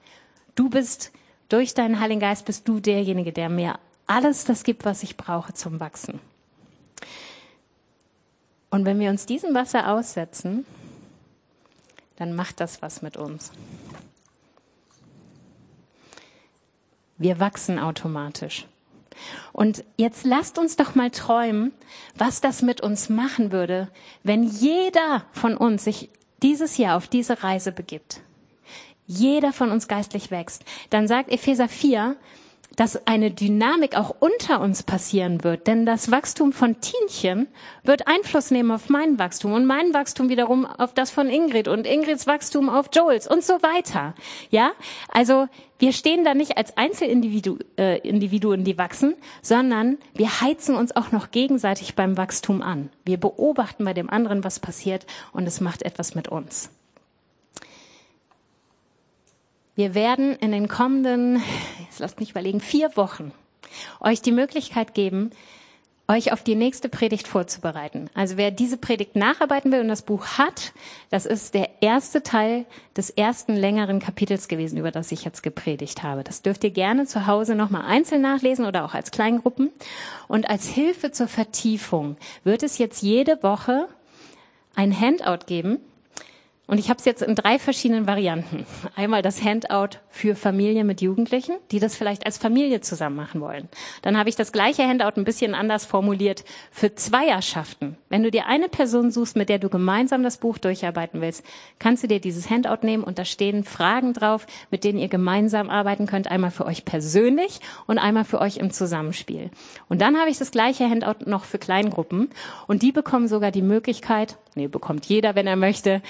Du 0.55 0.69
bist, 0.69 1.11
durch 1.49 1.75
deinen 1.75 1.99
Heiligen 1.99 2.19
Geist 2.19 2.45
bist 2.45 2.67
du 2.67 2.79
derjenige, 2.79 3.31
der 3.31 3.49
mir 3.49 3.79
alles 4.07 4.43
das 4.43 4.63
gibt, 4.63 4.83
was 4.83 5.03
ich 5.03 5.17
brauche 5.17 5.53
zum 5.53 5.79
Wachsen. 5.79 6.19
Und 8.71 8.85
wenn 8.85 8.99
wir 8.99 9.11
uns 9.11 9.27
diesem 9.27 9.53
Wasser 9.53 9.91
aussetzen, 9.91 10.65
dann 12.15 12.35
macht 12.35 12.59
das 12.59 12.81
was 12.81 13.03
mit 13.03 13.17
uns. 13.17 13.51
Wir 17.17 17.39
wachsen 17.39 17.77
automatisch. 17.77 18.65
Und 19.53 19.83
jetzt 19.97 20.25
lasst 20.25 20.57
uns 20.57 20.75
doch 20.75 20.95
mal 20.95 21.11
träumen, 21.11 21.71
was 22.15 22.41
das 22.41 22.61
mit 22.61 22.81
uns 22.81 23.09
machen 23.09 23.51
würde, 23.51 23.89
wenn 24.23 24.43
jeder 24.43 25.25
von 25.31 25.57
uns 25.57 25.83
sich 25.83 26.09
dieses 26.41 26.77
Jahr 26.77 26.97
auf 26.97 27.07
diese 27.07 27.43
Reise 27.43 27.71
begibt. 27.71 28.21
Jeder 29.05 29.51
von 29.51 29.71
uns 29.71 29.87
geistlich 29.87 30.31
wächst. 30.31 30.63
Dann 30.89 31.07
sagt 31.07 31.29
Epheser 31.31 31.67
4, 31.67 32.15
dass 32.75 33.05
eine 33.07 33.31
Dynamik 33.31 33.97
auch 33.97 34.15
unter 34.19 34.61
uns 34.61 34.83
passieren 34.83 35.43
wird. 35.43 35.67
Denn 35.67 35.85
das 35.85 36.11
Wachstum 36.11 36.53
von 36.53 36.79
Tienchen 36.79 37.47
wird 37.83 38.07
Einfluss 38.07 38.51
nehmen 38.51 38.71
auf 38.71 38.89
mein 38.89 39.19
Wachstum 39.19 39.53
und 39.53 39.65
mein 39.65 39.93
Wachstum 39.93 40.29
wiederum 40.29 40.65
auf 40.65 40.93
das 40.93 41.11
von 41.11 41.29
Ingrid 41.29 41.67
und 41.67 41.85
Ingrids 41.85 42.27
Wachstum 42.27 42.69
auf 42.69 42.89
Joels 42.93 43.27
und 43.27 43.43
so 43.43 43.53
weiter. 43.61 44.15
Ja, 44.49 44.71
also 45.09 45.47
wir 45.79 45.93
stehen 45.93 46.23
da 46.23 46.33
nicht 46.33 46.57
als 46.57 46.77
Einzelindividuen, 46.77 47.63
äh, 47.77 47.97
Individuen, 48.07 48.63
die 48.63 48.77
wachsen, 48.77 49.15
sondern 49.41 49.97
wir 50.13 50.41
heizen 50.41 50.75
uns 50.75 50.95
auch 50.95 51.11
noch 51.11 51.31
gegenseitig 51.31 51.95
beim 51.95 52.17
Wachstum 52.17 52.61
an. 52.61 52.89
Wir 53.03 53.17
beobachten 53.17 53.83
bei 53.83 53.93
dem 53.93 54.09
anderen, 54.09 54.43
was 54.43 54.59
passiert 54.59 55.05
und 55.33 55.47
es 55.47 55.59
macht 55.59 55.81
etwas 55.83 56.15
mit 56.15 56.27
uns. 56.27 56.69
Wir 59.75 59.95
werden 59.95 60.35
in 60.35 60.51
den 60.51 60.67
kommenden, 60.67 61.41
jetzt 61.79 61.99
lasst 61.99 62.19
mich 62.19 62.31
überlegen, 62.31 62.59
vier 62.59 62.95
Wochen 62.95 63.31
euch 64.01 64.21
die 64.21 64.33
Möglichkeit 64.33 64.93
geben, 64.93 65.31
euch 66.11 66.33
auf 66.33 66.43
die 66.43 66.55
nächste 66.55 66.89
Predigt 66.89 67.27
vorzubereiten. 67.27 68.09
Also 68.13 68.35
wer 68.35 68.51
diese 68.51 68.75
Predigt 68.75 69.15
nacharbeiten 69.15 69.71
will 69.71 69.79
und 69.79 69.87
das 69.87 70.01
Buch 70.01 70.25
hat, 70.37 70.73
das 71.09 71.25
ist 71.25 71.53
der 71.53 71.69
erste 71.81 72.21
Teil 72.21 72.65
des 72.97 73.09
ersten 73.11 73.55
längeren 73.55 73.99
Kapitels 73.99 74.49
gewesen, 74.49 74.77
über 74.77 74.91
das 74.91 75.11
ich 75.13 75.23
jetzt 75.23 75.41
gepredigt 75.41 76.03
habe. 76.03 76.23
Das 76.23 76.41
dürft 76.41 76.65
ihr 76.65 76.71
gerne 76.71 77.05
zu 77.05 77.27
Hause 77.27 77.55
nochmal 77.55 77.83
einzeln 77.85 78.21
nachlesen 78.21 78.65
oder 78.65 78.83
auch 78.83 78.93
als 78.93 79.11
Kleingruppen. 79.11 79.69
Und 80.27 80.49
als 80.49 80.67
Hilfe 80.67 81.11
zur 81.11 81.27
Vertiefung 81.27 82.17
wird 82.43 82.63
es 82.63 82.77
jetzt 82.77 83.01
jede 83.01 83.41
Woche 83.41 83.87
ein 84.75 84.97
Handout 84.97 85.45
geben, 85.45 85.79
und 86.71 86.77
ich 86.77 86.89
habe 86.89 86.99
es 86.99 87.05
jetzt 87.05 87.21
in 87.21 87.35
drei 87.35 87.59
verschiedenen 87.59 88.07
Varianten. 88.07 88.65
Einmal 88.95 89.21
das 89.21 89.43
Handout 89.43 89.97
für 90.07 90.37
Familien 90.37 90.87
mit 90.87 91.01
Jugendlichen, 91.01 91.57
die 91.69 91.79
das 91.79 91.97
vielleicht 91.97 92.25
als 92.25 92.37
Familie 92.37 92.79
zusammen 92.79 93.17
machen 93.17 93.41
wollen. 93.41 93.67
Dann 94.03 94.17
habe 94.17 94.29
ich 94.29 94.37
das 94.37 94.53
gleiche 94.53 94.87
Handout 94.87 95.17
ein 95.17 95.25
bisschen 95.25 95.53
anders 95.53 95.83
formuliert 95.83 96.45
für 96.71 96.95
Zweierschaften. 96.95 97.97
Wenn 98.07 98.23
du 98.23 98.31
dir 98.31 98.45
eine 98.45 98.69
Person 98.69 99.11
suchst, 99.11 99.35
mit 99.35 99.49
der 99.49 99.59
du 99.59 99.67
gemeinsam 99.67 100.23
das 100.23 100.37
Buch 100.37 100.57
durcharbeiten 100.59 101.19
willst, 101.19 101.43
kannst 101.77 102.03
du 102.03 102.07
dir 102.07 102.21
dieses 102.21 102.49
Handout 102.49 102.85
nehmen 102.85 103.03
und 103.03 103.19
da 103.19 103.25
stehen 103.25 103.65
Fragen 103.65 104.13
drauf, 104.13 104.47
mit 104.69 104.85
denen 104.85 104.97
ihr 104.97 105.09
gemeinsam 105.09 105.69
arbeiten 105.69 106.05
könnt. 106.05 106.31
Einmal 106.31 106.51
für 106.51 106.65
euch 106.65 106.85
persönlich 106.85 107.59
und 107.85 107.97
einmal 107.97 108.23
für 108.23 108.39
euch 108.39 108.55
im 108.55 108.71
Zusammenspiel. 108.71 109.51
Und 109.89 109.99
dann 109.99 110.17
habe 110.17 110.29
ich 110.29 110.37
das 110.37 110.51
gleiche 110.51 110.89
Handout 110.89 111.25
noch 111.29 111.43
für 111.43 111.59
Kleingruppen 111.59 112.29
und 112.67 112.81
die 112.81 112.93
bekommen 112.93 113.27
sogar 113.27 113.51
die 113.51 113.61
Möglichkeit, 113.61 114.37
nee, 114.55 114.67
bekommt 114.67 115.05
jeder, 115.05 115.35
wenn 115.35 115.47
er 115.47 115.55
möchte, 115.55 116.01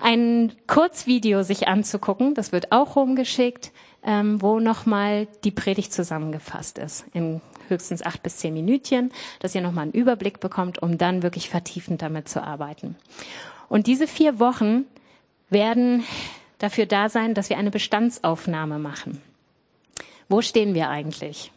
ein 0.00 0.52
Kurzvideo 0.66 1.42
sich 1.42 1.68
anzugucken. 1.68 2.34
Das 2.34 2.52
wird 2.52 2.72
auch 2.72 2.96
rumgeschickt, 2.96 3.72
ähm, 4.02 4.40
wo 4.40 4.60
nochmal 4.60 5.28
die 5.44 5.50
Predigt 5.50 5.92
zusammengefasst 5.92 6.78
ist 6.78 7.04
in 7.12 7.40
höchstens 7.68 8.02
acht 8.02 8.22
bis 8.22 8.38
zehn 8.38 8.54
Minütchen, 8.54 9.12
dass 9.38 9.54
ihr 9.54 9.60
nochmal 9.60 9.84
einen 9.84 9.92
Überblick 9.92 10.40
bekommt, 10.40 10.82
um 10.82 10.98
dann 10.98 11.22
wirklich 11.22 11.48
vertiefend 11.48 12.02
damit 12.02 12.28
zu 12.28 12.42
arbeiten. 12.42 12.96
Und 13.68 13.86
diese 13.86 14.06
vier 14.06 14.40
Wochen 14.40 14.84
werden 15.48 16.04
dafür 16.58 16.86
da 16.86 17.08
sein, 17.08 17.34
dass 17.34 17.48
wir 17.48 17.58
eine 17.58 17.70
Bestandsaufnahme 17.70 18.78
machen. 18.78 19.22
Wo 20.28 20.42
stehen 20.42 20.74
wir 20.74 20.88
eigentlich? 20.88 21.52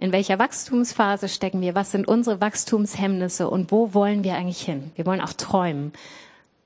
In 0.00 0.12
welcher 0.12 0.38
Wachstumsphase 0.38 1.28
stecken 1.28 1.60
wir? 1.60 1.74
Was 1.74 1.92
sind 1.92 2.08
unsere 2.08 2.40
Wachstumshemmnisse 2.40 3.48
und 3.48 3.70
wo 3.70 3.94
wollen 3.94 4.24
wir 4.24 4.34
eigentlich 4.34 4.62
hin? 4.62 4.90
Wir 4.96 5.06
wollen 5.06 5.20
auch 5.20 5.34
träumen. 5.34 5.92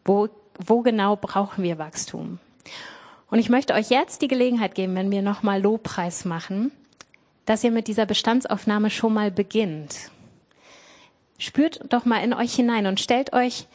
Wo 0.05 0.29
wo 0.59 0.83
genau 0.83 1.17
brauchen 1.17 1.65
wir 1.65 1.79
Wachstum? 1.79 2.39
Und 3.31 3.39
ich 3.39 3.49
möchte 3.49 3.75
euch 3.75 3.91
jetzt 3.91 4.23
die 4.23 4.29
Gelegenheit 4.29 4.75
geben, 4.75 4.95
wenn 4.95 5.11
wir 5.11 5.23
nochmal 5.23 5.61
Lobpreis 5.61 6.25
machen, 6.25 6.71
dass 7.47 7.65
ihr 7.65 7.71
mit 7.71 7.89
dieser 7.89 8.07
Bestandsaufnahme 8.07 8.91
schon 8.91 9.13
mal 9.13 9.31
beginnt. 9.31 10.11
Spürt 11.39 11.81
doch 11.93 12.05
mal 12.05 12.23
in 12.23 12.33
euch 12.33 12.55
hinein 12.55 12.87
und 12.87 13.01
stellt 13.01 13.33
euch 13.33 13.67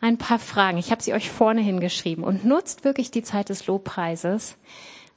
ein 0.00 0.16
paar 0.16 0.38
Fragen. 0.38 0.78
Ich 0.78 0.90
habe 0.90 1.02
sie 1.02 1.12
euch 1.12 1.30
vorne 1.30 1.60
hingeschrieben 1.60 2.24
und 2.24 2.44
nutzt 2.44 2.84
wirklich 2.84 3.10
die 3.10 3.22
Zeit 3.22 3.48
des 3.50 3.66
Lobpreises, 3.66 4.56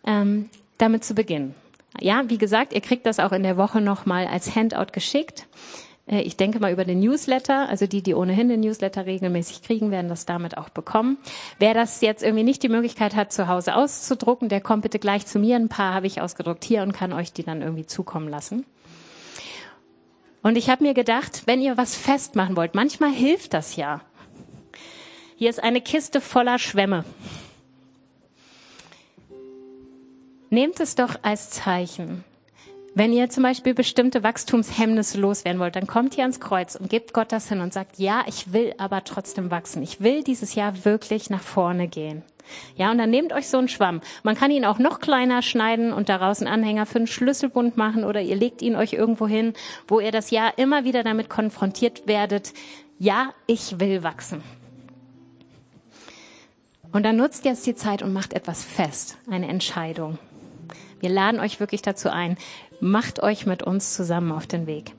ähm, 0.05 0.49
damit 0.77 1.03
zu 1.03 1.15
beginnen. 1.15 1.55
Ja, 1.99 2.23
wie 2.27 2.37
gesagt, 2.37 2.73
ihr 2.73 2.81
kriegt 2.81 3.05
das 3.05 3.19
auch 3.19 3.31
in 3.31 3.43
der 3.43 3.57
Woche 3.57 3.81
nochmal 3.81 4.27
als 4.27 4.55
Handout 4.55 4.91
geschickt. 4.93 5.47
Äh, 6.09 6.21
ich 6.21 6.37
denke 6.37 6.59
mal 6.59 6.71
über 6.71 6.85
den 6.85 6.99
Newsletter, 6.99 7.69
also 7.69 7.87
die, 7.87 8.01
die 8.01 8.13
ohnehin 8.13 8.49
den 8.49 8.61
Newsletter 8.61 9.05
regelmäßig 9.05 9.61
kriegen, 9.61 9.91
werden 9.91 10.09
das 10.09 10.25
damit 10.25 10.57
auch 10.57 10.69
bekommen. 10.69 11.17
Wer 11.59 11.73
das 11.73 12.01
jetzt 12.01 12.23
irgendwie 12.23 12.43
nicht 12.43 12.63
die 12.63 12.69
Möglichkeit 12.69 13.15
hat, 13.15 13.31
zu 13.31 13.47
Hause 13.47 13.75
auszudrucken, 13.75 14.49
der 14.49 14.61
kommt 14.61 14.83
bitte 14.83 14.99
gleich 14.99 15.25
zu 15.25 15.39
mir. 15.39 15.55
Ein 15.55 15.69
paar 15.69 15.93
habe 15.93 16.07
ich 16.07 16.21
ausgedruckt 16.21 16.63
hier 16.63 16.83
und 16.83 16.93
kann 16.93 17.13
euch 17.13 17.33
die 17.33 17.43
dann 17.43 17.61
irgendwie 17.61 17.85
zukommen 17.85 18.29
lassen. 18.29 18.65
Und 20.41 20.57
ich 20.57 20.69
habe 20.69 20.83
mir 20.83 20.93
gedacht, 20.93 21.43
wenn 21.45 21.61
ihr 21.61 21.77
was 21.77 21.95
festmachen 21.95 22.55
wollt, 22.55 22.73
manchmal 22.73 23.11
hilft 23.11 23.53
das 23.53 23.75
ja. 23.75 24.01
Hier 25.35 25.49
ist 25.49 25.61
eine 25.61 25.81
Kiste 25.81 26.21
voller 26.21 26.59
Schwämme. 26.59 27.03
Nehmt 30.49 30.79
es 30.79 30.95
doch 30.95 31.15
als 31.21 31.51
Zeichen, 31.51 32.23
wenn 32.95 33.13
ihr 33.13 33.29
zum 33.29 33.43
Beispiel 33.43 33.73
bestimmte 33.73 34.23
Wachstumshemmnisse 34.23 35.19
loswerden 35.19 35.61
wollt, 35.61 35.75
dann 35.75 35.87
kommt 35.87 36.17
ihr 36.17 36.23
ans 36.23 36.39
Kreuz 36.39 36.75
und 36.75 36.89
gebt 36.89 37.13
Gott 37.13 37.31
das 37.31 37.47
hin 37.47 37.61
und 37.61 37.71
sagt, 37.71 37.99
ja, 37.99 38.23
ich 38.27 38.51
will 38.51 38.73
aber 38.77 39.03
trotzdem 39.03 39.51
wachsen. 39.51 39.83
Ich 39.83 40.01
will 40.01 40.23
dieses 40.23 40.55
Jahr 40.55 40.85
wirklich 40.85 41.29
nach 41.29 41.41
vorne 41.41 41.87
gehen. 41.87 42.23
Ja, 42.75 42.89
und 42.89 42.97
dann 42.97 43.11
nehmt 43.11 43.31
euch 43.31 43.47
so 43.47 43.59
einen 43.59 43.67
Schwamm. 43.67 44.01
Man 44.23 44.35
kann 44.35 44.49
ihn 44.49 44.65
auch 44.65 44.79
noch 44.79 44.99
kleiner 44.99 45.43
schneiden 45.43 45.93
und 45.93 46.09
daraus 46.09 46.41
einen 46.41 46.51
Anhänger 46.51 46.87
für 46.87 46.97
einen 46.97 47.07
Schlüsselbund 47.07 47.77
machen 47.77 48.03
oder 48.03 48.21
ihr 48.21 48.35
legt 48.35 48.63
ihn 48.63 48.75
euch 48.75 48.93
irgendwo 48.93 49.27
hin, 49.27 49.53
wo 49.87 49.99
ihr 49.99 50.11
das 50.11 50.31
Jahr 50.31 50.57
immer 50.57 50.83
wieder 50.83 51.03
damit 51.03 51.29
konfrontiert 51.29 52.07
werdet. 52.07 52.53
Ja, 52.97 53.33
ich 53.45 53.79
will 53.79 54.01
wachsen. 54.01 54.43
Und 56.91 57.03
dann 57.03 57.17
nutzt 57.17 57.45
jetzt 57.45 57.67
die 57.67 57.75
Zeit 57.75 58.01
und 58.01 58.13
macht 58.13 58.33
etwas 58.33 58.63
fest, 58.63 59.17
eine 59.29 59.47
Entscheidung. 59.47 60.17
Wir 60.99 61.09
laden 61.09 61.39
euch 61.39 61.59
wirklich 61.59 61.81
dazu 61.81 62.09
ein. 62.09 62.37
Macht 62.79 63.21
euch 63.21 63.45
mit 63.45 63.63
uns 63.63 63.93
zusammen 63.93 64.31
auf 64.31 64.47
den 64.47 64.67
Weg. 64.67 64.93